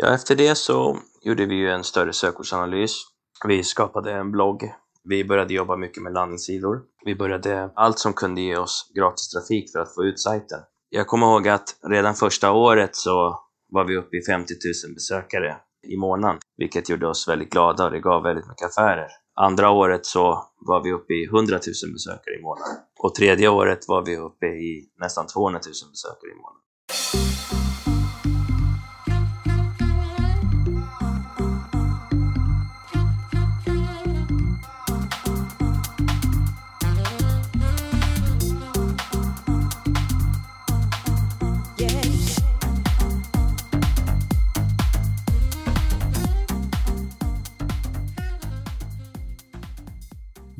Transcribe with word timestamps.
Ja, 0.00 0.14
efter 0.14 0.36
det 0.36 0.54
så 0.54 0.98
gjorde 1.22 1.46
vi 1.46 1.54
ju 1.54 1.70
en 1.70 1.84
större 1.84 2.12
sökordsanalys. 2.12 3.02
Vi 3.46 3.62
skapade 3.64 4.12
en 4.12 4.30
blogg. 4.30 4.74
Vi 5.04 5.24
började 5.24 5.54
jobba 5.54 5.76
mycket 5.76 6.02
med 6.02 6.12
landningssidor. 6.12 6.80
Vi 7.04 7.14
började 7.14 7.70
allt 7.74 7.98
som 7.98 8.12
kunde 8.12 8.40
ge 8.40 8.56
oss 8.56 8.92
gratis 8.94 9.28
trafik 9.28 9.72
för 9.72 9.78
att 9.78 9.94
få 9.94 10.04
ut 10.04 10.20
sajten. 10.20 10.60
Jag 10.88 11.06
kommer 11.06 11.26
ihåg 11.26 11.48
att 11.48 11.76
redan 11.82 12.14
första 12.14 12.52
året 12.52 12.96
så 12.96 13.40
var 13.68 13.84
vi 13.84 13.96
uppe 13.96 14.16
i 14.16 14.22
50 14.22 14.54
000 14.86 14.94
besökare 14.94 15.56
i 15.88 15.96
månaden, 15.96 16.38
vilket 16.56 16.88
gjorde 16.88 17.06
oss 17.08 17.28
väldigt 17.28 17.50
glada 17.50 17.84
och 17.84 17.90
det 17.90 18.00
gav 18.00 18.22
väldigt 18.22 18.48
mycket 18.48 18.66
affärer. 18.66 19.08
Andra 19.34 19.70
året 19.70 20.06
så 20.06 20.44
var 20.66 20.82
vi 20.82 20.92
uppe 20.92 21.14
i 21.14 21.24
100 21.24 21.54
000 21.84 21.92
besökare 21.92 22.34
i 22.38 22.42
månaden 22.42 22.76
och 22.98 23.14
tredje 23.14 23.48
året 23.48 23.88
var 23.88 24.04
vi 24.06 24.16
uppe 24.16 24.46
i 24.46 24.90
nästan 25.00 25.26
200 25.26 25.60
000 25.66 25.90
besökare 25.90 26.30
i 26.30 26.34
månaden. 26.34 26.67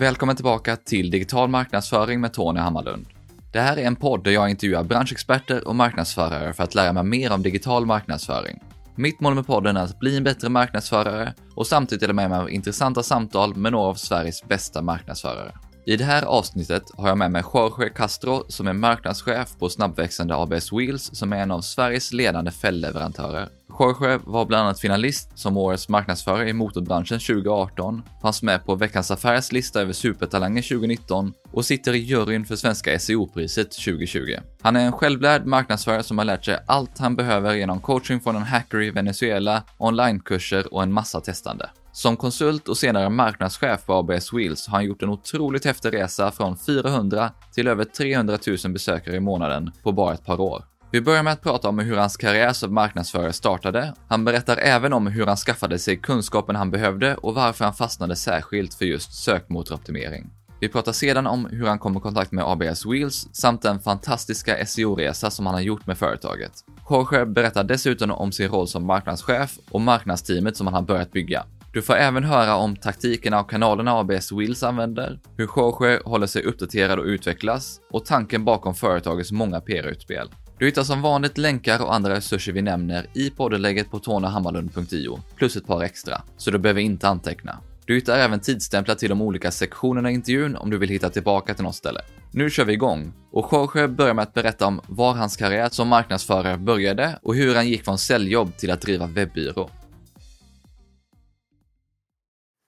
Välkommen 0.09 0.37
tillbaka 0.37 0.77
till 0.77 1.11
Digital 1.11 1.49
marknadsföring 1.49 2.21
med 2.21 2.33
Tony 2.33 2.61
Hammarlund. 2.61 3.07
Det 3.53 3.61
här 3.61 3.77
är 3.77 3.87
en 3.87 3.97
podd 3.97 4.25
där 4.25 4.31
jag 4.31 4.51
intervjuar 4.51 4.85
branschexperter 4.85 5.69
och 5.69 5.77
marknadsförare 5.77 6.53
för 6.53 6.65
att 6.65 6.75
lära 6.75 6.93
mig 6.93 7.05
mer 7.05 7.33
om 7.33 7.43
digital 7.43 7.87
marknadsföring. 7.87 8.59
Mitt 8.95 9.21
mål 9.21 9.35
med 9.35 9.47
podden 9.47 9.77
är 9.77 9.85
att 9.85 9.99
bli 9.99 10.17
en 10.17 10.25
bättre 10.25 10.49
marknadsförare 10.49 11.35
och 11.55 11.67
samtidigt 11.67 12.01
dela 12.01 12.13
med 12.13 12.31
mig 12.31 12.39
av 12.39 12.51
intressanta 12.51 13.03
samtal 13.03 13.57
med 13.57 13.73
några 13.73 13.89
av 13.89 13.95
Sveriges 13.95 14.45
bästa 14.49 14.83
marknadsförare. 14.83 15.53
I 15.89 15.97
det 15.97 16.05
här 16.05 16.23
avsnittet 16.23 16.83
har 16.97 17.09
jag 17.09 17.19
med 17.19 17.31
mig 17.31 17.43
Jorge 17.55 17.89
Castro 17.89 18.45
som 18.49 18.69
är 18.69 18.73
marknadschef 18.73 19.57
på 19.59 19.69
snabbväxande 19.69 20.37
ABS 20.37 20.73
Wheels 20.73 21.11
som 21.13 21.33
är 21.33 21.37
en 21.37 21.51
av 21.51 21.61
Sveriges 21.61 22.13
ledande 22.13 22.51
fällleverantörer. 22.51 23.49
Jorge 23.79 24.19
var 24.25 24.45
bland 24.45 24.63
annat 24.63 24.81
finalist 24.81 25.39
som 25.39 25.57
årets 25.57 25.89
marknadsförare 25.89 26.49
i 26.49 26.53
motorbranschen 26.53 27.19
2018, 27.19 28.03
fanns 28.23 28.43
med 28.43 28.65
på 28.65 28.75
Veckans 28.75 29.11
Affärers 29.11 29.53
lista 29.53 29.81
över 29.81 29.93
supertalanger 29.93 30.63
2019 30.63 31.33
och 31.53 31.65
sitter 31.65 31.95
i 31.95 31.99
juryn 31.99 32.45
för 32.45 32.57
Svenska 32.57 32.99
SEO-priset 32.99 33.71
2020. 33.71 34.37
Han 34.63 34.77
är 34.77 34.87
en 34.87 34.93
självlärd 34.93 35.47
marknadsförare 35.47 36.03
som 36.03 36.19
har 36.19 36.25
lärt 36.25 36.45
sig 36.45 36.59
allt 36.67 36.99
han 36.99 37.17
behöver 37.17 37.55
genom 37.55 37.81
coaching 37.81 38.21
från 38.21 38.37
en 38.37 38.43
hacker 38.43 38.83
i 38.83 38.91
Venezuela, 38.91 39.63
onlinekurser 39.79 40.75
och 40.75 40.83
en 40.83 40.93
massa 40.93 41.21
testande. 41.21 41.71
Som 41.99 42.17
konsult 42.17 42.69
och 42.69 42.77
senare 42.77 43.11
marknadschef 43.11 43.87
på 43.87 43.95
ABS 43.95 44.33
Wheels 44.33 44.67
har 44.67 44.77
han 44.77 44.85
gjort 44.85 45.03
en 45.03 45.09
otroligt 45.09 45.65
häftig 45.65 45.95
resa 45.95 46.31
från 46.31 46.57
400 46.57 47.31
till 47.55 47.69
över 47.69 47.85
300 47.85 48.39
000 48.65 48.73
besökare 48.73 49.17
i 49.17 49.21
månaden 49.21 49.71
på 49.83 49.93
bara 49.93 50.15
ett 50.15 50.25
par 50.25 50.41
år. 50.41 50.65
Vi 50.91 51.01
börjar 51.01 51.23
med 51.23 51.33
att 51.33 51.43
prata 51.43 51.69
om 51.69 51.79
hur 51.79 51.97
hans 51.97 52.17
karriär 52.17 52.53
som 52.53 52.75
marknadsförare 52.75 53.33
startade. 53.33 53.95
Han 54.09 54.25
berättar 54.25 54.57
även 54.57 54.93
om 54.93 55.07
hur 55.07 55.27
han 55.27 55.37
skaffade 55.37 55.79
sig 55.79 55.97
kunskapen 55.97 56.57
han 56.57 56.71
behövde 56.71 57.15
och 57.15 57.35
varför 57.35 57.65
han 57.65 57.75
fastnade 57.75 58.17
särskilt 58.17 58.75
för 58.75 58.85
just 58.85 59.25
sökmotoroptimering. 59.25 60.31
Vi 60.61 60.69
pratar 60.69 60.93
sedan 60.93 61.27
om 61.27 61.47
hur 61.47 61.67
han 61.67 61.79
kom 61.79 61.97
i 61.97 62.01
kontakt 62.01 62.33
med 62.33 62.45
ABS 62.45 62.87
Wheels 62.87 63.29
samt 63.33 63.63
den 63.63 63.81
fantastiska 63.81 64.67
SEO-resa 64.67 65.31
som 65.31 65.47
han 65.47 65.55
har 65.55 65.63
gjort 65.63 65.87
med 65.87 65.99
företaget. 65.99 66.53
Jorge 66.91 67.27
berättar 67.27 67.65
dessutom 67.65 68.11
om 68.11 68.33
sin 68.33 68.49
roll 68.49 68.69
som 68.69 68.87
marknadschef 68.87 69.59
och 69.71 69.81
marknadsteamet 69.81 70.57
som 70.57 70.67
han 70.67 70.75
har 70.75 70.83
börjat 70.83 71.13
bygga. 71.13 71.45
Du 71.73 71.83
får 71.83 71.95
även 71.95 72.25
höra 72.25 72.57
om 72.57 72.77
taktikerna 72.77 73.41
och 73.41 73.51
kanalerna 73.51 73.93
ABS 73.93 74.33
Wheels 74.33 74.63
använder, 74.63 75.21
hur 75.37 75.49
Jorge 75.57 76.01
håller 76.05 76.27
sig 76.27 76.43
uppdaterad 76.43 76.99
och 76.99 77.05
utvecklas 77.05 77.81
och 77.91 78.05
tanken 78.05 78.45
bakom 78.45 78.75
företagets 78.75 79.33
många 79.33 79.61
PR-utspel. 79.61 80.29
Du 80.59 80.67
hittar 80.67 80.83
som 80.83 81.03
vanligt 81.03 81.39
länkar 81.39 81.83
och 81.83 81.95
andra 81.95 82.15
resurser 82.15 82.53
vi 82.53 82.63
nämner 82.63 83.07
i 83.15 83.31
poddenlägget 83.31 83.91
på 83.91 83.99
tonahammarlund.io, 83.99 85.21
plus 85.37 85.57
ett 85.57 85.67
par 85.67 85.83
extra, 85.83 86.23
så 86.37 86.51
du 86.51 86.59
behöver 86.59 86.81
inte 86.81 87.09
anteckna. 87.09 87.59
Du 87.87 87.95
hittar 87.95 88.19
även 88.19 88.41
tidsstämplar 88.41 88.95
till 88.95 89.09
de 89.09 89.23
olika 89.23 89.51
sektionerna 89.51 90.11
i 90.11 90.15
intervjun 90.15 90.57
om 90.57 90.71
du 90.71 90.79
vill 90.79 90.89
hitta 90.89 91.11
tillbaka 91.11 91.55
till 91.55 91.65
något 91.65 91.75
ställe. 91.75 92.01
Nu 92.31 92.51
kör 92.51 92.65
vi 92.65 92.73
igång 92.73 93.13
och 93.33 93.49
Jorge 93.53 93.89
börjar 93.89 94.15
med 94.15 94.23
att 94.23 94.35
berätta 94.35 94.67
om 94.67 94.81
var 94.87 95.13
hans 95.13 95.37
karriär 95.37 95.69
som 95.73 95.89
marknadsförare 95.89 96.57
började 96.57 97.19
och 97.23 97.35
hur 97.35 97.55
han 97.55 97.69
gick 97.69 97.85
från 97.85 97.99
säljjobb 97.99 98.57
till 98.57 98.71
att 98.71 98.81
driva 98.81 99.07
webbyrå. 99.07 99.71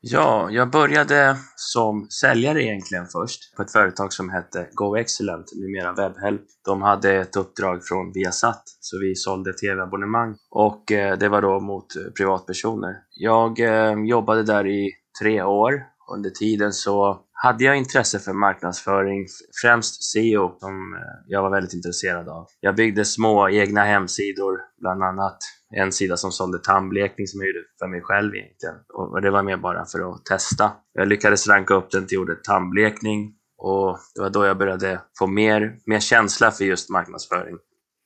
Ja, 0.03 0.49
jag 0.51 0.71
började 0.71 1.37
som 1.57 2.09
säljare 2.21 2.63
egentligen 2.63 3.07
först 3.07 3.57
på 3.57 3.63
ett 3.63 3.73
företag 3.73 4.13
som 4.13 4.31
hette 4.31 4.69
Go 4.73 4.97
Excellent, 4.97 5.47
numera 5.55 5.93
Webhelp. 5.93 6.43
De 6.65 6.83
hade 6.83 7.13
ett 7.13 7.37
uppdrag 7.37 7.85
från 7.85 8.13
Viasat, 8.13 8.63
så 8.81 8.99
vi 8.99 9.15
sålde 9.15 9.53
tv-abonnemang 9.53 10.37
och 10.51 10.93
eh, 10.93 11.19
det 11.19 11.29
var 11.29 11.43
då 11.43 11.61
mot 11.61 11.97
eh, 11.97 12.13
privatpersoner. 12.17 12.95
Jag 13.11 13.61
eh, 13.61 14.05
jobbade 14.05 14.43
där 14.43 14.67
i 14.67 14.91
tre 15.23 15.43
år. 15.43 15.83
Under 16.17 16.31
tiden 16.31 16.73
så 16.73 17.21
hade 17.33 17.65
jag 17.65 17.77
intresse 17.77 18.19
för 18.19 18.33
marknadsföring, 18.33 19.27
främst 19.63 20.03
SEO 20.03 20.59
som 20.61 20.99
jag 21.27 21.43
var 21.43 21.51
väldigt 21.51 21.75
intresserad 21.75 22.29
av. 22.29 22.47
Jag 22.61 22.77
byggde 22.77 23.05
små 23.05 23.49
egna 23.49 23.85
hemsidor, 23.85 24.61
bland 24.81 25.03
annat 25.03 25.39
en 25.77 25.93
sida 25.93 26.17
som 26.17 26.33
sålde 26.33 26.59
tandblekning 26.59 27.27
som 27.27 27.41
jag 27.41 27.47
gjorde 27.47 27.65
för 27.79 27.87
mig 27.87 28.01
själv 28.03 28.35
egentligen. 28.35 28.75
Och 28.95 29.23
det 29.23 29.31
var 29.31 29.43
mer 29.43 29.57
bara 29.57 29.85
för 29.85 30.13
att 30.13 30.25
testa. 30.25 30.73
Jag 30.93 31.09
lyckades 31.09 31.49
ranka 31.49 31.75
upp 31.75 31.91
den 31.91 32.07
till 32.07 32.19
ordet 32.19 32.45
tandblekning 32.45 33.35
och 33.59 33.99
det 34.15 34.21
var 34.21 34.31
då 34.31 34.45
jag 34.45 34.59
började 34.59 35.01
få 35.19 35.27
mer, 35.27 35.77
mer 35.87 36.01
känsla 36.01 36.51
för 36.51 36.65
just 36.65 36.91
marknadsföring. 36.91 37.57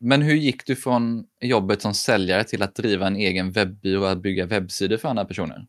Men 0.01 0.23
hur 0.23 0.35
gick 0.35 0.67
du 0.67 0.77
från 0.77 1.25
jobbet 1.41 1.83
som 1.83 1.95
säljare 1.95 2.45
till 2.45 2.63
att 2.63 2.75
driva 2.75 3.07
en 3.07 3.17
egen 3.17 3.53
webbyrå 3.53 4.01
och 4.03 4.11
att 4.11 4.23
bygga 4.23 4.47
webbsidor 4.47 4.97
för 4.97 5.09
andra 5.09 5.25
personer? 5.25 5.67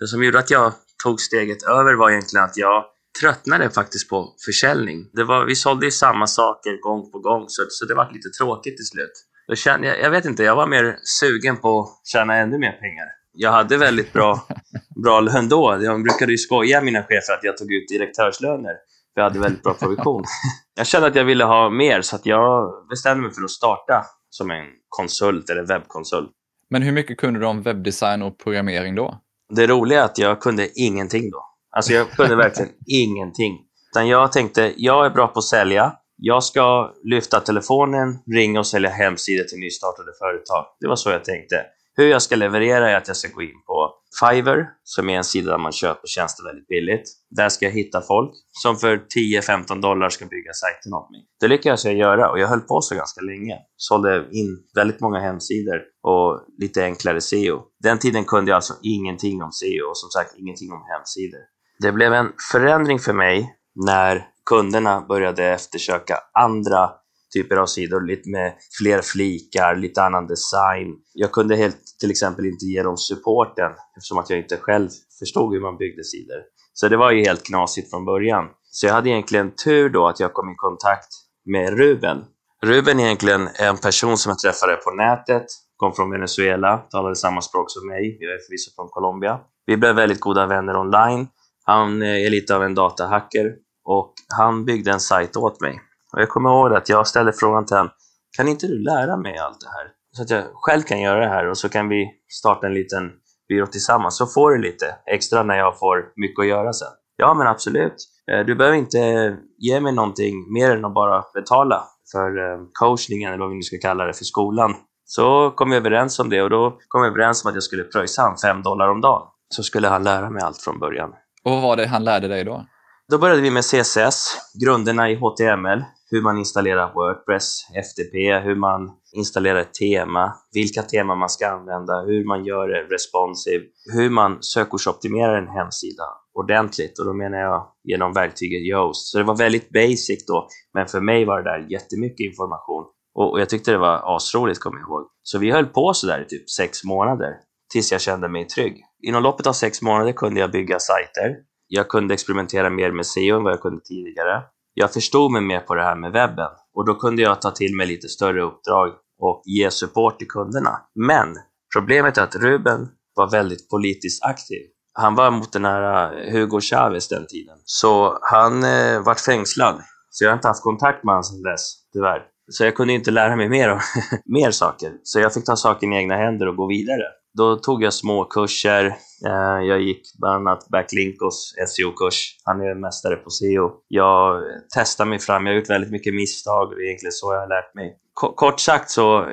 Det 0.00 0.06
som 0.06 0.24
gjorde 0.24 0.38
att 0.38 0.50
jag 0.50 0.72
tog 1.04 1.20
steget 1.20 1.62
över 1.62 1.94
var 1.94 2.10
egentligen 2.10 2.44
att 2.44 2.56
jag 2.56 2.84
tröttnade 3.20 3.70
faktiskt 3.70 4.10
på 4.10 4.34
försäljning. 4.46 5.10
Det 5.12 5.24
var, 5.24 5.44
vi 5.44 5.54
sålde 5.54 5.86
ju 5.86 5.90
samma 5.90 6.26
saker 6.26 6.82
gång 6.82 7.12
på 7.12 7.18
gång 7.18 7.44
så, 7.48 7.66
så 7.68 7.84
det 7.84 7.94
var 7.94 8.12
lite 8.12 8.28
tråkigt 8.38 8.76
till 8.76 8.86
slut. 8.86 9.12
Då 9.48 9.54
kände 9.54 9.86
jag, 9.86 10.00
jag 10.00 10.10
vet 10.10 10.24
inte, 10.24 10.42
jag 10.42 10.56
var 10.56 10.66
mer 10.66 10.96
sugen 11.20 11.56
på 11.56 11.80
att 11.80 12.06
tjäna 12.06 12.36
ännu 12.36 12.58
mer 12.58 12.72
pengar. 12.72 13.06
Jag 13.32 13.52
hade 13.52 13.76
väldigt 13.76 14.12
bra, 14.12 14.46
bra 15.04 15.20
lön 15.20 15.48
då. 15.48 15.78
Jag 15.80 16.02
brukade 16.02 16.32
ju 16.32 16.38
skoja 16.38 16.80
mina 16.80 17.02
chefer 17.02 17.32
att 17.32 17.44
jag 17.44 17.56
tog 17.56 17.72
ut 17.72 17.88
direktörslöner. 17.88 18.74
För 19.14 19.20
jag 19.20 19.24
hade 19.24 19.38
väldigt 19.38 19.62
bra 19.62 19.74
provision. 19.74 20.24
jag 20.76 20.86
kände 20.86 21.08
att 21.08 21.14
jag 21.14 21.24
ville 21.24 21.44
ha 21.44 21.70
mer 21.70 22.02
så 22.02 22.16
att 22.16 22.26
jag 22.26 22.72
bestämde 22.90 23.22
mig 23.22 23.34
för 23.34 23.44
att 23.44 23.50
starta 23.50 24.04
som 24.30 24.50
en 24.50 24.66
konsult 24.88 25.50
eller 25.50 25.66
webbkonsult. 25.66 26.30
Men 26.70 26.82
hur 26.82 26.92
mycket 26.92 27.18
kunde 27.18 27.40
du 27.40 27.46
om 27.46 27.62
webbdesign 27.62 28.22
och 28.22 28.38
programmering 28.38 28.94
då? 28.94 29.20
Det 29.54 29.66
roliga 29.66 30.00
är 30.00 30.04
att 30.04 30.18
jag 30.18 30.40
kunde 30.40 30.80
ingenting 30.80 31.30
då. 31.30 31.44
Alltså 31.76 31.92
jag 31.92 32.10
kunde 32.10 32.36
verkligen 32.36 32.70
ingenting. 32.86 33.58
Utan 33.92 34.08
jag 34.08 34.32
tänkte, 34.32 34.72
jag 34.76 35.06
är 35.06 35.10
bra 35.10 35.28
på 35.28 35.38
att 35.38 35.44
sälja. 35.44 35.92
Jag 36.20 36.44
ska 36.44 36.92
lyfta 37.04 37.40
telefonen, 37.40 38.18
ringa 38.34 38.58
och 38.58 38.66
sälja 38.66 38.90
hemsidor 38.90 39.44
till 39.44 39.58
nystartade 39.58 40.12
företag. 40.18 40.64
Det 40.80 40.88
var 40.88 40.96
så 40.96 41.10
jag 41.10 41.24
tänkte. 41.24 41.56
Hur 41.94 42.06
jag 42.06 42.22
ska 42.22 42.36
leverera 42.36 42.90
är 42.90 42.96
att 42.96 43.08
jag 43.08 43.16
ska 43.16 43.28
gå 43.28 43.42
in 43.42 43.62
på 43.66 43.94
Fiverr, 44.20 44.66
som 44.82 45.10
är 45.10 45.16
en 45.16 45.24
sida 45.24 45.50
där 45.50 45.58
man 45.58 45.72
köper 45.72 46.08
tjänster 46.08 46.44
väldigt 46.44 46.66
billigt. 46.66 47.02
Där 47.30 47.48
ska 47.48 47.64
jag 47.64 47.72
hitta 47.72 48.00
folk 48.00 48.30
som 48.62 48.76
för 48.76 48.96
10-15 48.96 49.80
dollar 49.80 50.08
ska 50.08 50.26
bygga 50.26 50.52
sajten 50.52 50.92
åt 50.92 51.10
mig. 51.10 51.20
Det 51.40 51.48
lyckades 51.48 51.84
jag 51.84 51.94
göra 51.94 52.30
och 52.30 52.38
jag 52.38 52.48
höll 52.48 52.60
på 52.60 52.80
så 52.80 52.94
ganska 52.94 53.20
länge. 53.20 53.56
Sålde 53.76 54.28
in 54.32 54.58
väldigt 54.74 55.00
många 55.00 55.20
hemsidor 55.20 55.80
och 56.02 56.44
lite 56.58 56.84
enklare 56.84 57.20
SEO. 57.20 57.62
Den 57.82 57.98
tiden 57.98 58.24
kunde 58.24 58.50
jag 58.50 58.56
alltså 58.56 58.74
ingenting 58.82 59.42
om 59.42 59.52
SEO 59.52 59.84
och 59.90 59.98
som 59.98 60.10
sagt 60.10 60.34
ingenting 60.38 60.72
om 60.72 60.82
hemsidor. 60.92 61.40
Det 61.80 61.92
blev 61.92 62.12
en 62.12 62.32
förändring 62.52 62.98
för 62.98 63.12
mig 63.12 63.54
när 63.86 64.26
kunderna 64.48 65.00
började 65.08 65.44
eftersöka 65.44 66.18
andra 66.32 66.90
typer 67.34 67.56
av 67.56 67.66
sidor, 67.66 68.06
lite 68.06 68.30
med 68.30 68.54
fler 68.78 69.02
flikar, 69.02 69.76
lite 69.76 70.02
annan 70.02 70.26
design. 70.26 70.96
Jag 71.14 71.32
kunde 71.32 71.56
helt 71.56 71.78
till 72.00 72.10
exempel 72.10 72.46
inte 72.46 72.64
ge 72.64 72.82
dem 72.82 72.96
supporten 72.96 73.72
eftersom 73.96 74.18
att 74.18 74.30
jag 74.30 74.38
inte 74.38 74.56
själv 74.56 74.88
förstod 75.18 75.54
hur 75.54 75.60
man 75.60 75.76
byggde 75.76 76.04
sidor. 76.04 76.42
Så 76.72 76.88
det 76.88 76.96
var 76.96 77.10
ju 77.10 77.24
helt 77.24 77.46
knasigt 77.46 77.90
från 77.90 78.04
början. 78.04 78.44
Så 78.70 78.86
jag 78.86 78.94
hade 78.94 79.08
egentligen 79.08 79.50
tur 79.64 79.88
då 79.88 80.06
att 80.06 80.20
jag 80.20 80.32
kom 80.32 80.50
i 80.50 80.54
kontakt 80.56 81.08
med 81.44 81.78
Ruben. 81.78 82.24
Ruben 82.62 83.00
är 83.00 83.04
egentligen 83.04 83.48
en 83.54 83.76
person 83.76 84.16
som 84.18 84.30
jag 84.30 84.38
träffade 84.38 84.76
på 84.76 84.90
nätet, 84.90 85.46
kom 85.76 85.92
från 85.92 86.10
Venezuela, 86.10 86.78
talade 86.78 87.16
samma 87.16 87.40
språk 87.40 87.70
som 87.70 87.86
mig, 87.86 88.16
jag 88.20 88.32
är 88.32 88.38
förvisso 88.46 88.70
från 88.76 88.88
Colombia. 88.88 89.40
Vi 89.66 89.76
blev 89.76 89.94
väldigt 89.94 90.20
goda 90.20 90.46
vänner 90.46 90.76
online. 90.76 91.28
Han 91.64 92.02
eh, 92.02 92.26
är 92.26 92.30
lite 92.30 92.56
av 92.56 92.62
en 92.62 92.74
datahacker 92.74 93.54
och 93.88 94.14
han 94.38 94.64
byggde 94.64 94.90
en 94.90 95.00
sajt 95.00 95.36
åt 95.36 95.60
mig. 95.60 95.80
Och 96.12 96.20
jag 96.22 96.28
kommer 96.28 96.50
ihåg 96.50 96.74
att 96.74 96.88
jag 96.88 97.06
ställde 97.06 97.32
frågan 97.32 97.66
till 97.66 97.76
honom, 97.76 97.92
kan 98.36 98.48
inte 98.48 98.66
du 98.66 98.78
lära 98.84 99.16
mig 99.16 99.38
allt 99.38 99.60
det 99.60 99.68
här? 99.68 99.98
så 100.18 100.22
att 100.22 100.30
jag 100.30 100.44
själv 100.54 100.82
kan 100.82 101.00
göra 101.00 101.20
det 101.20 101.28
här 101.28 101.48
och 101.48 101.58
så 101.58 101.68
kan 101.68 101.88
vi 101.88 102.10
starta 102.28 102.66
en 102.66 102.74
liten 102.74 103.10
byrå 103.48 103.66
tillsammans 103.66 104.16
så 104.16 104.26
får 104.26 104.50
du 104.50 104.58
lite 104.58 104.94
extra 105.06 105.42
när 105.42 105.58
jag 105.58 105.78
får 105.78 106.12
mycket 106.16 106.42
att 106.42 106.46
göra 106.46 106.72
sen. 106.72 106.88
Ja, 107.16 107.34
men 107.34 107.46
absolut. 107.46 107.94
Eh, 108.32 108.46
du 108.46 108.54
behöver 108.54 108.76
inte 108.76 108.98
eh, 108.98 109.32
ge 109.58 109.80
mig 109.80 109.92
någonting 109.92 110.52
mer 110.52 110.70
än 110.70 110.84
att 110.84 110.94
bara 110.94 111.24
betala 111.34 111.84
för 112.12 112.28
eh, 112.38 112.58
coachningen 112.72 113.28
eller 113.28 113.40
vad 113.40 113.50
vi 113.50 113.56
nu 113.56 113.62
ska 113.62 113.76
kalla 113.82 114.04
det 114.04 114.12
för 114.12 114.24
skolan. 114.24 114.74
Så 115.04 115.50
kom 115.50 115.70
vi 115.70 115.76
överens 115.76 116.18
om 116.18 116.30
det 116.30 116.42
och 116.42 116.50
då 116.50 116.78
kom 116.88 117.02
vi 117.02 117.08
överens 117.08 117.44
om 117.44 117.48
att 117.48 117.54
jag 117.54 117.62
skulle 117.62 117.84
pröjsa 117.84 118.22
han 118.22 118.36
5 118.36 118.62
dollar 118.62 118.88
om 118.88 119.00
dagen. 119.00 119.22
Så 119.48 119.62
skulle 119.62 119.88
han 119.88 120.04
lära 120.04 120.30
mig 120.30 120.42
allt 120.42 120.58
från 120.58 120.78
början. 120.78 121.10
Och 121.44 121.50
vad 121.50 121.62
var 121.62 121.76
det 121.76 121.86
han 121.86 122.04
lärde 122.04 122.28
dig 122.28 122.44
då? 122.44 122.66
Då 123.10 123.18
började 123.18 123.42
vi 123.42 123.50
med 123.50 123.64
CSS, 123.64 124.36
grunderna 124.64 125.10
i 125.10 125.14
HTML, 125.14 125.84
hur 126.10 126.22
man 126.22 126.38
installerar 126.38 126.92
Wordpress, 126.94 127.62
FTP, 127.70 128.38
hur 128.38 128.54
man 128.54 128.90
installerar 129.16 129.58
ett 129.58 129.74
tema, 129.74 130.34
vilka 130.52 130.82
teman 130.82 131.18
man 131.18 131.28
ska 131.28 131.48
använda, 131.48 132.00
hur 132.00 132.26
man 132.26 132.44
gör 132.44 132.68
det 132.68 132.94
responsive, 132.94 133.64
hur 133.92 134.10
man 134.10 134.42
sökordsoptimerar 134.42 135.38
en 135.42 135.48
hemsida 135.48 136.04
ordentligt 136.34 136.98
och 136.98 137.06
då 137.06 137.12
menar 137.12 137.38
jag 137.38 137.66
genom 137.84 138.12
verktyget 138.12 138.62
Yoast. 138.62 139.06
Så 139.10 139.18
det 139.18 139.24
var 139.24 139.36
väldigt 139.36 139.70
basic 139.70 140.26
då, 140.26 140.48
men 140.74 140.86
för 140.86 141.00
mig 141.00 141.24
var 141.24 141.42
det 141.42 141.50
där 141.50 141.66
jättemycket 141.70 142.20
information 142.20 142.84
och, 143.14 143.40
jag 143.40 143.48
tyckte 143.48 143.70
det 143.70 143.78
var 143.78 144.16
asroligt, 144.16 144.60
kommer 144.60 144.78
jag 144.78 144.88
ihåg. 144.88 145.08
Så 145.22 145.38
vi 145.38 145.50
höll 145.50 145.66
på 145.66 145.94
sådär 145.94 146.20
i 146.20 146.28
typ 146.28 146.50
sex 146.50 146.84
månader 146.84 147.32
tills 147.72 147.92
jag 147.92 148.00
kände 148.00 148.28
mig 148.28 148.46
trygg. 148.46 148.82
Inom 149.02 149.22
loppet 149.22 149.46
av 149.46 149.52
sex 149.52 149.82
månader 149.82 150.12
kunde 150.12 150.40
jag 150.40 150.50
bygga 150.50 150.78
sajter. 150.78 151.47
Jag 151.68 151.88
kunde 151.88 152.14
experimentera 152.14 152.70
mer 152.70 152.92
med 152.92 153.06
SEO 153.06 153.36
än 153.36 153.44
vad 153.44 153.52
jag 153.52 153.60
kunde 153.60 153.80
tidigare. 153.80 154.42
Jag 154.74 154.92
förstod 154.92 155.32
mig 155.32 155.42
mer 155.42 155.60
på 155.60 155.74
det 155.74 155.82
här 155.82 155.96
med 155.96 156.12
webben 156.12 156.50
och 156.74 156.86
då 156.86 156.94
kunde 156.94 157.22
jag 157.22 157.40
ta 157.40 157.50
till 157.50 157.76
mig 157.76 157.86
lite 157.86 158.08
större 158.08 158.42
uppdrag 158.42 158.92
och 159.18 159.42
ge 159.44 159.70
support 159.70 160.18
till 160.18 160.28
kunderna. 160.28 160.80
Men 160.94 161.36
problemet 161.74 162.18
är 162.18 162.22
att 162.22 162.36
Ruben 162.36 162.88
var 163.14 163.30
väldigt 163.30 163.68
politiskt 163.68 164.24
aktiv. 164.24 164.62
Han 164.92 165.14
var 165.14 165.30
mot 165.30 165.52
den 165.52 165.64
här 165.64 166.12
eh, 166.12 166.32
Hugo 166.32 166.60
Chavez 166.60 167.08
den 167.08 167.26
tiden, 167.26 167.58
så 167.64 168.18
han 168.22 168.64
eh, 168.64 169.02
vart 169.04 169.20
fängslad. 169.20 169.82
Så 170.10 170.24
jag 170.24 170.30
har 170.30 170.34
inte 170.36 170.48
haft 170.48 170.62
kontakt 170.62 171.04
med 171.04 171.12
honom 171.12 171.22
sedan 171.24 171.42
dess, 171.42 171.74
tyvärr. 171.92 172.22
Så 172.50 172.64
jag 172.64 172.74
kunde 172.74 172.92
inte 172.92 173.10
lära 173.10 173.36
mig 173.36 173.48
mer, 173.48 173.78
mer 174.24 174.50
saker. 174.50 174.92
Så 175.02 175.20
jag 175.20 175.34
fick 175.34 175.44
ta 175.44 175.56
saken 175.56 175.92
i 175.92 175.96
egna 175.96 176.16
händer 176.16 176.48
och 176.48 176.56
gå 176.56 176.66
vidare. 176.66 177.02
Då 177.34 177.56
tog 177.56 177.82
jag 177.82 177.94
små 177.94 178.24
kurser. 178.24 178.86
Eh, 179.26 179.66
jag 179.68 179.80
gick 179.80 180.02
bland 180.18 180.48
annat 180.48 180.68
Backlinkos 180.68 181.54
SEO-kurs. 181.68 182.36
Han 182.44 182.60
är 182.60 182.74
mästare 182.74 183.16
på 183.16 183.30
SEO. 183.30 183.70
Jag 183.88 184.42
testade 184.74 185.10
mig 185.10 185.18
fram. 185.18 185.46
Jag 185.46 185.52
har 185.52 185.58
gjort 185.58 185.70
väldigt 185.70 185.90
mycket 185.90 186.14
misstag 186.14 186.68
och 186.68 186.74
det 186.74 186.82
är 186.82 186.86
egentligen 186.86 187.12
så 187.12 187.32
jag 187.32 187.40
har 187.40 187.48
lärt 187.48 187.74
mig. 187.74 187.96
Kort 188.14 188.60
sagt 188.60 188.90
så, 188.90 189.22
eh, 189.22 189.26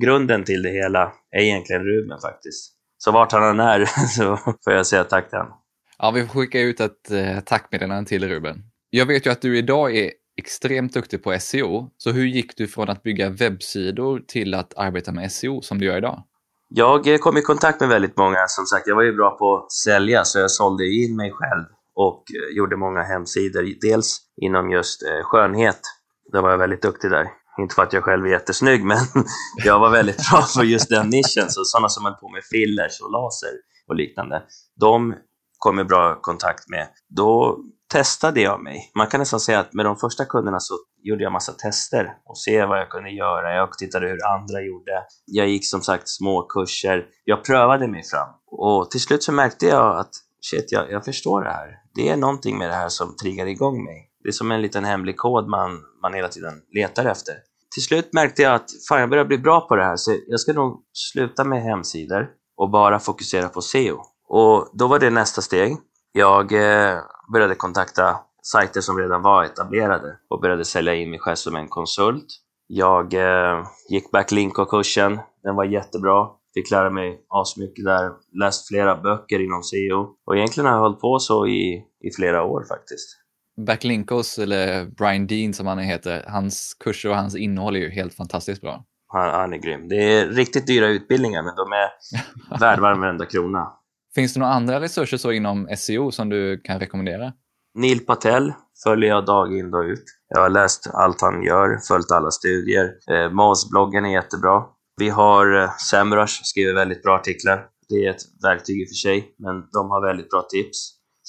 grunden 0.00 0.44
till 0.44 0.62
det 0.62 0.70
hela 0.70 1.12
är 1.30 1.40
egentligen 1.40 1.82
Ruben 1.82 2.20
faktiskt. 2.20 2.72
Så 2.98 3.12
vart 3.12 3.32
han 3.32 3.42
än 3.42 3.60
är 3.60 3.84
så 4.16 4.36
får 4.36 4.72
jag 4.72 4.86
säga 4.86 5.04
tack 5.04 5.30
till 5.30 5.38
honom. 5.38 5.54
Ja, 5.98 6.10
vi 6.10 6.26
får 6.26 6.40
skicka 6.40 6.60
ut 6.60 6.80
ett 6.80 7.10
eh, 7.10 7.40
tackmeddelande 7.40 8.08
till 8.08 8.28
Ruben. 8.28 8.56
Jag 8.90 9.06
vet 9.06 9.26
ju 9.26 9.30
att 9.30 9.40
du 9.40 9.58
idag 9.58 9.96
är 9.96 10.10
extremt 10.36 10.94
duktig 10.94 11.22
på 11.22 11.38
SEO. 11.40 11.90
Så 11.96 12.10
hur 12.10 12.26
gick 12.26 12.56
du 12.56 12.68
från 12.68 12.88
att 12.88 13.02
bygga 13.02 13.30
webbsidor 13.30 14.22
till 14.28 14.54
att 14.54 14.74
arbeta 14.76 15.12
med 15.12 15.32
SEO 15.32 15.62
som 15.62 15.78
du 15.78 15.86
gör 15.86 15.98
idag? 15.98 16.22
Jag 16.76 17.06
eh, 17.06 17.18
kom 17.18 17.36
i 17.36 17.42
kontakt 17.42 17.80
med 17.80 17.88
väldigt 17.88 18.16
många. 18.16 18.38
Som 18.48 18.66
sagt, 18.66 18.86
jag 18.86 18.94
var 18.96 19.02
ju 19.02 19.16
bra 19.16 19.30
på 19.30 19.56
att 19.56 19.72
sälja 19.72 20.24
så 20.24 20.38
jag 20.38 20.50
sålde 20.50 20.84
in 20.86 21.16
mig 21.16 21.32
själv 21.32 21.64
och 21.94 22.24
eh, 22.30 22.56
gjorde 22.56 22.76
många 22.76 23.02
hemsidor. 23.02 23.62
Dels 23.80 24.20
inom 24.42 24.70
just 24.70 25.02
eh, 25.02 25.24
skönhet. 25.24 25.80
Där 26.32 26.42
var 26.42 26.50
jag 26.50 26.58
väldigt 26.58 26.82
duktig 26.82 27.10
där. 27.10 27.26
Inte 27.60 27.74
för 27.74 27.82
att 27.82 27.92
jag 27.92 28.04
själv 28.04 28.26
är 28.26 28.30
jättesnygg, 28.30 28.84
men 28.90 28.98
jag 29.64 29.78
var 29.78 29.90
väldigt 29.90 30.30
bra 30.30 30.44
på 30.56 30.64
just 30.64 30.88
den 30.88 31.08
nischen. 31.08 31.50
Så 31.50 31.64
sådana 31.64 31.88
som 31.88 32.04
höll 32.04 32.14
på 32.14 32.28
med 32.28 32.44
fillers 32.44 33.00
och 33.00 33.10
laser 33.12 33.52
och 33.88 33.94
liknande, 33.94 34.42
de 34.80 35.14
kom 35.58 35.80
i 35.80 35.84
bra 35.84 36.18
kontakt 36.20 36.68
med. 36.68 36.88
Då 37.16 37.58
testade 37.92 38.40
jag 38.40 38.62
mig. 38.62 38.90
Man 38.96 39.06
kan 39.06 39.20
nästan 39.20 39.40
säga 39.40 39.60
att 39.60 39.72
med 39.72 39.84
de 39.84 39.96
första 39.96 40.24
kunderna 40.24 40.60
så 40.60 40.74
gjorde 41.02 41.22
jag 41.22 41.32
massa 41.32 41.52
tester 41.52 42.16
och 42.24 42.38
se 42.38 42.64
vad 42.64 42.78
jag 42.78 42.90
kunde 42.90 43.10
göra. 43.10 43.54
Jag 43.54 43.72
tittade 43.72 44.06
hur 44.06 44.26
andra 44.34 44.60
gjorde. 44.60 44.92
Jag 45.26 45.48
gick 45.48 45.66
som 45.66 45.82
sagt 45.82 46.08
små 46.08 46.42
kurser. 46.42 47.06
Jag 47.24 47.44
prövade 47.44 47.88
mig 47.88 48.02
fram 48.04 48.28
och 48.56 48.90
till 48.90 49.00
slut 49.00 49.22
så 49.22 49.32
märkte 49.32 49.66
jag 49.66 49.98
att 49.98 50.10
shit, 50.40 50.72
jag, 50.72 50.90
jag 50.90 51.04
förstår 51.04 51.42
det 51.42 51.50
här. 51.50 51.68
Det 51.94 52.08
är 52.08 52.16
någonting 52.16 52.58
med 52.58 52.70
det 52.70 52.74
här 52.74 52.88
som 52.88 53.16
triggar 53.16 53.46
igång 53.46 53.84
mig. 53.84 54.10
Det 54.22 54.28
är 54.28 54.32
som 54.32 54.50
en 54.50 54.62
liten 54.62 54.84
hemlig 54.84 55.16
kod 55.16 55.48
man, 55.48 55.80
man 56.02 56.14
hela 56.14 56.28
tiden 56.28 56.54
letar 56.74 57.04
efter. 57.04 57.34
Till 57.74 57.82
slut 57.82 58.12
märkte 58.12 58.42
jag 58.42 58.54
att 58.54 58.70
fan, 58.88 59.00
jag 59.00 59.10
börjar 59.10 59.24
bli 59.24 59.38
bra 59.38 59.60
på 59.60 59.76
det 59.76 59.84
här 59.84 59.96
så 59.96 60.16
jag 60.26 60.40
ska 60.40 60.52
nog 60.52 60.84
sluta 60.92 61.44
med 61.44 61.62
hemsidor 61.62 62.28
och 62.56 62.70
bara 62.70 62.98
fokusera 62.98 63.48
på 63.48 63.60
SEO. 63.60 63.98
Och 64.28 64.70
då 64.72 64.86
var 64.86 64.98
det 64.98 65.10
nästa 65.10 65.42
steg. 65.42 65.76
Jag 66.16 66.52
eh, 66.52 66.98
började 67.32 67.54
kontakta 67.54 68.16
sajter 68.42 68.80
som 68.80 68.98
redan 68.98 69.22
var 69.22 69.44
etablerade 69.44 70.16
och 70.30 70.40
började 70.40 70.64
sälja 70.64 70.94
in 70.94 71.10
mig 71.10 71.18
själv 71.18 71.36
som 71.36 71.56
en 71.56 71.68
konsult. 71.68 72.26
Jag 72.66 73.14
eh, 73.14 73.64
gick 73.90 74.10
Backlinko-kursen, 74.10 75.18
den 75.42 75.56
var 75.56 75.64
jättebra. 75.64 76.28
Fick 76.54 76.70
lära 76.70 76.90
mig 76.90 77.20
asmycket 77.28 77.84
där, 77.84 78.10
läst 78.40 78.68
flera 78.68 78.96
böcker 78.96 79.40
inom 79.40 79.62
SEO 79.62 80.08
och 80.26 80.36
egentligen 80.36 80.66
har 80.66 80.74
jag 80.74 80.82
hållit 80.82 81.00
på 81.00 81.18
så 81.18 81.46
i, 81.46 81.84
i 82.00 82.10
flera 82.16 82.42
år 82.42 82.64
faktiskt. 82.68 83.08
Backlinkos, 83.66 84.38
eller 84.38 84.86
Brian 84.86 85.26
Dean 85.26 85.54
som 85.54 85.66
han 85.66 85.78
heter, 85.78 86.24
hans 86.28 86.74
kurser 86.84 87.08
och 87.08 87.16
hans 87.16 87.36
innehåll 87.36 87.76
är 87.76 87.80
ju 87.80 87.90
helt 87.90 88.14
fantastiskt 88.14 88.60
bra. 88.60 88.84
Han, 89.06 89.30
han 89.30 89.52
är 89.52 89.58
grym. 89.58 89.88
Det 89.88 89.96
är 89.96 90.26
riktigt 90.26 90.66
dyra 90.66 90.86
utbildningar 90.88 91.42
men 91.42 91.54
de 91.56 91.72
är 91.72 91.90
värda 92.60 92.82
varenda 92.82 93.26
krona. 93.26 93.72
Finns 94.14 94.34
det 94.34 94.40
några 94.40 94.52
andra 94.52 94.80
resurser 94.80 95.16
så 95.16 95.32
inom 95.32 95.68
SEO 95.76 96.10
som 96.10 96.28
du 96.28 96.60
kan 96.60 96.80
rekommendera? 96.80 97.32
Neil 97.74 98.00
Patel 98.00 98.52
följer 98.84 99.10
jag 99.10 99.26
dag 99.26 99.58
in 99.58 99.74
och 99.74 99.82
ut. 99.82 100.04
Jag 100.28 100.40
har 100.40 100.50
läst 100.50 100.90
allt 100.92 101.20
han 101.20 101.42
gör, 101.42 101.78
följt 101.88 102.10
alla 102.10 102.30
studier. 102.30 102.84
Eh, 103.10 103.30
MAS-bloggen 103.30 104.04
är 104.04 104.12
jättebra. 104.12 104.62
Vi 104.96 105.08
har 105.08 105.62
eh, 105.62 105.70
Semrush, 105.90 106.40
skriver 106.42 106.74
väldigt 106.74 107.02
bra 107.02 107.14
artiklar. 107.14 107.66
Det 107.88 108.06
är 108.06 108.10
ett 108.10 108.22
verktyg 108.42 108.80
i 108.82 108.84
och 108.84 108.88
för 108.88 108.94
sig, 108.94 109.34
men 109.38 109.54
de 109.72 109.90
har 109.90 110.06
väldigt 110.06 110.30
bra 110.30 110.42
tips. 110.42 110.78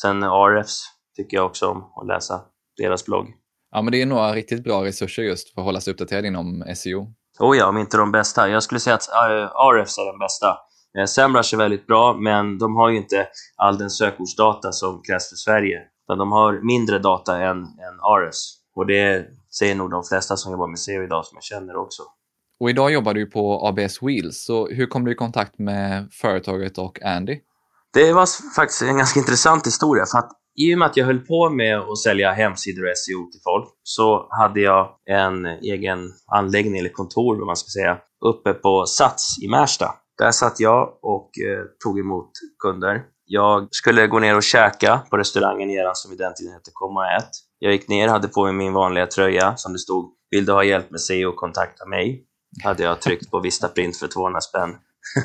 Sen 0.01 0.23
RFs 0.23 0.81
tycker 1.15 1.38
jag 1.38 1.45
också 1.45 1.67
om 1.67 1.77
att 1.77 2.07
läsa, 2.07 2.41
deras 2.77 3.05
blogg. 3.05 3.27
Ja, 3.71 3.81
men 3.81 3.91
det 3.91 4.01
är 4.01 4.05
några 4.05 4.33
riktigt 4.33 4.63
bra 4.63 4.83
resurser 4.83 5.23
just 5.23 5.53
för 5.53 5.61
att 5.61 5.65
hålla 5.65 5.81
sig 5.81 5.93
uppdaterad 5.93 6.25
inom 6.25 6.63
SEO. 6.75 7.07
Oh 7.39 7.57
ja, 7.57 7.67
om 7.67 7.77
inte 7.77 7.97
de 7.97 8.11
bästa. 8.11 8.49
Jag 8.49 8.63
skulle 8.63 8.79
säga 8.79 8.95
att 8.95 9.09
uh, 9.09 9.73
RFs 9.73 9.97
är 9.97 10.05
den 10.05 10.19
bästa. 10.19 10.57
Eh, 10.97 11.06
Semrush 11.06 11.53
är 11.53 11.57
väldigt 11.57 11.88
bra, 11.88 12.13
men 12.13 12.57
de 12.57 12.75
har 12.75 12.89
ju 12.89 12.97
inte 12.97 13.27
all 13.55 13.77
den 13.77 13.89
sökordsdata 13.89 14.72
som 14.72 15.01
krävs 15.01 15.29
för 15.29 15.36
Sverige. 15.36 15.81
Utan 16.05 16.17
de 16.17 16.31
har 16.31 16.65
mindre 16.65 17.00
data 17.00 17.38
än, 17.38 17.58
än 17.58 17.96
RS. 18.29 18.58
Och 18.75 18.88
det 18.88 19.25
säger 19.60 19.75
nog 19.75 19.91
de 19.91 20.03
flesta 20.03 20.38
som 20.38 20.51
jobbar 20.51 20.67
med 20.67 20.79
SEO 20.79 21.03
idag 21.03 21.25
som 21.25 21.36
jag 21.36 21.43
känner 21.43 21.75
också. 21.75 22.03
Och 22.60 22.69
idag 22.69 22.91
jobbar 22.91 23.13
du 23.13 23.25
på 23.25 23.67
ABS 23.67 24.01
Wheels, 24.01 24.46
så 24.46 24.67
hur 24.67 24.88
kom 24.88 25.05
du 25.05 25.12
i 25.12 25.15
kontakt 25.15 25.60
med 25.60 26.08
företaget 26.12 26.77
och 26.77 27.01
Andy? 27.01 27.39
Det 27.93 28.13
var 28.13 28.53
faktiskt 28.55 28.81
en 28.81 28.98
ganska 28.98 29.19
intressant 29.19 29.67
historia, 29.67 30.05
för 30.12 30.17
att 30.17 30.31
i 30.58 30.75
och 30.75 30.79
med 30.79 30.86
att 30.86 30.98
jag 30.98 31.05
höll 31.05 31.19
på 31.19 31.50
med 31.50 31.79
att 31.79 31.98
sälja 31.98 32.31
hemsidor 32.31 32.84
och 32.84 32.98
SEO 32.98 33.31
till 33.31 33.41
folk 33.43 33.69
så 33.84 34.27
hade 34.29 34.62
jag 34.62 34.89
en 35.05 35.46
egen 35.46 36.12
anläggning, 36.27 36.79
eller 36.79 36.89
kontor 36.89 37.38
vad 37.38 37.48
man 37.48 37.55
ska 37.55 37.69
säga, 37.69 37.98
uppe 38.25 38.53
på 38.53 38.86
Sats 38.86 39.43
i 39.43 39.48
Märsta. 39.48 39.91
Där 40.17 40.31
satt 40.31 40.60
jag 40.60 41.00
och 41.01 41.29
eh, 41.39 41.65
tog 41.84 42.00
emot 42.00 42.31
kunder. 42.60 43.03
Jag 43.25 43.67
skulle 43.72 44.07
gå 44.07 44.19
ner 44.19 44.36
och 44.36 44.43
käka 44.43 45.01
på 45.10 45.17
restaurangen 45.17 45.69
i 45.69 45.91
som 45.93 46.13
i 46.13 46.15
den 46.15 46.34
tiden 46.34 46.53
hette 46.53 46.72
Komma 46.74 47.17
ät. 47.17 47.29
Jag 47.60 47.72
gick 47.72 47.88
ner, 47.88 48.07
hade 48.07 48.27
på 48.27 48.43
mig 48.43 48.53
min 48.53 48.74
vanliga 48.74 49.07
tröja 49.07 49.57
som 49.57 49.74
det 49.74 49.79
stod 49.79 50.15
Vill 50.31 50.45
du 50.45 50.51
ha 50.51 50.63
hjälp 50.63 50.91
med 50.91 51.01
SEO, 51.01 51.31
kontakta 51.31 51.86
mig. 51.86 52.24
Hade 52.63 52.84
jag 52.84 53.01
tryckt 53.01 53.31
på 53.31 53.39
Vista 53.39 53.67
Print 53.67 53.98
för 53.98 54.07
200 54.07 54.41
spänn. 54.41 54.75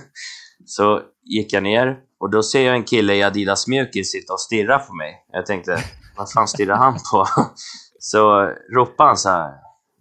så 0.66 1.02
gick 1.22 1.52
jag 1.52 1.62
ner 1.62 1.98
och 2.20 2.30
då 2.30 2.42
ser 2.42 2.66
jag 2.66 2.74
en 2.74 2.84
kille 2.84 3.14
i 3.14 3.22
Adidas 3.22 3.66
mjukis 3.66 4.12
sitta 4.12 4.32
och 4.32 4.40
stirra 4.40 4.78
på 4.78 4.94
mig. 4.94 5.26
Jag 5.32 5.46
tänkte, 5.46 5.84
vad 6.16 6.32
fan 6.32 6.48
stirrar 6.48 6.76
han 6.76 6.94
på? 7.12 7.26
så 7.98 8.52
ropade 8.74 9.08
han 9.08 9.16
så 9.16 9.28
här. 9.28 9.52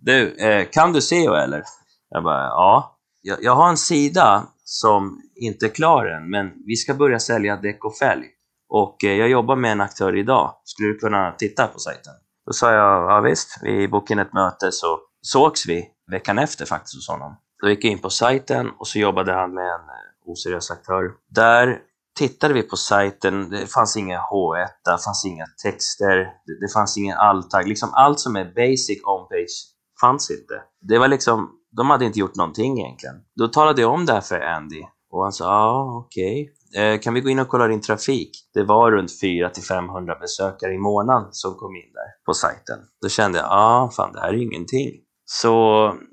Du, 0.02 0.36
eh, 0.36 0.68
kan 0.72 0.94
du 0.94 1.02
SEO 1.02 1.34
eller? 1.34 1.64
Jag 2.10 2.24
bara, 2.24 2.44
ja. 2.44 3.00
Jag, 3.22 3.44
jag 3.44 3.56
har 3.56 3.70
en 3.70 3.78
sida 3.78 4.48
som 4.72 5.22
inte 5.36 5.66
är 5.66 5.70
klar 5.70 6.06
än, 6.06 6.30
men 6.30 6.52
vi 6.66 6.76
ska 6.76 6.94
börja 6.94 7.20
sälja 7.20 7.56
däck 7.56 7.86
och 7.86 7.98
fälg. 7.98 8.26
Och 8.70 9.04
eh, 9.04 9.14
jag 9.14 9.30
jobbar 9.30 9.56
med 9.56 9.72
en 9.72 9.82
aktör 9.82 10.16
idag. 10.16 10.56
Skulle 10.64 10.90
du 10.90 10.98
kunna 10.98 11.32
titta 11.32 11.68
på 11.68 11.80
sajten? 11.80 12.14
Då 12.46 12.54
sa 12.54 12.74
jag, 12.74 13.12
ja 13.12 13.22
visst, 13.22 13.60
vi 13.62 13.88
bokade 13.88 14.22
ett 14.22 14.34
möte 14.34 14.72
så 14.72 15.00
sågs 15.22 15.66
vi 15.68 15.88
veckan 16.12 16.40
efter 16.40 16.66
faktiskt 16.66 16.96
hos 16.96 17.08
honom. 17.08 17.36
Då 17.62 17.70
gick 17.70 17.86
jag 17.86 17.92
in 17.92 18.00
på 18.00 18.10
sajten 18.10 18.70
och 18.80 18.88
så 18.88 19.00
jobbade 19.00 19.34
han 19.34 19.54
med 19.54 19.64
en 19.64 19.90
eh, 19.90 20.32
oseriös 20.32 20.72
aktör. 20.72 21.12
Där 21.30 21.80
tittade 22.18 22.54
vi 22.54 22.64
på 22.64 22.78
sajten, 22.78 23.50
det 23.50 23.68
fanns 23.68 23.98
inga 23.98 24.20
H1, 24.20 24.68
det 24.86 25.04
fanns 25.04 25.26
inga 25.26 25.46
texter, 25.64 26.16
det 26.62 26.74
fanns 26.74 26.98
ingen 26.98 27.18
alltag. 27.18 27.68
Liksom 27.68 27.90
allt 27.94 28.20
som 28.20 28.36
är 28.36 28.46
basic 28.46 29.04
on-page 29.04 29.56
fanns 30.02 30.32
inte. 30.32 30.62
Det 30.82 30.98
var 30.98 31.08
liksom 31.08 31.59
de 31.78 31.90
hade 31.90 32.06
inte 32.06 32.20
gjort 32.20 32.36
någonting 32.36 32.80
egentligen. 32.80 33.16
Då 33.36 33.48
talade 33.48 33.82
jag 33.82 33.94
om 33.94 34.06
det 34.06 34.14
här 34.14 34.22
för 34.22 34.40
Andy 34.40 34.84
och 35.12 35.24
han 35.24 35.32
sa 35.32 35.46
ja, 35.46 35.50
ah, 35.50 36.04
okej. 36.06 36.52
Okay. 36.72 36.84
Eh, 36.84 37.00
kan 37.00 37.14
vi 37.14 37.22
gå 37.22 37.30
in 37.30 37.40
och 37.40 37.48
kolla 37.48 37.68
din 37.68 37.82
trafik? 37.82 38.32
Det 38.54 38.64
var 38.64 38.92
runt 38.92 39.12
400-500 39.24 40.20
besökare 40.20 40.74
i 40.74 40.78
månaden 40.78 41.28
som 41.32 41.56
kom 41.56 41.76
in 41.76 41.94
där 41.94 42.26
på 42.26 42.34
sajten. 42.34 42.80
Då 43.02 43.10
kände 43.10 43.38
jag, 43.38 43.46
ja, 43.46 43.50
ah, 43.50 43.92
fan 43.92 44.14
det 44.14 44.20
här 44.20 44.30
är 44.30 44.42
ingenting. 44.42 44.92
Så 45.26 45.54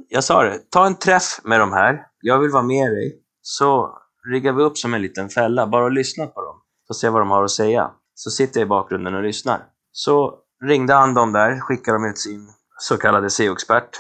jag 0.09 0.25
sa 0.25 0.43
det, 0.43 0.71
ta 0.71 0.87
en 0.87 0.99
träff 0.99 1.41
med 1.45 1.61
de 1.61 1.73
här. 1.73 2.03
Jag 2.21 2.39
vill 2.39 2.51
vara 2.51 2.63
med 2.63 2.91
dig. 2.91 3.23
Så 3.43 3.99
riggar 4.33 4.53
vi 4.53 4.63
upp 4.63 4.79
som 4.79 4.95
en 4.95 5.03
liten 5.03 5.29
fälla, 5.29 5.67
bara 5.67 5.89
lyssna 5.89 6.27
på 6.27 6.41
dem. 6.41 6.57
Så 6.87 6.95
se 6.95 7.09
vad 7.09 7.21
de 7.21 7.31
har 7.31 7.45
att 7.45 7.51
säga. 7.51 7.91
Så 8.15 8.31
sitter 8.31 8.61
jag 8.61 8.67
i 8.67 8.69
bakgrunden 8.69 9.15
och 9.15 9.23
lyssnar. 9.23 9.63
Så 9.93 10.35
ringde 10.65 10.95
han 10.95 11.15
dem 11.15 11.33
där, 11.33 11.61
skickade 11.61 11.97
dem 11.97 12.11
ut 12.11 12.19
sin 12.19 12.49
så 12.79 12.99
kallade 12.99 13.31
SEO-expert. 13.31 13.91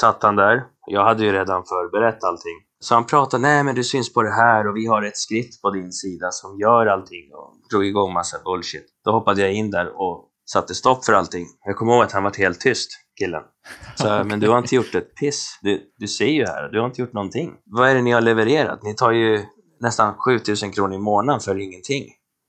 Satt 0.00 0.22
han 0.22 0.36
där. 0.36 0.64
Jag 0.86 1.04
hade 1.04 1.24
ju 1.24 1.32
redan 1.32 1.64
förberett 1.64 2.24
allting. 2.24 2.58
Så 2.80 2.94
han 2.94 3.06
pratade, 3.06 3.42
nej 3.42 3.64
men 3.64 3.74
du 3.74 3.84
syns 3.84 4.14
på 4.14 4.22
det 4.22 4.32
här 4.32 4.68
och 4.68 4.76
vi 4.76 4.86
har 4.86 5.02
ett 5.02 5.16
skript 5.16 5.62
på 5.62 5.70
din 5.70 5.92
sida 5.92 6.30
som 6.30 6.58
gör 6.58 6.86
allting 6.86 7.30
och 7.34 7.54
drog 7.70 7.86
igång 7.86 8.12
massa 8.12 8.36
bullshit. 8.44 8.86
Då 9.04 9.10
hoppade 9.12 9.40
jag 9.40 9.52
in 9.52 9.70
där 9.70 10.00
och 10.00 10.30
satte 10.50 10.74
stopp 10.74 11.04
för 11.04 11.12
allting. 11.12 11.46
Jag 11.64 11.76
kommer 11.76 11.92
ihåg 11.92 12.02
att 12.02 12.12
han 12.12 12.22
var 12.22 12.38
helt 12.38 12.60
tyst, 12.60 12.90
killen. 13.18 13.42
Så, 13.94 14.24
men 14.24 14.40
du 14.40 14.48
har 14.48 14.58
inte 14.58 14.74
gjort 14.74 14.94
ett 14.94 15.14
piss. 15.14 15.58
Du, 15.62 15.92
du 15.98 16.08
ser 16.08 16.26
ju 16.26 16.46
här, 16.46 16.68
du 16.68 16.80
har 16.80 16.86
inte 16.86 17.00
gjort 17.00 17.12
någonting. 17.12 17.54
Vad 17.64 17.88
är 17.88 17.94
det 17.94 18.02
ni 18.02 18.10
har 18.10 18.20
levererat? 18.20 18.82
Ni 18.82 18.94
tar 18.94 19.12
ju 19.12 19.44
nästan 19.80 20.14
7000 20.14 20.72
kronor 20.72 20.94
i 20.94 20.98
månaden 20.98 21.40
för 21.40 21.60
ingenting. 21.60 22.04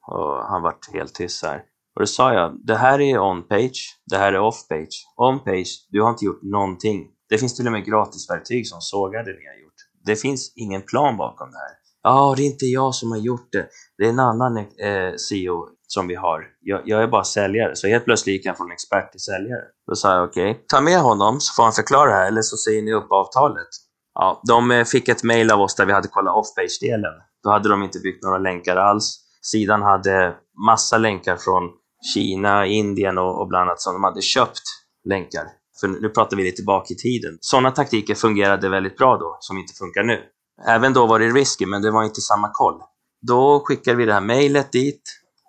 Och 0.07 0.45
han 0.49 0.61
vart 0.61 0.93
helt 0.93 1.13
tyst 1.13 1.45
här. 1.45 1.63
Och 1.95 2.01
då 2.01 2.05
sa 2.05 2.33
jag, 2.33 2.65
det 2.65 2.75
här 2.75 3.01
är 3.01 3.19
on-page, 3.19 3.99
det 4.05 4.17
här 4.17 4.33
är 4.33 4.39
off-page. 4.39 5.05
On-page, 5.15 5.87
du 5.89 6.01
har 6.01 6.09
inte 6.09 6.25
gjort 6.25 6.43
någonting. 6.43 7.07
Det 7.29 7.37
finns 7.37 7.55
till 7.55 7.65
och 7.65 7.71
med 7.71 7.85
gratisverktyg 7.85 8.67
som 8.67 8.81
sågar 8.81 9.23
det 9.23 9.31
ni 9.31 9.47
har 9.47 9.61
gjort. 9.63 9.79
Det 10.05 10.15
finns 10.15 10.53
ingen 10.55 10.81
plan 10.81 11.17
bakom 11.17 11.51
det 11.51 11.57
här. 11.57 11.75
Ja, 12.03 12.33
det 12.37 12.43
är 12.43 12.45
inte 12.45 12.65
jag 12.65 12.95
som 12.95 13.11
har 13.11 13.17
gjort 13.17 13.51
det. 13.51 13.67
Det 13.97 14.05
är 14.05 14.09
en 14.09 14.19
annan 14.19 14.57
eh, 14.57 15.15
CEO 15.29 15.67
som 15.87 16.07
vi 16.07 16.15
har. 16.15 16.43
Jag, 16.61 16.81
jag, 16.85 17.03
är 17.03 17.07
bara 17.07 17.23
säljare, 17.23 17.75
så 17.75 17.87
helt 17.87 18.05
plötsligt 18.05 18.33
gick 18.35 18.45
han 18.45 18.55
från 18.55 18.71
expert 18.71 19.11
till 19.11 19.21
säljare. 19.21 19.61
Då 19.87 19.95
sa 19.95 20.15
jag 20.15 20.29
okej, 20.29 20.51
okay, 20.51 20.63
ta 20.67 20.81
med 20.81 20.99
honom 20.99 21.39
så 21.39 21.53
får 21.53 21.63
han 21.63 21.73
förklara 21.73 22.09
det 22.09 22.15
här 22.15 22.27
eller 22.27 22.41
så 22.41 22.57
säger 22.57 22.81
ni 22.81 22.93
upp 22.93 23.11
avtalet. 23.11 23.67
Ja, 24.13 24.41
de 24.47 24.71
eh, 24.71 24.85
fick 24.85 25.07
ett 25.07 25.23
mail 25.23 25.51
av 25.51 25.61
oss 25.61 25.75
där 25.75 25.85
vi 25.85 25.93
hade 25.93 26.07
kollat 26.07 26.35
off-page-delen. 26.35 27.13
Då 27.43 27.49
hade 27.49 27.69
de 27.69 27.83
inte 27.83 27.99
byggt 27.99 28.23
några 28.23 28.37
länkar 28.37 28.75
alls. 28.75 29.19
Sidan 29.41 29.81
hade 29.81 30.35
massa 30.65 30.97
länkar 30.97 31.35
från 31.35 31.63
Kina, 32.13 32.65
Indien 32.65 33.17
och, 33.17 33.41
och 33.41 33.47
bland 33.47 33.69
annat 33.69 33.81
som 33.81 33.93
de 33.93 34.03
hade 34.03 34.21
köpt 34.21 34.63
länkar. 35.09 35.43
För 35.79 35.87
nu 35.87 36.09
pratar 36.09 36.37
vi 36.37 36.43
lite 36.43 36.63
bak 36.63 36.91
i 36.91 36.95
tiden. 36.95 37.37
Sådana 37.41 37.71
taktiker 37.71 38.15
fungerade 38.15 38.69
väldigt 38.69 38.97
bra 38.97 39.17
då, 39.17 39.37
som 39.39 39.57
inte 39.57 39.73
funkar 39.73 40.03
nu. 40.03 40.23
Även 40.67 40.93
då 40.93 41.07
var 41.07 41.19
det 41.19 41.25
risky, 41.25 41.65
men 41.65 41.81
det 41.81 41.91
var 41.91 42.03
inte 42.03 42.21
samma 42.21 42.49
koll. 42.53 42.81
Då 43.21 43.63
skickade 43.65 43.97
vi 43.97 44.05
det 44.05 44.13
här 44.13 44.21
mejlet 44.21 44.71
dit 44.71 45.01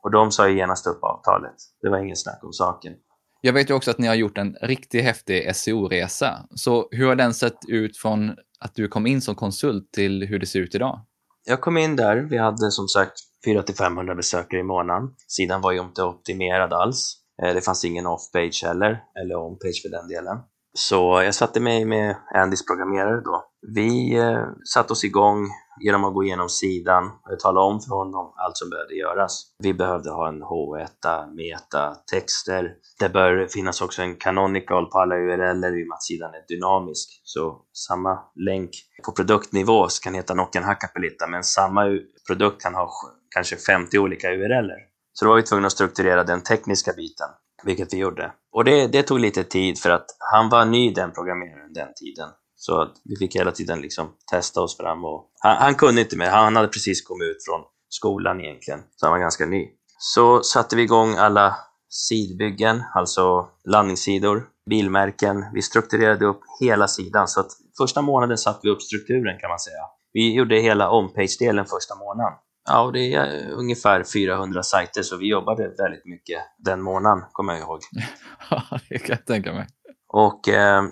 och 0.03 0.11
de 0.11 0.33
sa 0.33 0.49
ju 0.49 0.57
genast 0.57 0.87
upp 0.87 1.03
avtalet. 1.03 1.55
Det 1.83 1.89
var 1.89 1.99
ingen 1.99 2.17
snack 2.17 2.41
om 2.43 2.53
saken. 2.53 2.93
Jag 3.41 3.53
vet 3.53 3.71
ju 3.71 3.75
också 3.75 3.91
att 3.91 3.99
ni 3.99 4.07
har 4.07 4.15
gjort 4.15 4.39
en 4.39 4.57
riktigt 4.63 5.05
häftig 5.05 5.57
SEO-resa. 5.57 6.47
Så 6.55 6.89
hur 6.91 7.07
har 7.07 7.17
den 7.17 7.35
sett 7.35 7.59
ut 7.69 7.97
från 7.97 8.31
att 8.61 8.75
du 8.75 8.89
kom 8.89 9.07
in 9.07 9.21
som 9.21 9.35
konsult 9.35 9.93
till 9.93 10.23
hur 10.23 10.39
det 10.39 10.47
ser 10.47 10.61
ut 10.61 10.75
idag? 10.75 11.01
Jag 11.45 11.61
kom 11.61 11.77
in 11.77 11.97
där, 11.97 12.17
vi 12.17 12.39
hade 12.39 12.71
som 12.71 12.89
sagt 12.89 13.13
400-500 13.47 14.15
besökare 14.15 14.61
i 14.61 14.65
månaden. 14.65 15.15
Sidan 15.29 15.61
var 15.61 15.73
ju 15.73 15.81
inte 15.81 16.03
optimerad 16.03 16.73
alls. 16.73 17.15
Eh, 17.43 17.55
det 17.55 17.61
fanns 17.61 17.85
ingen 17.85 18.07
off-page 18.07 18.65
heller, 18.65 19.03
eller 19.21 19.35
on-page 19.35 19.83
för 19.83 19.89
den 19.89 20.09
delen. 20.09 20.39
Så 20.75 21.23
jag 21.25 21.35
satte 21.35 21.61
mig 21.61 21.85
med 21.85 22.17
Andys 22.35 22.67
programmerare 22.67 23.21
då. 23.21 23.45
Vi 23.77 24.17
eh, 24.17 24.45
satte 24.75 24.93
oss 24.93 25.05
igång 25.05 25.49
genom 25.81 26.05
att 26.05 26.15
gå 26.15 26.25
igenom 26.25 26.49
sidan 26.49 27.05
och 27.05 27.39
tala 27.39 27.61
om 27.61 27.81
för 27.81 27.95
honom 27.95 28.33
allt 28.37 28.57
som 28.57 28.71
behövde 28.71 28.95
göras. 28.95 29.43
Vi 29.59 29.75
behövde 29.75 30.11
ha 30.11 30.29
en 30.29 30.43
H1, 30.43 31.35
meta, 31.35 31.95
texter. 32.13 32.75
Det 32.99 33.09
bör 33.09 33.47
finnas 33.47 33.81
också 33.81 34.03
en 34.03 34.17
canonical 34.17 34.87
på 34.87 34.99
alla 34.99 35.15
URLer 35.15 35.81
i 35.81 35.85
och 35.85 35.89
med 35.89 35.95
att 35.95 36.03
sidan 36.03 36.35
är 36.35 36.45
dynamisk. 36.49 37.21
Så 37.25 37.63
samma 37.89 38.19
länk 38.35 38.71
på 39.05 39.13
produktnivå 39.13 39.87
kan 40.03 40.15
heta 40.15 40.35
Nocken 40.35 40.65
Hackapelita 40.65 41.27
men 41.27 41.45
samma 41.45 41.99
produkt 42.27 42.63
kan 42.63 42.75
ha 42.75 42.91
kanske 43.35 43.57
50 43.57 43.99
olika 43.99 44.29
URLer. 44.29 44.89
Så 45.19 45.25
då 45.25 45.31
var 45.31 45.37
vi 45.37 45.43
tvungna 45.43 45.67
att 45.67 45.73
strukturera 45.73 46.25
den 46.25 46.43
tekniska 46.43 46.93
biten, 46.93 47.27
vilket 47.65 47.93
vi 47.93 47.97
gjorde. 47.97 48.33
Och 48.53 48.65
det, 48.65 48.87
det 48.87 49.03
tog 49.03 49.21
lite 49.21 49.45
tid 49.45 49.79
för 49.79 49.91
att 49.91 50.07
han 50.33 50.49
var 50.49 50.65
ny 50.65 50.93
den 50.93 51.13
programmeraren 51.13 51.73
den 51.73 51.89
tiden. 51.97 52.29
Så 52.57 52.81
att 52.83 52.93
vi 53.05 53.17
fick 53.17 53.37
hela 53.37 53.53
tiden 53.53 53.81
liksom 53.81 54.15
testa 54.31 54.61
oss 54.61 54.77
fram 54.77 55.05
och 55.05 55.31
han, 55.41 55.57
han 55.57 55.75
kunde 55.75 56.01
inte 56.01 56.17
mer, 56.17 56.31
han 56.31 56.57
hade 56.57 56.69
precis 56.69 57.07
kommit 57.07 57.27
ut 57.27 57.45
från 57.45 57.61
skolan 57.89 58.41
egentligen, 58.41 58.81
så 58.97 59.07
han 59.07 59.13
var 59.13 59.19
ganska 59.19 59.47
ny. 59.47 59.69
Så 59.99 60.43
satte 60.43 60.77
vi 60.77 60.83
igång 60.83 61.15
alla 61.15 61.57
sidbyggen, 61.89 62.83
alltså 62.95 63.49
landningssidor, 63.65 64.47
bilmärken. 64.71 65.45
Vi 65.53 65.63
strukturerade 65.63 66.27
upp 66.27 66.41
hela 66.61 66.89
sidan 66.89 67.29
så 67.29 67.41
att 67.41 67.51
första 67.79 68.03
månaden 68.03 68.39
satte 68.39 68.61
vi 68.63 68.71
upp 68.71 68.83
strukturen 68.83 69.39
kan 69.39 69.51
man 69.51 69.59
säga. 69.59 69.83
Vi 70.13 70.35
gjorde 70.35 70.61
hela 70.61 70.91
on-page-delen 70.91 71.65
första 71.65 71.95
månaden. 71.95 72.33
Ja, 72.69 72.81
och 72.81 72.93
det 72.93 73.15
är 73.15 73.51
ungefär 73.51 74.05
400 74.05 74.63
sajter, 74.63 75.03
så 75.03 75.17
vi 75.17 75.31
jobbade 75.31 75.75
väldigt 75.79 76.07
mycket 76.07 76.41
den 76.59 76.83
månaden, 76.83 77.25
kommer 77.33 77.53
jag 77.53 77.63
ihåg. 77.63 77.81
Ja, 78.51 78.79
det 78.89 78.99
kan 78.99 79.17
jag 79.17 79.27
tänka 79.27 79.53
mig. 79.53 79.67
Och 80.09 80.49
eh, 80.49 80.83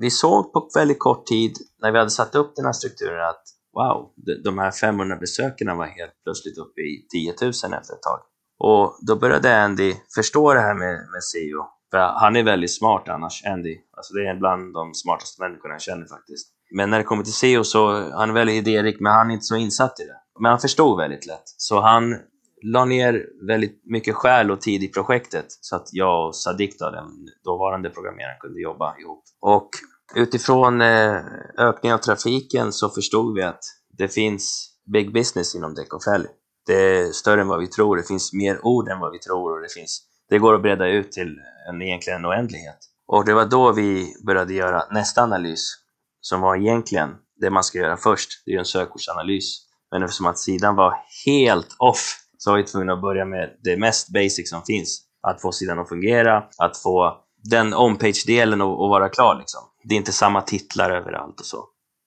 vi 0.00 0.10
såg 0.10 0.52
på 0.52 0.70
väldigt 0.74 0.98
kort 0.98 1.26
tid, 1.26 1.52
när 1.82 1.92
vi 1.92 1.98
hade 1.98 2.10
satt 2.10 2.34
upp 2.34 2.56
den 2.56 2.64
här 2.64 2.72
strukturen, 2.72 3.28
att 3.28 3.42
wow, 3.74 4.12
de 4.44 4.58
här 4.58 4.70
500 4.70 5.16
besökarna 5.16 5.74
var 5.74 5.86
helt 5.86 6.22
plötsligt 6.24 6.58
uppe 6.58 6.80
i 6.80 7.06
10 7.12 7.34
000 7.42 7.50
efter 7.50 7.94
ett 7.94 8.02
tag. 8.02 8.20
Och 8.58 8.98
då 9.06 9.16
började 9.16 9.62
Andy 9.62 9.94
förstå 10.14 10.54
det 10.54 10.60
här 10.60 10.74
med, 10.74 10.92
med 10.92 11.22
SEO. 11.22 11.64
För 11.90 11.98
han 11.98 12.36
är 12.36 12.42
väldigt 12.42 12.74
smart 12.74 13.08
annars, 13.08 13.42
Andy. 13.46 13.76
Alltså 13.96 14.14
det 14.14 14.28
är 14.28 14.34
bland 14.34 14.74
de 14.74 14.94
smartaste 14.94 15.42
människorna 15.42 15.74
jag 15.74 15.82
känner 15.82 16.06
faktiskt. 16.06 16.48
Men 16.74 16.90
när 16.90 16.98
det 16.98 17.04
kommer 17.04 17.22
till 17.22 17.32
SEO 17.32 17.64
så 17.64 18.10
han 18.10 18.30
är 18.30 18.34
väldigt 18.34 18.56
idérik, 18.56 19.00
men 19.00 19.12
han 19.12 19.30
är 19.30 19.34
inte 19.34 19.44
så 19.44 19.56
insatt 19.56 20.00
i 20.00 20.04
det. 20.04 20.21
Men 20.40 20.50
han 20.50 20.60
förstod 20.60 20.98
väldigt 20.98 21.26
lätt. 21.26 21.42
Så 21.44 21.80
han 21.80 22.16
la 22.62 22.84
ner 22.84 23.26
väldigt 23.48 23.82
mycket 23.84 24.14
själ 24.14 24.50
och 24.50 24.60
tid 24.60 24.82
i 24.82 24.88
projektet 24.88 25.46
så 25.48 25.76
att 25.76 25.88
jag 25.92 26.26
och 26.26 26.36
Sadiq, 26.36 26.76
då, 26.78 26.90
den 26.90 27.04
dåvarande 27.44 27.90
programmeraren, 27.90 28.38
kunde 28.40 28.60
jobba 28.60 28.98
ihop. 28.98 29.24
Och 29.40 29.68
utifrån 30.14 30.80
eh, 30.80 31.16
ökningen 31.58 31.94
av 31.94 31.98
trafiken 31.98 32.72
så 32.72 32.88
förstod 32.88 33.34
vi 33.34 33.42
att 33.42 33.60
det 33.98 34.08
finns 34.08 34.72
big 34.92 35.12
business 35.12 35.54
inom 35.54 35.74
däck 35.74 35.94
och 35.94 36.04
fälg. 36.04 36.26
Det 36.66 36.98
är 36.98 37.12
större 37.12 37.40
än 37.40 37.48
vad 37.48 37.60
vi 37.60 37.66
tror, 37.66 37.96
det 37.96 38.02
finns 38.02 38.32
mer 38.32 38.66
ord 38.66 38.88
än 38.88 39.00
vad 39.00 39.12
vi 39.12 39.18
tror 39.18 39.56
och 39.56 39.62
det, 39.62 39.72
finns, 39.74 40.02
det 40.28 40.38
går 40.38 40.54
att 40.54 40.62
breda 40.62 40.88
ut 40.88 41.12
till 41.12 41.38
en, 41.68 41.82
egentligen 41.82 42.18
en 42.18 42.26
oändlighet. 42.26 42.78
Och 43.06 43.24
det 43.24 43.34
var 43.34 43.46
då 43.46 43.72
vi 43.72 44.14
började 44.26 44.54
göra 44.54 44.82
nästa 44.90 45.22
analys, 45.22 45.74
som 46.20 46.40
var 46.40 46.56
egentligen 46.56 47.10
det 47.40 47.50
man 47.50 47.64
ska 47.64 47.78
göra 47.78 47.96
först, 47.96 48.28
det 48.46 48.52
är 48.52 48.58
en 48.58 48.64
sökordsanalys. 48.64 49.71
Men 49.92 50.02
eftersom 50.02 50.26
att 50.26 50.38
sidan 50.38 50.76
var 50.76 50.94
helt 51.26 51.76
off 51.78 52.18
så 52.38 52.50
var 52.50 52.58
vi 52.58 52.64
tvungna 52.64 52.92
att 52.92 53.00
börja 53.00 53.24
med 53.24 53.50
det 53.64 53.76
mest 53.76 54.12
basic 54.12 54.50
som 54.50 54.62
finns. 54.62 55.02
Att 55.28 55.40
få 55.42 55.52
sidan 55.52 55.78
att 55.78 55.88
fungera, 55.88 56.44
att 56.58 56.76
få 56.76 57.16
den 57.50 57.74
on-page-delen 57.74 58.60
att, 58.60 58.68
att 58.68 58.90
vara 58.90 59.08
klar. 59.08 59.38
Liksom. 59.38 59.60
Det 59.84 59.94
är 59.94 59.96
inte 59.96 60.12
samma 60.12 60.40
titlar 60.40 60.90
överallt 60.90 61.40
och 61.40 61.46
så. 61.46 61.64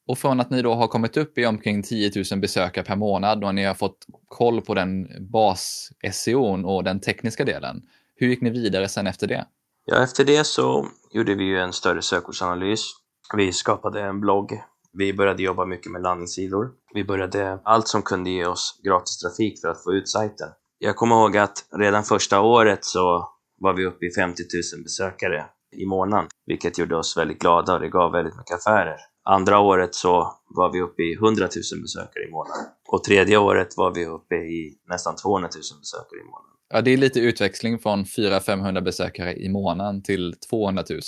Och 0.07 0.17
från 0.17 0.39
att 0.39 0.49
ni 0.49 0.61
då 0.61 0.73
har 0.73 0.87
kommit 0.87 1.17
upp 1.17 1.37
i 1.37 1.45
omkring 1.45 1.83
10 1.83 2.11
000 2.31 2.39
besökare 2.39 2.85
per 2.85 2.95
månad 2.95 3.43
och 3.43 3.55
ni 3.55 3.63
har 3.63 3.73
fått 3.73 4.05
koll 4.27 4.61
på 4.61 4.73
den 4.73 5.07
bas-SEO 5.31 6.65
och 6.65 6.83
den 6.83 6.99
tekniska 6.99 7.45
delen, 7.45 7.81
hur 8.15 8.27
gick 8.27 8.41
ni 8.41 8.49
vidare 8.49 8.87
sen 8.87 9.07
efter 9.07 9.27
det? 9.27 9.45
Ja, 9.85 10.03
efter 10.03 10.25
det 10.25 10.43
så 10.43 10.87
gjorde 11.11 11.35
vi 11.35 11.43
ju 11.43 11.59
en 11.59 11.73
större 11.73 12.01
sökordsanalys. 12.01 12.91
Vi 13.37 13.51
skapade 13.51 14.01
en 14.01 14.21
blogg 14.21 14.51
vi 14.97 15.13
började 15.13 15.43
jobba 15.43 15.65
mycket 15.65 15.91
med 15.91 16.01
landningssidor. 16.01 16.71
Vi 16.93 17.03
började 17.03 17.59
allt 17.63 17.87
som 17.87 18.01
kunde 18.01 18.29
ge 18.29 18.45
oss 18.45 18.81
gratis 18.83 19.17
trafik 19.17 19.61
för 19.61 19.67
att 19.67 19.83
få 19.83 19.93
ut 19.93 20.09
sajten. 20.09 20.49
Jag 20.77 20.95
kommer 20.95 21.15
ihåg 21.15 21.37
att 21.37 21.65
redan 21.71 22.03
första 22.03 22.41
året 22.41 22.85
så 22.85 23.29
var 23.59 23.73
vi 23.73 23.85
uppe 23.85 24.05
i 24.05 24.11
50 24.11 24.43
000 24.75 24.83
besökare 24.83 25.45
i 25.77 25.85
månaden, 25.85 26.27
vilket 26.45 26.77
gjorde 26.77 26.95
oss 26.97 27.17
väldigt 27.17 27.39
glada 27.39 27.73
och 27.73 27.79
det 27.79 27.89
gav 27.89 28.11
väldigt 28.11 28.37
mycket 28.37 28.55
affärer. 28.55 28.97
Andra 29.23 29.59
året 29.59 29.95
så 29.95 30.33
var 30.49 30.73
vi 30.73 30.81
uppe 30.81 31.03
i 31.03 31.13
100 31.13 31.43
000 31.73 31.81
besökare 31.81 32.23
i 32.27 32.31
månaden 32.31 32.65
och 32.87 33.03
tredje 33.03 33.37
året 33.37 33.77
var 33.77 33.93
vi 33.93 34.05
uppe 34.05 34.35
i 34.35 34.77
nästan 34.89 35.15
200 35.15 35.49
000 35.55 35.79
besökare 35.79 36.19
i 36.19 36.23
månaden. 36.23 36.51
Ja, 36.73 36.81
det 36.81 36.91
är 36.91 36.97
lite 36.97 37.19
utväxling 37.19 37.79
från 37.79 38.03
400-500 38.03 38.81
besökare 38.81 39.33
i 39.33 39.49
månaden 39.49 40.03
till 40.03 40.35
200 40.49 40.83
000. 40.89 41.01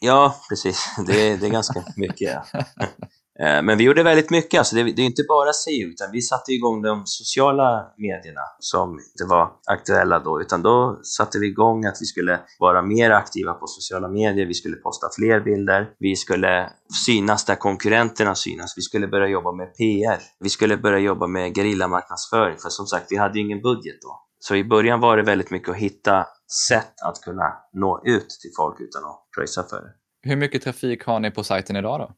Ja, 0.00 0.34
precis. 0.48 0.94
Det 1.06 1.28
är, 1.28 1.36
det 1.36 1.46
är 1.46 1.50
ganska 1.50 1.84
mycket. 1.96 2.20
Ja. 2.52 2.64
Eh, 3.40 3.62
men 3.62 3.78
vi 3.78 3.84
gjorde 3.84 4.02
väldigt 4.02 4.30
mycket, 4.30 4.58
alltså 4.58 4.76
det, 4.76 4.82
det 4.82 5.02
är 5.02 5.06
inte 5.06 5.24
bara 5.28 5.52
SEO, 5.52 5.88
utan 5.88 6.12
vi 6.12 6.22
satte 6.22 6.52
igång 6.52 6.82
de 6.82 7.02
sociala 7.04 7.92
medierna 7.98 8.40
som 8.58 8.90
inte 8.90 9.24
var 9.28 9.50
aktuella 9.66 10.18
då, 10.18 10.40
utan 10.40 10.62
då 10.62 11.00
satte 11.02 11.38
vi 11.38 11.46
igång 11.46 11.84
att 11.84 11.96
vi 12.00 12.06
skulle 12.06 12.40
vara 12.58 12.82
mer 12.82 13.10
aktiva 13.10 13.54
på 13.54 13.66
sociala 13.66 14.08
medier, 14.08 14.46
vi 14.46 14.54
skulle 14.54 14.76
posta 14.76 15.06
fler 15.18 15.40
bilder, 15.40 15.90
vi 15.98 16.16
skulle 16.16 16.70
synas 17.06 17.44
där 17.44 17.54
konkurrenterna 17.54 18.34
synas, 18.34 18.74
vi 18.76 18.82
skulle 18.82 19.08
börja 19.08 19.28
jobba 19.28 19.52
med 19.52 19.76
PR, 19.76 20.18
vi 20.40 20.48
skulle 20.48 20.76
börja 20.76 20.98
jobba 20.98 21.26
med 21.26 21.56
gerillamarknadsföring, 21.56 22.56
för 22.58 22.68
som 22.68 22.86
sagt, 22.86 23.06
vi 23.10 23.16
hade 23.16 23.38
ju 23.38 23.44
ingen 23.44 23.62
budget 23.62 24.02
då. 24.02 24.20
Så 24.38 24.54
i 24.54 24.64
början 24.64 25.00
var 25.00 25.16
det 25.16 25.22
väldigt 25.22 25.50
mycket 25.50 25.68
att 25.68 25.76
hitta 25.76 26.26
sätt 26.68 26.94
att 27.04 27.20
kunna 27.20 27.52
nå 27.72 28.02
ut 28.04 28.28
till 28.28 28.50
folk 28.56 28.80
utan 28.80 29.04
att 29.04 29.28
pröjsa 29.36 29.62
för 29.62 29.76
det. 29.76 29.92
Hur 30.28 30.36
mycket 30.36 30.62
trafik 30.62 31.04
har 31.04 31.20
ni 31.20 31.30
på 31.30 31.44
sajten 31.44 31.76
idag 31.76 32.00
då? 32.00 32.14